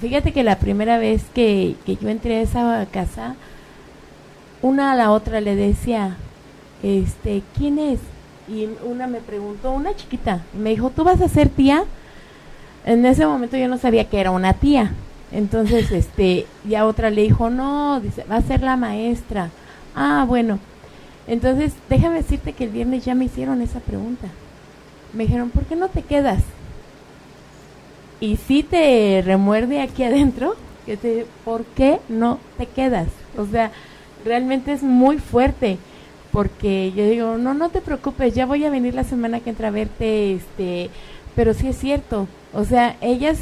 Fíjate 0.00 0.32
que 0.32 0.42
la 0.42 0.58
primera 0.58 0.98
vez 0.98 1.24
que, 1.34 1.74
que 1.84 1.96
yo 1.96 2.08
entré 2.08 2.36
a 2.36 2.42
esa 2.42 2.86
casa, 2.90 3.34
una 4.62 4.92
a 4.92 4.96
la 4.96 5.10
otra 5.10 5.40
le 5.40 5.54
decía, 5.54 6.16
este, 6.82 7.42
¿quién 7.56 7.78
es? 7.78 8.00
Y 8.48 8.68
una 8.84 9.06
me 9.06 9.20
preguntó, 9.20 9.72
una 9.72 9.94
chiquita, 9.94 10.42
me 10.54 10.70
dijo, 10.70 10.90
¿tú 10.90 11.04
vas 11.04 11.20
a 11.20 11.28
ser 11.28 11.48
tía? 11.48 11.84
En 12.84 13.04
ese 13.04 13.26
momento 13.26 13.56
yo 13.56 13.68
no 13.68 13.78
sabía 13.78 14.08
que 14.08 14.20
era 14.20 14.30
una 14.30 14.54
tía. 14.54 14.92
Entonces, 15.32 15.90
este, 15.92 16.46
ya 16.64 16.86
otra 16.86 17.10
le 17.10 17.22
dijo, 17.22 17.50
no, 17.50 18.00
dice, 18.00 18.24
va 18.30 18.36
a 18.36 18.42
ser 18.42 18.62
la 18.62 18.76
maestra. 18.76 19.50
Ah, 19.94 20.24
bueno. 20.26 20.58
Entonces, 21.26 21.74
déjame 21.90 22.16
decirte 22.16 22.54
que 22.54 22.64
el 22.64 22.70
viernes 22.70 23.04
ya 23.04 23.14
me 23.14 23.26
hicieron 23.26 23.60
esa 23.60 23.80
pregunta. 23.80 24.28
Me 25.12 25.24
dijeron, 25.24 25.50
¿por 25.50 25.64
qué 25.64 25.76
no 25.76 25.88
te 25.88 26.02
quedas? 26.02 26.42
Y 28.20 28.36
si 28.36 28.62
te 28.62 29.22
remuerde 29.24 29.80
aquí 29.80 30.02
adentro, 30.04 30.56
que 30.86 30.96
te, 30.96 31.26
¿por 31.44 31.64
qué 31.64 32.00
no 32.08 32.38
te 32.56 32.66
quedas? 32.66 33.08
O 33.36 33.46
sea, 33.46 33.70
realmente 34.24 34.72
es 34.72 34.82
muy 34.82 35.18
fuerte 35.18 35.78
porque 36.32 36.92
yo 36.94 37.08
digo, 37.08 37.38
no, 37.38 37.54
no 37.54 37.70
te 37.70 37.80
preocupes, 37.80 38.34
ya 38.34 38.46
voy 38.46 38.64
a 38.64 38.70
venir 38.70 38.94
la 38.94 39.04
semana 39.04 39.40
que 39.40 39.50
entra 39.50 39.68
a 39.68 39.72
verte, 39.72 40.34
este, 40.34 40.90
pero 41.34 41.54
sí 41.54 41.68
es 41.68 41.78
cierto, 41.78 42.28
o 42.52 42.64
sea, 42.64 42.96
ellas, 43.00 43.38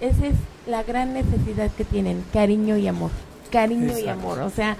esa 0.00 0.26
es 0.26 0.34
la 0.66 0.82
gran 0.82 1.14
necesidad 1.14 1.70
que 1.72 1.84
tienen, 1.84 2.24
cariño 2.32 2.76
y 2.76 2.86
amor, 2.86 3.10
cariño 3.50 3.98
y 3.98 4.08
amor, 4.08 4.40
o 4.40 4.50
sea, 4.50 4.76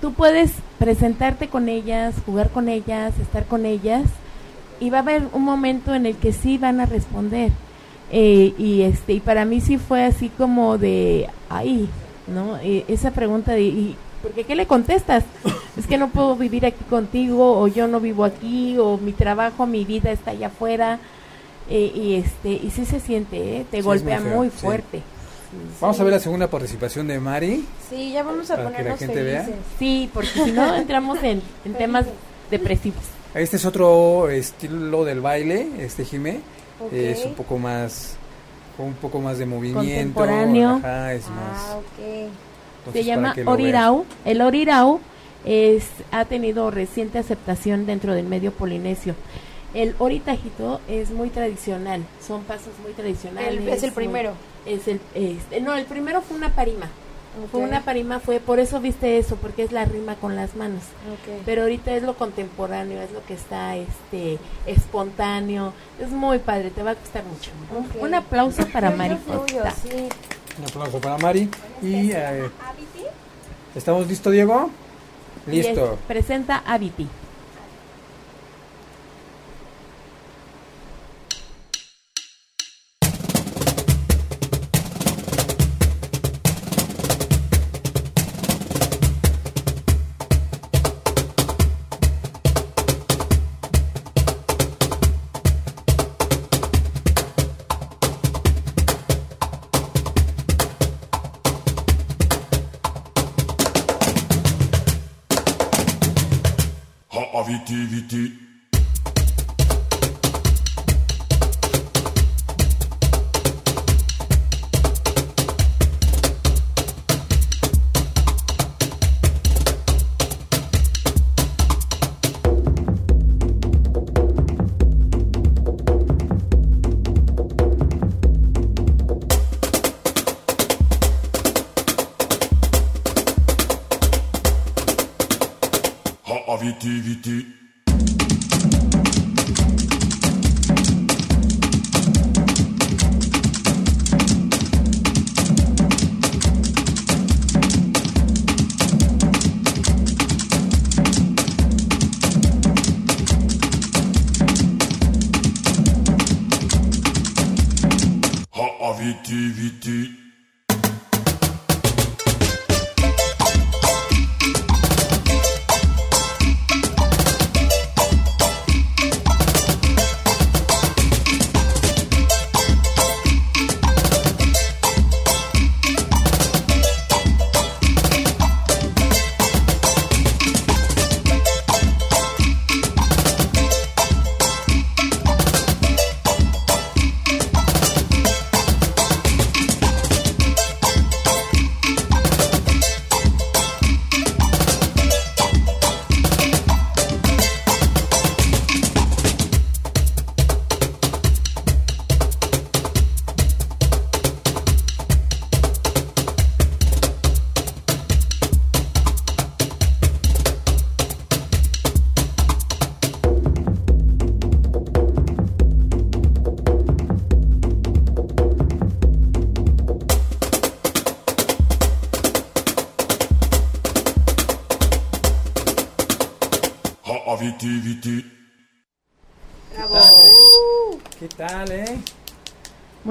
tú 0.00 0.12
puedes 0.12 0.52
presentarte 0.78 1.48
con 1.48 1.68
ellas, 1.68 2.14
jugar 2.24 2.50
con 2.50 2.68
ellas, 2.68 3.18
estar 3.18 3.44
con 3.46 3.66
ellas, 3.66 4.04
y 4.80 4.90
va 4.90 4.98
a 4.98 5.02
haber 5.02 5.22
un 5.32 5.42
momento 5.42 5.94
en 5.94 6.06
el 6.06 6.16
que 6.16 6.32
sí 6.32 6.58
van 6.58 6.80
a 6.80 6.86
responder. 6.86 7.50
Eh, 8.14 8.52
y 8.58 8.82
este 8.82 9.14
y 9.14 9.20
para 9.20 9.46
mí 9.46 9.62
sí 9.62 9.78
fue 9.78 10.04
así 10.04 10.28
como 10.28 10.76
de 10.76 11.30
ay 11.48 11.88
no 12.26 12.58
Eh, 12.58 12.84
esa 12.88 13.10
pregunta 13.10 13.52
de 13.52 13.62
y 13.62 13.96
porque 14.22 14.44
qué 14.44 14.54
le 14.54 14.66
contestas 14.66 15.24
es 15.76 15.86
que 15.86 15.98
no 15.98 16.08
puedo 16.10 16.36
vivir 16.36 16.64
aquí 16.66 16.84
contigo 16.88 17.58
o 17.60 17.66
yo 17.68 17.88
no 17.88 17.98
vivo 18.00 18.24
aquí 18.24 18.76
o 18.78 18.96
mi 18.98 19.12
trabajo 19.12 19.66
mi 19.66 19.84
vida 19.84 20.10
está 20.12 20.30
allá 20.32 20.46
afuera 20.48 20.98
Eh, 21.70 21.92
y 21.94 22.14
este 22.16 22.50
y 22.52 22.70
sí 22.70 22.84
se 22.84 22.98
siente 23.00 23.36
¿eh? 23.60 23.66
te 23.70 23.82
golpea 23.82 24.20
muy 24.20 24.28
feo, 24.28 24.36
muy 24.36 24.50
sí. 24.50 24.56
fuerte 24.58 25.02
Vamos 25.80 26.00
a 26.00 26.04
ver 26.04 26.12
la 26.14 26.18
segunda 26.18 26.48
participación 26.48 27.06
de 27.06 27.20
Mari. 27.20 27.64
Sí, 27.90 28.10
ya 28.12 28.22
vamos 28.22 28.50
a 28.50 28.56
Para 28.56 28.70
que 28.70 28.82
la 28.84 28.96
ponernos 28.96 28.98
gente 29.00 29.22
vea. 29.22 29.48
sí 29.78 30.08
porque 30.14 30.28
si 30.44 30.50
no 30.52 30.74
entramos 30.74 31.22
en, 31.22 31.42
en 31.64 31.74
temas 31.74 32.06
depresivos 32.50 33.02
Este 33.34 33.56
es 33.56 33.64
otro 33.66 34.28
estilo 34.30 35.04
del 35.04 35.20
baile, 35.20 35.66
este 35.78 36.04
Jimé. 36.04 36.40
Es 36.90 37.24
un 37.26 37.34
poco 37.34 37.58
más 37.58 38.16
un 38.78 38.94
poco 38.94 39.20
más 39.20 39.38
de 39.38 39.46
movimiento. 39.46 39.80
Contemporáneo. 40.14 40.70
Ajá, 40.76 41.12
es 41.14 41.24
Ah, 41.28 41.30
más. 41.30 41.70
ok. 41.76 41.84
entonces, 42.78 42.92
Se 42.92 43.04
llama. 43.04 43.34
Orirau. 43.46 44.04
El 44.24 44.40
Orirau 44.42 45.00
es, 45.44 45.86
ha 46.10 46.24
tenido 46.24 46.70
reciente 46.70 47.18
aceptación 47.18 47.86
dentro 47.86 48.14
del 48.14 48.26
medio 48.26 48.52
polinesio. 48.52 49.14
El 49.74 49.94
Oritajito 49.98 50.80
es 50.88 51.10
muy 51.10 51.30
tradicional, 51.30 52.02
son 52.26 52.42
pasos 52.44 52.72
muy 52.82 52.92
tradicionales. 52.92 53.52
El- 53.60 53.68
es 53.68 53.82
el 53.82 53.90
muy- 53.90 53.94
primero. 53.96 54.32
es 54.66 54.86
el, 54.86 55.00
este, 55.14 55.60
no, 55.60 55.74
el 55.74 55.86
primero 55.86 56.20
fue 56.20 56.36
una 56.36 56.50
parima. 56.50 56.88
Fue 57.50 57.60
una 57.62 57.80
parima, 57.80 58.20
fue, 58.20 58.40
por 58.40 58.58
eso 58.60 58.78
viste 58.80 59.16
eso, 59.18 59.36
porque 59.36 59.62
es 59.62 59.72
la 59.72 59.84
rima 59.86 60.16
con 60.16 60.36
las 60.36 60.54
manos. 60.54 60.82
Pero 61.46 61.62
ahorita 61.62 61.92
es 61.92 62.02
lo 62.02 62.14
contemporáneo, 62.14 63.00
es 63.00 63.10
lo 63.10 63.24
que 63.24 63.34
está 63.34 63.74
este 63.76 64.38
espontáneo. 64.66 65.72
Es 66.00 66.10
muy 66.10 66.38
padre, 66.38 66.70
te 66.70 66.82
va 66.82 66.90
a 66.90 66.94
gustar 66.94 67.24
mucho. 67.24 67.50
Un- 68.00 68.14
aplauso 68.14 68.66
para 68.68 68.90
Mari 68.90 69.16
sí. 69.72 70.08
Un 70.58 70.64
aplauso 70.66 71.00
para 71.00 71.16
Mari. 71.18 71.48
Y 71.80 72.12
eh, 72.12 72.50
¿estamos 73.74 74.06
listos, 74.06 74.32
Diego? 74.32 74.70
Y 75.50 75.60
es- 75.60 75.66
Listo. 75.68 75.98
presenta 76.06 76.62
a 76.66 76.76
Viti. 76.78 77.08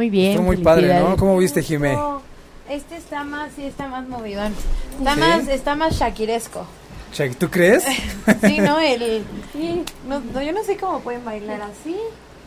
Muy 0.02 0.10
bien. 0.10 0.36
Fue 0.36 0.44
muy 0.44 0.58
padre, 0.58 1.00
¿no? 1.00 1.16
¿Cómo 1.16 1.38
viste, 1.38 1.62
Jimé? 1.62 1.96
Este 2.68 2.98
está 2.98 3.24
más, 3.24 3.52
sí, 3.56 3.66
está 3.66 3.88
más 3.88 4.08
movidón. 4.08 4.52
Está 4.98 5.14
¿Sí? 5.14 5.20
más, 5.20 5.48
está 5.48 5.76
más 5.76 5.94
shakiresco. 5.94 6.66
¿Tú 7.38 7.52
crees? 7.52 7.84
Sí, 8.42 8.58
¿no? 8.58 8.80
El, 8.80 9.24
sí, 9.54 9.84
no, 10.08 10.20
no, 10.34 10.42
yo 10.42 10.54
no 10.54 10.64
sé 10.64 10.76
cómo 10.78 11.02
pueden 11.02 11.24
bailar 11.24 11.62
así. 11.62 11.96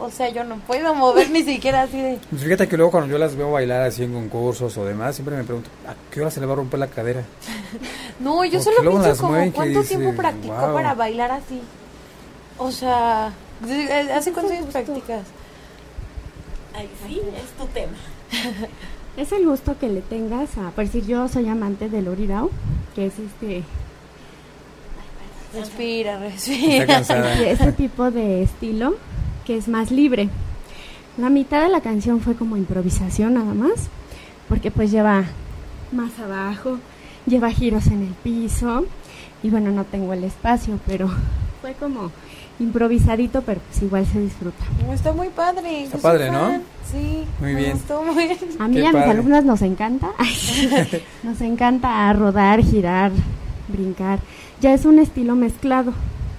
O 0.00 0.11
sea, 0.11 0.30
yo 0.30 0.42
no 0.42 0.57
puedo 0.66 0.96
mover 0.96 1.30
ni 1.30 1.44
siquiera 1.44 1.82
así 1.82 2.02
de... 2.02 2.18
Pues 2.28 2.42
Fíjate 2.42 2.66
que 2.66 2.76
luego 2.76 2.90
cuando 2.90 3.09
yo 3.12 3.18
las 3.18 3.36
veo 3.36 3.52
bailar 3.52 3.82
así 3.82 4.02
en 4.02 4.12
concursos 4.12 4.76
o 4.76 4.84
demás, 4.84 5.14
siempre 5.14 5.36
me 5.36 5.44
pregunto, 5.44 5.70
¿a 5.86 5.94
qué 6.12 6.22
hora 6.22 6.32
se 6.32 6.40
le 6.40 6.46
va 6.46 6.55
a 6.55 6.57
romper 6.57 6.80
la 6.80 6.88
cadera? 6.88 7.22
No, 8.18 8.44
yo 8.44 8.59
Porque 8.59 8.64
solo 8.78 8.90
pienso 9.00 9.22
como 9.22 9.52
cuánto 9.52 9.80
dice, 9.80 9.96
tiempo 9.96 10.16
practicó 10.16 10.55
"Guau". 10.55 10.74
para 10.74 10.94
bailar 10.94 11.30
así. 11.30 11.61
O 12.59 12.72
sea, 12.72 13.32
¿de- 13.61 13.92
¿hace 14.12 14.32
cuántos 14.32 14.57
años 14.57 14.66
practicas? 14.72 15.22
Sí, 17.07 17.20
es 17.36 17.50
tu 17.59 17.66
tema. 17.72 17.96
Es 19.16 19.30
el 19.30 19.46
gusto 19.46 19.78
que 19.78 19.88
le 19.88 20.00
tengas 20.00 20.59
a, 20.59 20.72
por 20.72 20.86
decir, 20.86 21.07
yo 21.07 21.28
soy 21.28 21.46
amante 21.46 21.88
del 21.88 22.09
orirao, 22.09 22.50
que 22.96 23.07
es 23.07 23.14
este, 23.20 23.62
Respira, 25.55 26.18
respira. 26.18 26.98
este 27.46 27.72
tipo 27.72 28.11
de 28.11 28.42
estilo 28.42 28.96
que 29.46 29.57
es 29.57 29.68
más 29.68 29.90
libre. 29.90 30.28
La 31.16 31.30
mitad 31.30 31.62
de 31.62 31.68
la 31.68 31.80
canción 31.80 32.20
fue 32.20 32.34
como 32.34 32.57
improvisación 32.57 33.34
nada 33.34 33.55
más, 33.55 33.88
porque 34.48 34.72
pues 34.72 34.90
lleva 34.90 35.24
más 35.92 36.18
abajo, 36.18 36.78
lleva 37.26 37.50
giros 37.50 37.86
en 37.86 38.02
el 38.02 38.14
piso 38.14 38.84
y 39.42 39.50
bueno, 39.50 39.70
no 39.70 39.84
tengo 39.84 40.12
el 40.12 40.24
espacio, 40.24 40.80
pero 40.86 41.09
fue 41.61 41.74
como 41.74 42.11
improvisadito, 42.61 43.42
pero 43.42 43.61
pues 43.61 43.82
igual 43.82 44.07
se 44.07 44.20
disfruta. 44.20 44.64
Está 44.92 45.12
muy 45.12 45.28
padre. 45.28 45.84
Está 45.84 45.98
padre, 45.98 46.30
¿no? 46.30 46.61
Sí. 46.90 47.24
Muy 47.40 47.55
me 47.55 47.61
bien. 47.61 47.72
gustó 47.72 48.02
muy 48.02 48.26
bien. 48.26 48.38
A 48.59 48.68
mí 48.68 48.78
y 48.78 48.84
a 48.84 48.92
mis 48.92 49.02
alumnas 49.02 49.44
nos 49.44 49.62
encanta. 49.62 50.11
nos 51.22 51.40
encanta 51.40 52.12
rodar, 52.12 52.62
girar, 52.62 53.12
brincar. 53.68 54.20
Ya 54.61 54.72
es 54.72 54.84
un 54.84 54.98
estilo 54.98 55.34
mezclado 55.34 55.92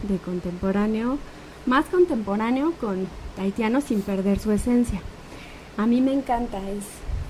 de 0.07 0.17
contemporáneo, 0.17 1.17
más 1.65 1.85
contemporáneo 1.85 2.73
con 2.79 3.07
haitiano 3.37 3.81
sin 3.81 4.01
perder 4.01 4.39
su 4.39 4.51
esencia. 4.51 5.01
A 5.77 5.85
mí 5.85 6.01
me 6.01 6.13
encanta, 6.13 6.57
es, 6.69 6.85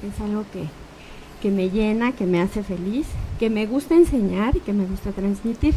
es 0.08 0.22
algo 0.22 0.46
que, 0.54 0.66
que 1.42 1.50
me 1.50 1.70
llena, 1.70 2.12
que 2.12 2.26
me 2.26 2.42
hace 2.42 2.64
feliz, 2.64 3.08
que 3.40 3.50
me 3.50 3.66
gusta 3.66 3.96
enseñar 3.96 4.56
y 4.56 4.60
que 4.60 4.74
me 4.74 4.86
gusta 4.86 5.12
transmitir, 5.12 5.74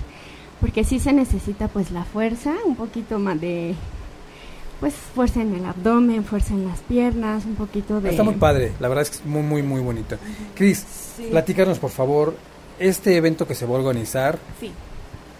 porque 0.60 0.84
sí 0.84 0.98
se 0.98 1.12
necesita 1.12 1.68
pues 1.68 1.90
la 1.90 2.04
fuerza, 2.04 2.52
un 2.66 2.76
poquito 2.76 3.18
más 3.18 3.40
de 3.40 3.74
pues 4.80 4.94
fuerza 4.94 5.42
en 5.42 5.54
el 5.54 5.64
abdomen, 5.64 6.24
fuerza 6.24 6.54
en 6.54 6.66
las 6.66 6.80
piernas, 6.80 7.44
un 7.44 7.56
poquito 7.56 8.00
de 8.00 8.10
Está 8.10 8.22
muy 8.22 8.34
padre, 8.34 8.72
la 8.78 8.88
verdad 8.88 9.02
es 9.02 9.10
que 9.10 9.16
es 9.16 9.26
muy, 9.26 9.42
muy, 9.42 9.62
muy 9.62 9.80
bonito. 9.80 10.16
Cris, 10.54 10.84
platícanos 11.30 11.78
por 11.78 11.90
favor, 11.90 12.36
este 12.78 13.16
evento 13.16 13.46
que 13.46 13.54
se 13.56 13.66
va 13.66 13.74
a 13.74 13.78
organizar, 13.78 14.38
Sí. 14.60 14.70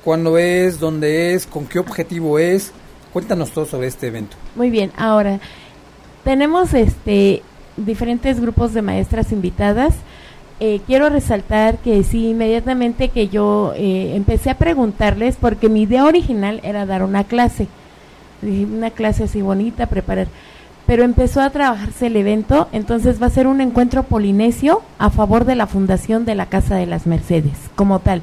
¿cuándo 0.05 0.39
es? 0.39 0.81
¿Dónde 0.81 1.35
es? 1.35 1.47
¿Con 1.47 1.67
qué 1.67 1.79
objetivo 1.79 2.39
es? 2.39 2.73
Cuéntanos 3.13 3.53
todo 3.53 3.65
sobre 3.65 3.87
este 3.87 4.09
evento. 4.09 4.37
Muy 4.57 4.71
bien, 4.71 4.91
ahora 4.97 5.39
tenemos 6.25 6.75
este 6.75 7.43
diferentes 7.77 8.41
grupos 8.41 8.75
de 8.75 8.83
maestras 8.83 9.31
invitadas. 9.31 9.95
Eh, 10.61 10.81
quiero 10.89 11.09
resaltar 11.09 11.79
que 11.79 12.03
sí, 12.03 12.31
inmediatamente 12.31 13.11
que 13.11 13.29
yo 13.29 13.75
eh, 13.77 14.17
empecé 14.17 14.51
a 14.51 14.59
preguntarles, 14.59 15.37
porque 15.37 15.69
mi 15.69 15.83
idea 15.83 16.05
original 16.05 16.61
era 16.65 16.85
dar 16.85 17.05
una 17.05 17.23
clase, 17.23 17.69
una 18.43 18.91
clase 18.91 19.25
así 19.25 19.41
bonita, 19.41 19.87
preparar. 19.87 20.27
pero 20.85 21.05
empezó 21.05 21.43
a 21.43 21.51
trabajarse 21.51 22.09
el 22.09 22.17
evento, 22.17 22.67
entonces 22.73 23.23
va 23.23 23.27
a 23.27 23.31
ser 23.31 23.47
un 23.47 23.61
encuentro 23.61 24.03
polinesio 24.03 24.83
a 24.99 25.11
favor 25.11 25.45
de 25.45 25.55
la 25.55 25.69
fundación 25.69 26.25
de 26.25 26.35
la 26.35 26.47
Casa 26.47 26.75
de 26.75 26.87
las 26.87 27.07
Mercedes, 27.07 27.71
como 27.77 28.01
tal. 28.01 28.23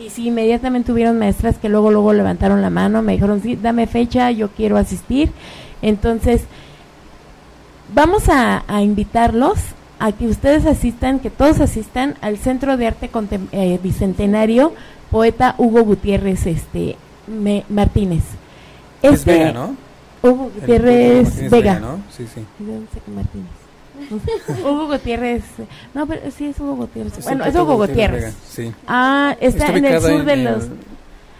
Y 0.00 0.10
sí, 0.10 0.26
inmediatamente 0.28 0.90
hubieron 0.92 1.18
maestras 1.18 1.56
que 1.56 1.68
luego, 1.68 1.92
luego 1.92 2.12
levantaron 2.12 2.62
la 2.62 2.70
mano, 2.70 3.00
me 3.00 3.12
dijeron, 3.12 3.42
sí, 3.42 3.54
dame 3.54 3.86
fecha, 3.86 4.30
yo 4.32 4.48
quiero 4.48 4.76
asistir. 4.76 5.30
Entonces, 5.82 6.42
vamos 7.94 8.24
a 8.28 8.82
invitarlos 8.82 9.75
a 9.98 10.12
que 10.12 10.26
ustedes 10.26 10.66
asistan, 10.66 11.18
que 11.20 11.30
todos 11.30 11.60
asistan 11.60 12.14
al 12.20 12.38
Centro 12.38 12.76
de 12.76 12.86
Arte 12.86 13.10
Contem- 13.10 13.48
eh, 13.52 13.78
Bicentenario 13.82 14.72
Poeta 15.10 15.54
Hugo 15.58 15.82
Gutiérrez 15.84 16.46
este 16.46 16.96
Me- 17.26 17.64
Martínez. 17.68 18.22
Es 19.02 19.14
Este- 19.20 19.32
Vega, 19.38 19.52
¿no? 19.52 19.74
Hugo 20.22 20.50
Gutiérrez 20.54 21.24
Martínez 21.28 21.50
Vega. 21.50 21.78
¿no? 21.80 22.00
Sí, 22.16 22.26
sí. 22.32 22.44
¿De 22.58 22.72
dónde 22.72 22.88
saca 22.92 23.10
Martínez? 23.14 23.48
Hugo 24.64 24.86
Gutiérrez. 24.88 25.42
No, 25.94 26.06
pero 26.06 26.30
sí 26.30 26.46
es 26.46 26.58
Hugo 26.60 26.76
Gutiérrez. 26.76 27.16
Es 27.18 27.24
bueno, 27.24 27.44
es 27.44 27.54
Hugo 27.54 27.76
Gutiérrez. 27.76 28.24
Vega, 28.24 28.32
Sí. 28.50 28.72
Ah, 28.86 29.36
está, 29.40 29.68
en 29.68 29.84
el 29.86 30.00
sur 30.02 30.24
de 30.24 30.36
los. 30.36 30.64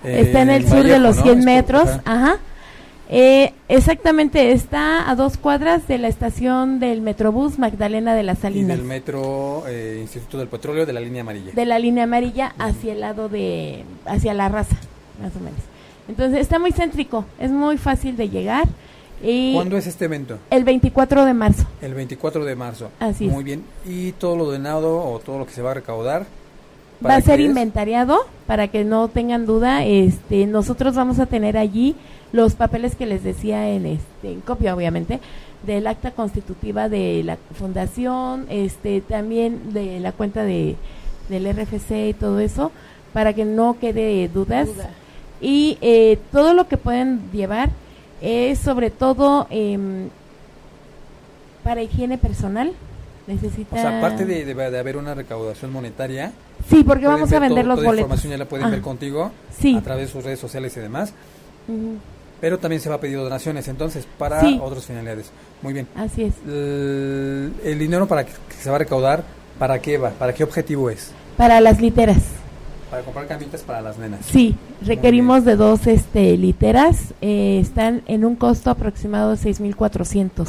eh, 0.05 0.21
está 0.23 0.43
en 0.43 0.51
el 0.51 0.67
sur 0.69 0.83
de 0.85 0.99
los 0.99 1.17
¿no? 1.17 1.23
100 1.23 1.39
Es 1.41 1.45
por- 1.45 1.53
metros. 1.55 1.89
ajá. 2.05 2.37
Eh, 3.09 3.53
exactamente, 3.69 4.51
está 4.51 5.09
a 5.09 5.15
dos 5.15 5.37
cuadras 5.37 5.87
de 5.87 5.99
la 5.99 6.09
estación 6.09 6.81
del 6.81 7.03
Metrobús 7.03 7.57
Magdalena 7.59 8.15
de 8.17 8.25
las 8.25 8.39
Y 8.39 8.43
Salinas. 8.43 8.77
del 8.79 8.85
metro 8.87 9.63
eh, 9.69 9.99
Instituto 10.03 10.39
del 10.39 10.49
Petróleo 10.49 10.87
de 10.87 10.93
la 10.93 11.01
línea 11.01 11.23
amarilla. 11.23 11.53
de 11.53 11.65
la 11.67 11.79
línea 11.79 12.05
amarilla 12.05 12.53
hacia 12.59 12.93
el 12.95 13.01
lado 13.01 13.29
de 13.29 13.85
hacia 14.07 14.35
la 14.35 14.49
raza 14.49 14.75
más 15.23 15.31
o 15.37 15.39
menos 15.39 15.61
entonces 16.09 16.41
está 16.41 16.59
muy 16.59 16.73
céntrico 16.73 17.25
es 17.39 17.53
muy 17.53 17.79
fácil 17.79 18.17
de 18.17 18.29
llegar 18.29 18.67
y 19.23 19.55
¿Cuándo 19.55 19.77
es 19.77 19.87
este 19.87 20.07
evento? 20.07 20.39
el 20.51 20.65
24 20.65 21.25
de 21.25 21.33
marzo 21.35 21.65
El 21.81 21.95
24 21.95 22.45
de 22.45 22.55
marzo. 22.57 22.91
Así 23.01 23.27
es. 23.29 23.33
Muy 23.33 23.45
bien. 23.45 23.63
¿Y 23.87 24.13
todo 24.13 24.37
lo 24.37 24.45
donado 24.45 24.99
o 25.11 25.21
todo 25.21 25.39
lo 25.39 25.47
que 25.47 25.53
se 25.53 25.63
va 25.63 25.71
a 25.71 25.75
recaudar? 25.75 26.23
va 26.23 27.09
¿para 27.09 27.17
a 27.17 27.21
ser 27.21 27.41
inventariado 27.41 28.19
para 28.47 28.69
que 28.69 28.83
no 28.85 29.09
tengan 29.09 29.45
duda 29.47 29.85
este 29.85 30.47
nosotros 30.47 30.95
vamos 30.97 31.19
a 31.19 31.27
tener 31.27 31.57
allí 31.59 31.95
los 32.37 32.55
papeles 32.55 32.95
que 32.95 33.07
les 33.07 33.25
decía 33.25 33.69
en 33.71 33.87
este 33.87 34.31
en 34.33 34.41
copia 34.43 34.75
obviamente 34.75 35.19
del 35.67 35.87
acta 35.87 36.11
constitutiva 36.13 36.89
de 36.89 37.23
la 37.25 37.37
fundación 37.59 38.47
este 38.51 39.01
también 39.01 39.73
de 39.73 39.99
la 40.01 40.13
cuenta 40.13 40.45
de 40.45 40.77
del 41.29 41.45
RFC 41.53 42.11
y 42.11 42.15
todo 42.15 42.39
eso 42.39 42.71
para 43.13 43.33
que 43.33 43.45
no 43.45 43.79
quede 43.81 44.29
dudas. 44.29 44.69
Y 45.41 45.77
eh, 45.81 46.19
todo 46.33 46.55
lo 46.55 46.69
que 46.69 46.77
pueden 46.77 47.21
llevar 47.33 47.71
es 48.21 48.59
sobre 48.59 48.91
todo 48.91 49.47
em, 49.51 50.09
para 51.65 51.83
higiene 51.83 52.19
personal. 52.19 52.73
O 53.29 53.33
necesita 53.33 53.77
sea, 53.81 53.99
aparte 53.99 54.25
de, 54.25 54.45
de- 54.45 54.55
de 54.55 54.79
haber 54.79 54.97
una 54.97 55.15
recaudación 55.15 55.73
monetaria, 55.73 56.33
sí 56.69 56.85
porque 56.85 57.07
vamos 57.09 57.33
a 57.33 57.41
vender 57.41 57.65
todo- 57.65 57.69
los 57.69 57.77
toda 57.79 57.87
boletos. 57.89 58.01
información 58.03 58.31
ya 58.33 58.39
la 58.39 58.45
pueden 58.45 58.71
ver 58.71 58.81
contigo 58.83 59.33
sí. 59.59 59.77
a 59.77 59.83
través 59.83 60.07
de 60.07 60.13
sus 60.13 60.23
redes 60.25 60.39
sociales 60.39 60.77
y 60.77 60.81
demás. 60.81 61.13
ujú, 61.67 61.97
Pero 62.41 62.59
también 62.59 62.81
se 62.83 62.89
va 62.89 62.97
a 62.97 63.01
pedir 63.01 63.17
donaciones, 63.17 63.67
entonces, 63.69 64.07
para 64.19 64.41
Sí. 64.41 64.59
otras 64.63 64.85
finalidades. 64.85 65.31
Muy 65.63 65.73
bien. 65.73 65.87
así 65.97 66.23
es 66.25 66.35
El, 66.47 67.53
el 67.65 67.79
dinero 67.79 68.07
para 68.07 68.25
que, 68.27 68.33
que 68.49 68.55
se 68.57 68.69
va 68.69 68.77
a 68.77 68.79
recaudar, 68.81 69.25
¿para 69.59 69.79
qué 69.81 69.97
va? 69.99 70.11
¿Para 70.11 70.35
qué 70.35 70.45
objetivo 70.45 70.91
es? 70.91 71.13
para 71.37 71.61
las 71.61 71.81
literas 71.83 72.23
Para 72.91 73.03
comprar 73.03 73.27
camitas 73.27 73.63
para 73.63 73.83
las 73.83 73.99
nenas. 73.99 74.21
Sí, 74.25 74.55
requerimos 74.83 75.45
de 75.45 75.57
dos 75.57 75.87
este, 75.87 76.37
literas. 76.37 77.15
eh, 77.21 77.59
están 77.61 78.03
en 78.07 78.25
un 78.25 78.37
costo 78.37 78.71
aproximado 78.71 79.31
de 79.31 79.37
6.400. 79.37 80.49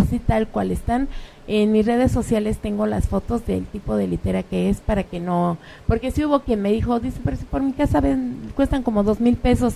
Así 0.00 0.18
tal 0.18 0.48
cual 0.48 0.72
están. 0.72 1.06
En 1.46 1.70
mis 1.70 1.86
redes 1.86 2.10
sociales 2.10 2.58
tengo 2.58 2.86
las 2.86 3.06
fotos 3.06 3.46
del 3.46 3.66
tipo 3.66 3.94
de 3.96 4.08
litera 4.08 4.42
que 4.42 4.68
es 4.68 4.80
para 4.80 5.04
que 5.04 5.20
no... 5.20 5.58
Porque 5.86 6.10
sí 6.10 6.24
hubo 6.24 6.40
quien 6.40 6.60
me 6.60 6.72
dijo, 6.72 6.98
dice, 6.98 7.20
pero 7.24 7.36
si 7.36 7.44
por 7.44 7.62
mi 7.62 7.72
casa 7.72 8.00
ven, 8.00 8.50
cuestan 8.56 8.82
como 8.82 9.04
dos 9.04 9.20
mil 9.20 9.36
pesos. 9.36 9.74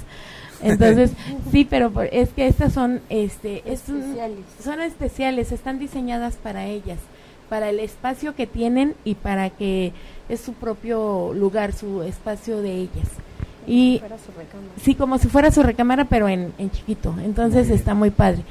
Entonces, 0.62 1.12
sí, 1.52 1.64
pero 1.68 1.90
por- 1.90 2.08
es 2.12 2.30
que 2.30 2.46
estas 2.46 2.72
son, 2.72 3.00
este, 3.08 3.62
es 3.64 3.88
un- 3.88 4.00
Especiales. 4.02 4.38
son 4.62 4.80
especiales, 4.80 5.52
están 5.52 5.78
diseñadas 5.78 6.36
para 6.36 6.66
ellas, 6.66 6.98
para 7.48 7.70
el 7.70 7.80
espacio 7.80 8.34
que 8.34 8.46
tienen 8.46 8.94
y 9.04 9.14
para 9.14 9.50
que 9.50 9.92
es 10.28 10.40
su 10.40 10.52
propio 10.52 11.32
lugar, 11.34 11.72
su 11.72 12.02
espacio 12.02 12.60
de 12.62 12.74
ellas. 12.74 13.08
Y 13.66 13.98
Fuera 14.00 14.16
su 14.18 14.32
recámara. 14.32 14.72
sí, 14.82 14.94
como 14.94 15.18
si 15.18 15.28
fuera 15.28 15.50
su 15.50 15.62
recámara, 15.62 16.04
pero 16.06 16.28
en, 16.28 16.52
en 16.58 16.70
chiquito. 16.70 17.14
Entonces 17.24 17.68
Muy 17.68 17.76
está 17.76 17.94
muy 17.94 18.10
padre. 18.10 18.42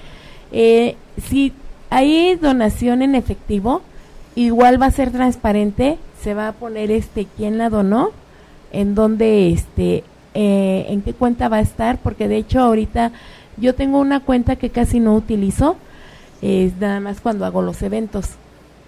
Eh, 0.51 0.95
si 1.27 1.53
hay 1.89 2.35
donación 2.35 3.01
en 3.01 3.15
efectivo, 3.15 3.81
igual 4.35 4.81
va 4.81 4.85
a 4.87 4.91
ser 4.91 5.11
transparente, 5.11 5.97
se 6.21 6.33
va 6.33 6.49
a 6.49 6.51
poner 6.53 6.91
este 6.91 7.25
quién 7.37 7.57
la 7.57 7.69
donó, 7.69 8.11
en 8.71 8.93
dónde, 8.95 9.49
este, 9.51 10.03
eh, 10.33 10.85
en 10.89 11.01
qué 11.01 11.13
cuenta 11.13 11.49
va 11.49 11.57
a 11.57 11.61
estar, 11.61 11.97
porque 11.99 12.27
de 12.27 12.37
hecho 12.37 12.59
ahorita 12.59 13.11
yo 13.57 13.75
tengo 13.75 13.99
una 13.99 14.19
cuenta 14.19 14.55
que 14.55 14.69
casi 14.69 14.99
no 14.99 15.15
utilizo, 15.15 15.75
es 16.41 16.77
nada 16.79 16.99
más 16.99 17.19
cuando 17.19 17.45
hago 17.45 17.61
los 17.61 17.81
eventos, 17.81 18.29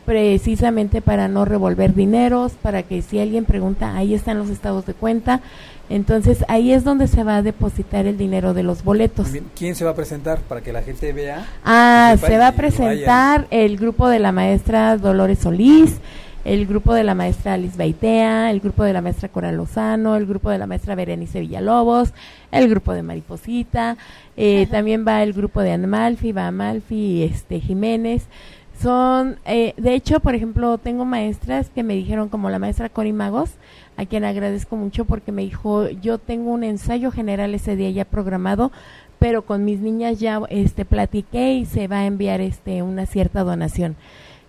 precisamente 0.05 1.01
para 1.01 1.27
no 1.27 1.45
revolver 1.45 1.93
dineros, 1.93 2.53
para 2.53 2.83
que 2.83 3.01
si 3.01 3.19
alguien 3.19 3.45
pregunta, 3.45 3.95
ahí 3.95 4.13
están 4.13 4.37
los 4.39 4.49
estados 4.49 4.85
de 4.85 4.93
cuenta, 4.93 5.41
entonces 5.89 6.45
ahí 6.47 6.71
es 6.71 6.83
donde 6.83 7.07
se 7.07 7.23
va 7.23 7.37
a 7.37 7.41
depositar 7.41 8.05
el 8.05 8.17
dinero 8.17 8.53
de 8.53 8.63
los 8.63 8.83
boletos. 8.83 9.27
¿Quién 9.55 9.75
se 9.75 9.83
va 9.83 9.91
a 9.91 9.95
presentar 9.95 10.39
para 10.39 10.61
que 10.61 10.71
la 10.71 10.81
gente 10.81 11.11
vea? 11.11 11.45
Ah, 11.65 12.15
se 12.19 12.37
va 12.37 12.47
a 12.47 12.51
vaya. 12.51 12.57
presentar 12.57 13.47
el 13.51 13.77
grupo 13.77 14.07
de 14.07 14.19
la 14.19 14.31
maestra 14.31 14.97
Dolores 14.97 15.39
Solís, 15.39 15.97
el 16.43 16.65
grupo 16.65 16.93
de 16.93 17.03
la 17.03 17.15
maestra 17.15 17.53
Alice 17.53 17.77
Baitea, 17.77 18.51
el 18.51 18.59
grupo 18.59 18.83
de 18.83 18.93
la 18.93 19.01
maestra 19.01 19.29
Cora 19.29 19.51
Lozano, 19.51 20.15
el 20.15 20.25
grupo 20.25 20.49
de 20.49 20.57
la 20.57 20.67
maestra 20.67 20.95
Berenice 20.95 21.39
Villalobos, 21.39 22.13
el 22.51 22.69
grupo 22.69 22.93
de 22.93 23.03
Mariposita, 23.03 23.97
eh, 24.37 24.67
también 24.71 25.05
va 25.07 25.21
el 25.23 25.33
grupo 25.33 25.61
de 25.61 25.73
Amalfi, 25.73 26.31
va 26.31 26.47
Amalfi, 26.47 27.23
este 27.23 27.59
Jiménez. 27.59 28.25
Son, 28.81 29.37
eh, 29.45 29.75
de 29.77 29.93
hecho, 29.93 30.19
por 30.21 30.33
ejemplo, 30.33 30.79
tengo 30.79 31.05
maestras 31.05 31.69
que 31.69 31.83
me 31.83 31.93
dijeron, 31.93 32.29
como 32.29 32.49
la 32.49 32.57
maestra 32.57 32.89
Cori 32.89 33.13
Magos, 33.13 33.51
a 33.95 34.05
quien 34.07 34.23
agradezco 34.23 34.75
mucho 34.75 35.05
porque 35.05 35.31
me 35.31 35.43
dijo, 35.43 35.87
yo 35.89 36.17
tengo 36.17 36.51
un 36.51 36.63
ensayo 36.63 37.11
general 37.11 37.53
ese 37.53 37.75
día 37.75 37.91
ya 37.91 38.05
programado, 38.05 38.71
pero 39.19 39.43
con 39.43 39.65
mis 39.65 39.79
niñas 39.81 40.19
ya 40.19 40.41
este 40.49 40.83
platiqué 40.83 41.53
y 41.53 41.65
se 41.65 41.87
va 41.87 41.99
a 41.99 42.05
enviar 42.07 42.41
este 42.41 42.81
una 42.81 43.05
cierta 43.05 43.43
donación. 43.43 43.95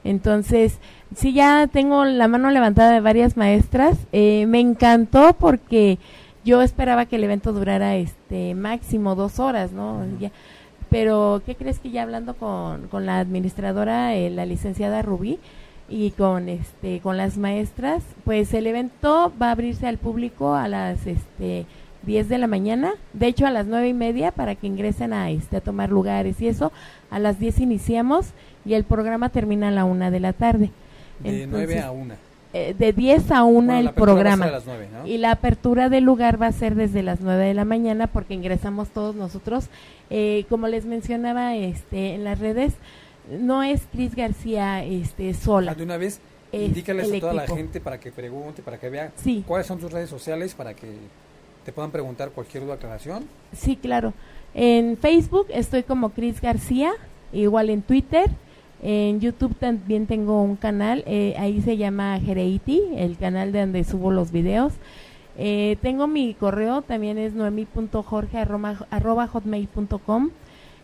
Entonces, 0.04 0.78
sí 1.14 1.32
ya 1.32 1.66
tengo 1.66 2.04
la 2.04 2.28
mano 2.28 2.50
levantada 2.50 2.92
de 2.92 3.00
varias 3.00 3.36
maestras. 3.36 3.98
Eh, 4.12 4.46
me 4.46 4.60
encantó 4.60 5.34
porque 5.38 5.98
yo 6.44 6.62
esperaba 6.62 7.06
que 7.06 7.16
el 7.16 7.24
evento 7.24 7.52
durara 7.52 7.96
este 7.96 8.54
máximo 8.54 9.14
dos 9.14 9.38
horas, 9.38 9.72
¿no? 9.72 10.04
Ya- 10.20 10.32
pero, 10.90 11.40
¿qué 11.46 11.54
crees 11.54 11.78
que 11.78 11.90
ya 11.90 12.02
hablando 12.02 12.34
con, 12.34 12.88
con 12.88 13.06
la 13.06 13.18
administradora, 13.20 14.14
eh, 14.14 14.28
la 14.30 14.44
licenciada 14.44 15.02
Rubí, 15.02 15.38
y 15.88 16.10
con 16.12 16.48
este 16.48 17.00
con 17.00 17.16
las 17.18 17.36
maestras, 17.36 18.02
pues 18.24 18.54
el 18.54 18.66
evento 18.66 19.30
va 19.40 19.48
a 19.48 19.50
abrirse 19.52 19.86
al 19.86 19.98
público 19.98 20.54
a 20.54 20.66
las 20.66 21.06
este 21.06 21.66
10 22.04 22.28
de 22.30 22.38
la 22.38 22.46
mañana, 22.46 22.92
de 23.12 23.26
hecho 23.26 23.46
a 23.46 23.50
las 23.50 23.66
nueve 23.66 23.88
y 23.88 23.92
media 23.94 24.32
para 24.32 24.54
que 24.54 24.66
ingresen 24.66 25.12
a 25.12 25.30
este 25.30 25.58
a 25.58 25.60
tomar 25.60 25.90
lugares 25.90 26.40
y 26.40 26.48
eso, 26.48 26.72
a 27.10 27.18
las 27.18 27.38
10 27.38 27.60
iniciamos 27.60 28.28
y 28.64 28.74
el 28.74 28.84
programa 28.84 29.28
termina 29.28 29.68
a 29.68 29.70
la 29.70 29.84
una 29.84 30.10
de 30.10 30.20
la 30.20 30.32
tarde. 30.32 30.70
De 31.20 31.46
9 31.46 31.80
a 31.80 31.90
1. 31.90 32.14
eh, 32.54 32.74
de 32.78 32.92
10 32.92 33.30
a 33.30 33.44
1 33.44 33.52
Bueno, 33.72 33.88
el 33.88 33.94
programa. 33.94 34.46
las 34.46 34.66
9, 34.66 34.88
¿no? 34.92 35.06
Y 35.06 35.18
la 35.18 35.30
apertura 35.32 35.88
del 35.88 36.04
lugar 36.04 36.40
va 36.40 36.48
a 36.48 36.52
ser 36.52 36.74
desde 36.74 37.02
las 37.02 37.20
9 37.20 37.44
de 37.46 37.54
la 37.54 37.64
mañana 37.64 38.06
porque 38.08 38.34
ingresamos 38.34 38.88
todos 38.88 39.14
nosotros. 39.14 39.66
Eh, 40.10 40.44
como 40.48 40.68
les 40.68 40.84
mencionaba 40.84 41.54
este, 41.56 42.14
en 42.14 42.24
las 42.24 42.38
redes, 42.38 42.74
no 43.30 43.62
es 43.62 43.82
Cris 43.92 44.14
García 44.14 44.84
este, 44.84 45.32
sola. 45.34 45.72
Ah, 45.72 45.74
De 45.74 45.84
una 45.84 45.96
vez, 45.96 46.20
Es 46.50 46.68
indícales 46.68 47.10
a 47.12 47.20
toda 47.20 47.32
la 47.34 47.46
gente 47.46 47.80
para 47.80 47.98
que 47.98 48.10
pregunte, 48.12 48.62
para 48.62 48.78
que 48.78 48.90
vea 48.90 49.12
Sí. 49.16 49.42
cuáles 49.46 49.66
son 49.66 49.78
tus 49.78 49.90
redes 49.92 50.10
sociales 50.10 50.54
para 50.54 50.74
que 50.74 50.88
te 51.64 51.72
puedan 51.72 51.90
preguntar 51.92 52.30
cualquier 52.30 52.64
duda, 52.64 52.74
aclaración. 52.74 53.24
Sí, 53.56 53.76
claro. 53.76 54.12
En 54.54 54.98
Facebook 54.98 55.46
estoy 55.50 55.84
como 55.84 56.10
Cris 56.10 56.40
García, 56.40 56.90
igual 57.32 57.70
en 57.70 57.80
Twitter. 57.82 58.28
En 58.82 59.20
YouTube 59.20 59.54
también 59.54 60.06
tengo 60.06 60.42
un 60.42 60.56
canal, 60.56 61.04
eh, 61.06 61.34
ahí 61.38 61.62
se 61.62 61.76
llama 61.76 62.18
Jereiti, 62.18 62.82
el 62.96 63.16
canal 63.16 63.52
de 63.52 63.60
donde 63.60 63.84
subo 63.84 64.10
los 64.10 64.32
videos. 64.32 64.72
Eh, 65.38 65.76
tengo 65.80 66.08
mi 66.08 66.34
correo, 66.34 66.82
también 66.82 67.16
es 67.16 67.32
noemi.jorge 67.32 68.38
arroba, 68.38 68.86
arroba 68.90 69.28
hotmail.com. 69.28 70.30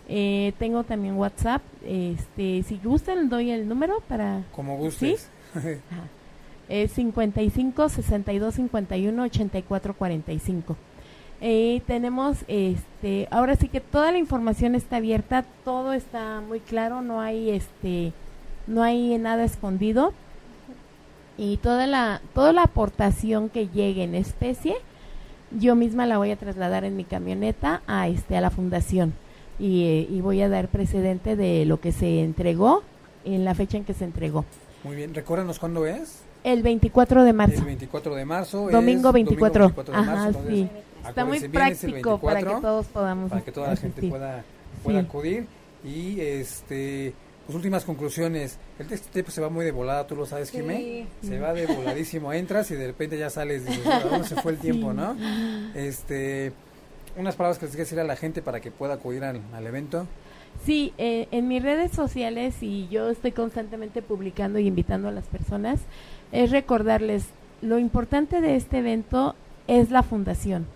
Eh, 0.08 0.52
tengo 0.58 0.84
también 0.84 1.16
WhatsApp, 1.16 1.60
este, 1.84 2.62
si 2.62 2.80
gustan 2.82 3.28
doy 3.28 3.50
el 3.50 3.68
número 3.68 4.00
para... 4.08 4.42
Como 4.52 4.76
gustes. 4.76 5.28
Ajá. 5.54 5.68
Es 6.68 6.92
55 6.92 7.88
62 7.88 8.54
51 8.54 9.22
84 9.22 9.94
45. 9.94 10.76
Y 11.40 11.80
tenemos, 11.86 12.38
este, 12.48 13.28
ahora 13.30 13.54
sí 13.54 13.68
que 13.68 13.80
toda 13.80 14.10
la 14.10 14.18
información 14.18 14.74
está 14.74 14.96
abierta, 14.96 15.44
todo 15.64 15.92
está 15.92 16.40
muy 16.40 16.58
claro, 16.58 17.00
no 17.00 17.20
hay, 17.20 17.50
este, 17.50 18.12
no 18.66 18.82
hay 18.82 19.16
nada 19.18 19.44
escondido 19.44 20.12
y 21.36 21.58
toda 21.58 21.86
la, 21.86 22.20
toda 22.34 22.52
la 22.52 22.64
aportación 22.64 23.48
que 23.48 23.68
llegue 23.68 24.02
en 24.02 24.16
especie, 24.16 24.74
yo 25.52 25.76
misma 25.76 26.06
la 26.06 26.18
voy 26.18 26.32
a 26.32 26.36
trasladar 26.36 26.84
en 26.84 26.96
mi 26.96 27.04
camioneta 27.04 27.82
a, 27.86 28.08
este, 28.08 28.36
a 28.36 28.40
la 28.40 28.50
fundación 28.50 29.14
y, 29.60 29.84
eh, 29.84 30.08
y 30.10 30.20
voy 30.20 30.42
a 30.42 30.48
dar 30.48 30.66
precedente 30.66 31.36
de 31.36 31.64
lo 31.64 31.80
que 31.80 31.92
se 31.92 32.22
entregó 32.24 32.82
en 33.24 33.44
la 33.44 33.54
fecha 33.54 33.76
en 33.76 33.84
que 33.84 33.94
se 33.94 34.04
entregó. 34.04 34.44
Muy 34.82 34.96
bien, 34.96 35.14
recuérdanos 35.14 35.60
cuándo 35.60 35.86
es. 35.86 36.22
El 36.44 36.62
24 36.62 37.24
de 37.24 37.32
marzo. 37.32 37.58
El 37.58 37.64
24 37.64 38.14
de 38.14 38.24
marzo. 38.24 38.68
Domingo 38.70 39.08
es 39.08 39.14
24. 39.14 39.68
domingo 39.68 39.72
24 39.72 39.94
de 39.94 40.00
marzo, 40.00 40.12
Ajá, 40.12 40.26
entonces, 40.28 40.52
sí. 40.54 40.68
Está 41.06 41.24
muy 41.24 41.38
acuérdense 41.38 41.48
práctico 41.88 42.18
para 42.18 42.40
que 42.40 42.44
24, 42.46 42.60
todos 42.68 42.86
podamos 42.86 43.30
para 43.30 43.42
que 43.42 43.52
toda 43.52 43.68
la 43.68 43.76
gente 43.76 44.08
pueda, 44.08 44.44
pueda 44.82 45.00
Sí. 45.00 45.06
acudir. 45.06 45.46
Y 45.84 46.20
este, 46.20 47.12
pues 47.46 47.56
últimas 47.56 47.84
conclusiones. 47.84 48.58
El 48.78 48.86
texto 48.88 49.30
se 49.30 49.40
va 49.40 49.48
muy 49.48 49.64
de 49.64 49.70
volada, 49.70 50.06
tú 50.06 50.16
lo 50.16 50.26
sabes, 50.26 50.48
Sí. 50.48 50.58
Jimé. 50.58 51.06
Se 51.22 51.38
va 51.38 51.52
de 51.54 51.66
voladísimo, 51.74 52.32
entras 52.32 52.70
y 52.70 52.74
de 52.74 52.86
repente 52.88 53.16
ya 53.18 53.30
sales 53.30 53.62
y 53.66 53.70
dices, 53.70 53.86
"¿A 53.86 54.00
dónde 54.00 54.26
se 54.28 54.36
fue 54.36 54.52
el 54.52 54.58
tiempo, 54.58 54.92
no? 54.92 55.16
Este, 55.74 56.52
unas 57.16 57.36
palabras 57.36 57.58
que 57.58 57.66
les 57.66 57.74
quieres 57.74 57.88
decir 57.88 58.00
a 58.00 58.04
la 58.04 58.16
gente 58.16 58.42
para 58.42 58.60
que 58.60 58.70
pueda 58.70 58.94
acudir 58.94 59.24
al, 59.24 59.40
al 59.54 59.66
evento. 59.66 60.06
Sí, 60.64 60.92
eh, 60.98 61.28
en 61.30 61.46
mis 61.48 61.62
redes 61.62 61.92
sociales 61.92 62.56
y 62.62 62.88
yo 62.88 63.10
estoy 63.10 63.32
constantemente 63.32 64.02
publicando 64.02 64.58
y 64.58 64.66
invitando 64.66 65.08
a 65.08 65.12
las 65.12 65.24
personas, 65.26 65.80
es 66.32 66.50
recordarles 66.50 67.26
lo 67.62 67.78
importante 67.78 68.40
de 68.40 68.56
este 68.56 68.78
evento 68.78 69.34
es 69.68 69.90
la 69.90 70.02
fundación. 70.02 70.66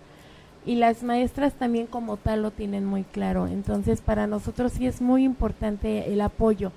Y 0.65 0.75
las 0.75 1.03
maestras 1.03 1.53
también 1.53 1.87
como 1.87 2.15
tal 2.17 2.41
lo 2.41 2.51
tienen 2.51 2.85
muy 2.85 3.03
claro. 3.03 3.47
Entonces, 3.47 4.01
para 4.01 4.27
nosotros 4.27 4.71
sí 4.73 4.87
es 4.87 5.01
muy 5.01 5.23
importante 5.23 6.11
el 6.13 6.21
apoyo. 6.21 6.71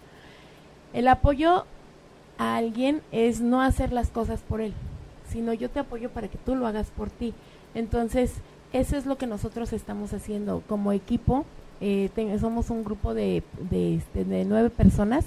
El 0.93 1.09
apoyo 1.09 1.65
a 2.39 2.57
alguien 2.57 3.01
es 3.13 3.41
no 3.41 3.63
hacer 3.63 3.93
las 3.93 4.09
cosas 4.09 4.41
por 4.41 4.61
él, 4.61 4.73
sino 5.31 5.53
yo 5.53 5.71
te 5.71 5.79
apoyo 5.81 6.11
para 6.11 6.29
que 6.29 6.39
tú 6.39 6.55
lo 6.57 6.67
hagas 6.67 6.89
por 6.97 7.11
ti. 7.11 7.33
Entonces, 7.75 8.33
eso 8.73 8.97
es 8.97 9.07
lo 9.07 9.17
que 9.19 9.27
nosotros 9.27 9.73
estamos 9.73 10.13
haciendo 10.13 10.63
como 10.69 10.93
equipo. 10.93 11.45
Eh, 11.81 12.11
te- 12.15 12.39
somos 12.39 12.71
un 12.71 12.83
grupo 12.85 13.15
de, 13.15 13.43
de, 13.71 13.97
este, 13.97 14.25
de 14.25 14.45
nueve 14.45 14.71
personas 14.71 15.25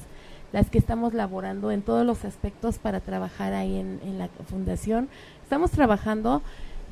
las 0.51 0.69
que 0.71 0.79
estamos 0.79 1.13
laborando 1.13 1.69
en 1.71 1.83
todos 1.83 2.05
los 2.05 2.25
aspectos 2.25 2.79
para 2.79 2.99
trabajar 2.99 3.53
ahí 3.53 3.77
en, 3.77 3.99
en 4.03 4.17
la 4.17 4.27
fundación. 4.49 5.07
Estamos 5.43 5.69
trabajando 5.71 6.41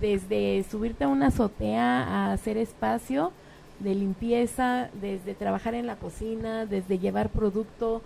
desde 0.01 0.63
subirte 0.69 1.03
a 1.03 1.07
una 1.07 1.27
azotea 1.27 2.03
a 2.03 2.33
hacer 2.33 2.57
espacio 2.57 3.31
de 3.79 3.95
limpieza, 3.95 4.89
desde 5.01 5.33
trabajar 5.33 5.75
en 5.75 5.87
la 5.87 5.95
cocina, 5.95 6.65
desde 6.65 6.99
llevar 6.99 7.29
producto, 7.29 8.01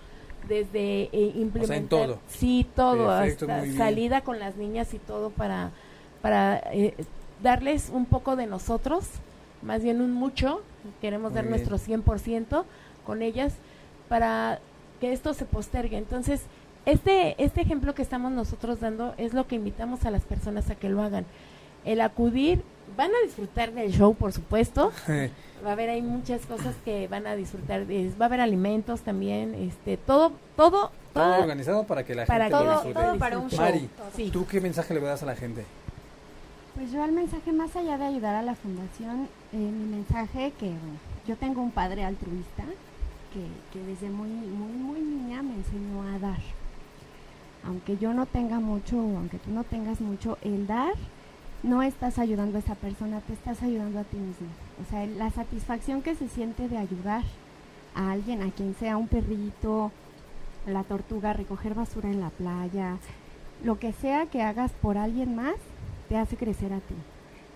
desde 0.47 1.03
eh, 1.11 1.33
implementar. 1.35 1.87
todo. 2.07 2.19
Sí, 2.27 2.67
todo, 2.75 3.07
Perfecto, 3.07 3.45
hasta 3.51 3.77
salida 3.77 4.21
con 4.21 4.39
las 4.39 4.57
niñas 4.57 4.93
y 4.93 4.99
todo 4.99 5.29
para, 5.29 5.71
para 6.21 6.57
eh, 6.73 6.95
darles 7.41 7.89
un 7.89 8.05
poco 8.05 8.35
de 8.35 8.47
nosotros, 8.47 9.05
más 9.61 9.83
bien 9.83 10.01
un 10.01 10.11
mucho, 10.11 10.61
queremos 10.99 11.31
Muy 11.31 11.35
dar 11.35 11.45
bien. 11.45 11.67
nuestro 11.67 11.77
100% 11.77 12.63
con 13.05 13.21
ellas 13.21 13.53
para 14.09 14.59
que 14.99 15.13
esto 15.13 15.33
se 15.33 15.45
postergue. 15.45 15.97
Entonces, 15.97 16.41
este, 16.85 17.41
este 17.43 17.61
ejemplo 17.61 17.93
que 17.93 18.01
estamos 18.01 18.31
nosotros 18.31 18.79
dando 18.79 19.13
es 19.17 19.33
lo 19.33 19.47
que 19.47 19.55
invitamos 19.55 20.05
a 20.05 20.11
las 20.11 20.23
personas 20.23 20.69
a 20.69 20.75
que 20.75 20.89
lo 20.89 21.01
hagan. 21.01 21.25
El 21.85 22.01
acudir, 22.01 22.61
van 22.97 23.09
a 23.11 23.25
disfrutar 23.25 23.71
del 23.73 23.91
show, 23.91 24.13
por 24.15 24.31
supuesto. 24.33 24.91
Va 25.65 25.69
a 25.69 25.73
haber 25.73 25.89
ahí 25.89 26.01
muchas 26.01 26.45
cosas 26.45 26.75
que 26.83 27.07
van 27.07 27.27
a 27.27 27.35
disfrutar. 27.35 27.81
es- 27.89 28.19
Va 28.19 28.25
a 28.25 28.27
haber 28.27 28.41
alimentos 28.41 29.01
también, 29.01 29.53
este, 29.55 29.97
todo, 29.97 30.31
todo, 30.55 30.91
Todo 31.13 31.23
todo. 31.25 31.41
organizado 31.41 31.83
para 31.85 32.03
que 32.03 32.15
la 32.15 32.25
Para 32.25 32.45
gente 32.45 32.57
que 32.57 32.63
lo 32.63 32.69
Todo, 32.71 32.83
disfrute. 32.83 33.05
todo 33.07 33.17
para 33.19 33.39
un 33.39 33.49
show. 33.49 33.59
Mari, 33.59 33.89
Sí. 34.15 34.29
¿tú 34.31 34.45
qué 34.47 34.59
mensaje 34.61 34.93
le 34.93 35.01
das 35.01 35.21
a 35.23 35.25
la 35.25 35.35
gente? 35.35 35.63
Pues 36.75 36.91
yo 36.91 37.03
al 37.03 37.11
mensaje, 37.11 37.51
más 37.51 37.75
allá 37.75 37.97
de 37.97 38.05
ayudar 38.05 38.33
a 38.35 38.41
la 38.41 38.55
fundación, 38.55 39.27
eh, 39.53 39.57
mi 39.57 39.85
mensaje 39.85 40.53
que 40.59 40.67
bueno, 40.67 40.97
yo 41.27 41.35
tengo 41.35 41.61
un 41.61 41.71
padre 41.71 42.03
altruista 42.05 42.63
que, 43.33 43.45
que 43.73 43.85
desde 43.85 44.09
muy, 44.09 44.29
muy, 44.29 44.71
muy 44.71 44.99
niña 45.01 45.41
me 45.43 45.55
enseñó 45.55 46.01
a 46.15 46.17
dar. 46.19 46.39
Aunque 47.67 47.97
yo 47.97 48.13
no 48.13 48.25
tenga 48.25 48.59
mucho, 48.59 48.95
aunque 48.97 49.37
tú 49.37 49.51
no 49.51 49.63
tengas 49.63 50.01
mucho, 50.01 50.37
el 50.41 50.65
dar, 50.65 50.93
no 51.63 51.83
estás 51.83 52.17
ayudando 52.19 52.57
a 52.57 52.61
esa 52.61 52.75
persona, 52.75 53.21
te 53.21 53.33
estás 53.33 53.61
ayudando 53.61 53.99
a 53.99 54.03
ti 54.03 54.17
mismo. 54.17 54.47
O 54.85 54.89
sea, 54.89 55.05
la 55.05 55.29
satisfacción 55.29 56.01
que 56.01 56.15
se 56.15 56.27
siente 56.27 56.67
de 56.67 56.77
ayudar 56.77 57.23
a 57.95 58.11
alguien, 58.11 58.41
a 58.41 58.51
quien 58.51 58.75
sea 58.75 58.97
un 58.97 59.07
perrito, 59.07 59.91
la 60.65 60.83
tortuga, 60.83 61.33
recoger 61.33 61.73
basura 61.73 62.09
en 62.09 62.19
la 62.19 62.29
playa, 62.29 62.97
lo 63.63 63.77
que 63.79 63.93
sea 63.93 64.25
que 64.25 64.41
hagas 64.41 64.71
por 64.81 64.97
alguien 64.97 65.35
más, 65.35 65.55
te 66.09 66.17
hace 66.17 66.35
crecer 66.35 66.73
a 66.73 66.79
ti. 66.79 66.95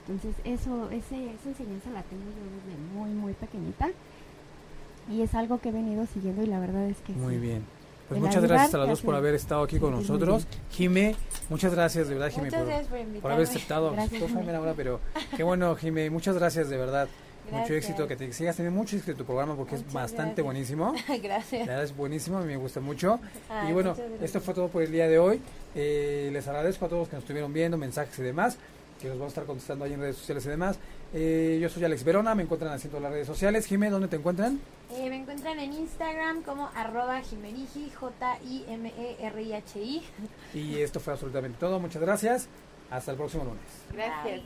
Entonces, 0.08 0.36
eso, 0.44 0.92
ese, 0.92 1.32
esa 1.34 1.50
enseñanza 1.50 1.90
la 1.90 2.04
tengo 2.04 2.26
yo 2.26 2.44
desde 2.56 2.80
muy, 2.94 3.10
muy 3.10 3.34
pequeñita. 3.34 3.90
Y 5.12 5.22
es 5.22 5.34
algo 5.36 5.60
que 5.60 5.70
he 5.70 5.72
venido 5.72 6.06
siguiendo 6.08 6.44
y 6.44 6.48
la 6.48 6.60
verdad 6.60 6.88
es 6.88 6.98
que 6.98 7.14
Muy 7.14 7.36
sí. 7.36 7.40
bien. 7.40 7.64
Pues 8.08 8.20
muchas 8.20 8.44
gracias 8.44 8.74
a 8.76 8.78
las 8.80 8.88
dos 8.90 9.02
por 9.02 9.16
haber 9.16 9.34
estado 9.34 9.64
aquí 9.64 9.80
con 9.80 9.92
nosotros. 9.92 10.46
Jime, 10.72 11.16
muchas 11.50 11.74
gracias 11.74 12.08
de 12.08 12.14
verdad, 12.16 12.32
Jime, 12.32 12.52
por, 12.52 12.60
por 12.62 13.22
por 13.22 13.32
haber 13.32 13.48
aceptado. 13.48 13.92
Gracias, 13.94 14.32
ahora, 14.32 14.74
pero 14.76 15.00
qué 15.36 15.44
bueno, 15.44 15.76
Jime, 15.76 16.10
muchas 16.10 16.36
gracias 16.36 16.70
de 16.70 16.78
verdad. 16.78 17.08
Mucho 17.46 17.58
Gracias. 17.58 17.78
éxito, 17.78 18.08
que 18.08 18.16
te 18.16 18.34
sigas 18.34 18.56
teniendo 18.56 18.80
mucho 18.80 18.96
éxito 18.96 19.12
en 19.12 19.18
tu 19.20 19.26
programa 19.26 19.56
porque 19.56 19.76
es 19.76 19.94
bastante 19.94 20.42
gracias. 20.42 20.46
buenísimo. 20.46 20.94
La 21.08 21.18
gracias. 21.18 21.68
verdad 21.68 21.84
es 21.84 21.96
buenísimo, 21.96 22.40
me 22.42 22.58
gusta 22.58 22.80
mucho. 22.80 23.20
Ay, 23.50 23.70
y 23.70 23.74
bueno, 23.74 23.96
esto 24.20 24.42
fue 24.42 24.56
todo 24.56 24.68
por 24.68 24.82
el 24.82 24.92
día 24.92 25.08
de 25.08 25.20
hoy. 25.20 25.40
Eh, 25.76 26.32
les 26.34 26.48
agradezco 26.48 26.86
a 26.86 26.90
todos 26.90 27.08
que 27.08 27.16
nos 27.16 27.22
estuvieron 27.24 27.54
viendo, 27.54 27.78
mensajes 27.78 28.18
y 28.18 28.24
demás, 28.24 28.58
que 29.00 29.10
los 29.10 29.18
vamos 29.20 29.30
a 29.30 29.34
estar 29.34 29.46
contestando 29.46 29.86
ahí 29.86 29.94
en 29.94 30.00
redes 30.00 30.16
sociales 30.16 30.44
y 30.48 30.50
demás. 30.50 30.80
Eh, 31.18 31.60
yo 31.62 31.70
soy 31.70 31.86
Alex 31.86 32.04
Verona, 32.04 32.36
me 32.36 32.44
encuentran 32.44 32.74
haciendo 32.74 33.00
las 33.00 33.10
redes 33.10 33.26
sociales. 33.26 33.68
Jime, 33.68 33.90
¿dónde 33.90 34.10
te 34.10 34.18
encuentran? 34.18 34.60
Eh, 34.92 35.10
me 35.10 35.16
encuentran 35.16 35.58
en 35.60 35.72
Instagram 35.72 36.44
como 36.44 36.70
arroba 36.76 37.22
jimeriji, 37.22 37.90
J-I-M-E-R-I-H-I. 37.98 40.02
Y 40.54 40.82
esto 40.82 41.00
fue 41.00 41.14
absolutamente 41.14 41.58
todo. 41.58 41.80
Muchas 41.80 42.02
gracias. 42.02 42.50
Hasta 42.92 43.12
el 43.12 43.18
próximo 43.18 43.46
lunes. 43.46 43.62
Gracias. 43.94 44.42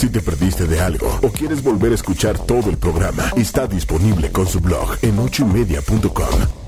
Si 0.00 0.10
te 0.10 0.20
perdiste 0.20 0.66
de 0.66 0.80
algo 0.80 1.20
o 1.22 1.28
quieres 1.28 1.62
volver 1.62 1.92
a 1.92 1.96
escuchar 1.96 2.38
todo 2.38 2.70
el 2.70 2.78
programa, 2.78 3.30
está 3.36 3.66
disponible 3.66 4.32
con 4.32 4.46
su 4.46 4.60
blog 4.60 4.96
en 5.02 5.18
ochoymedia.com. 5.18 6.67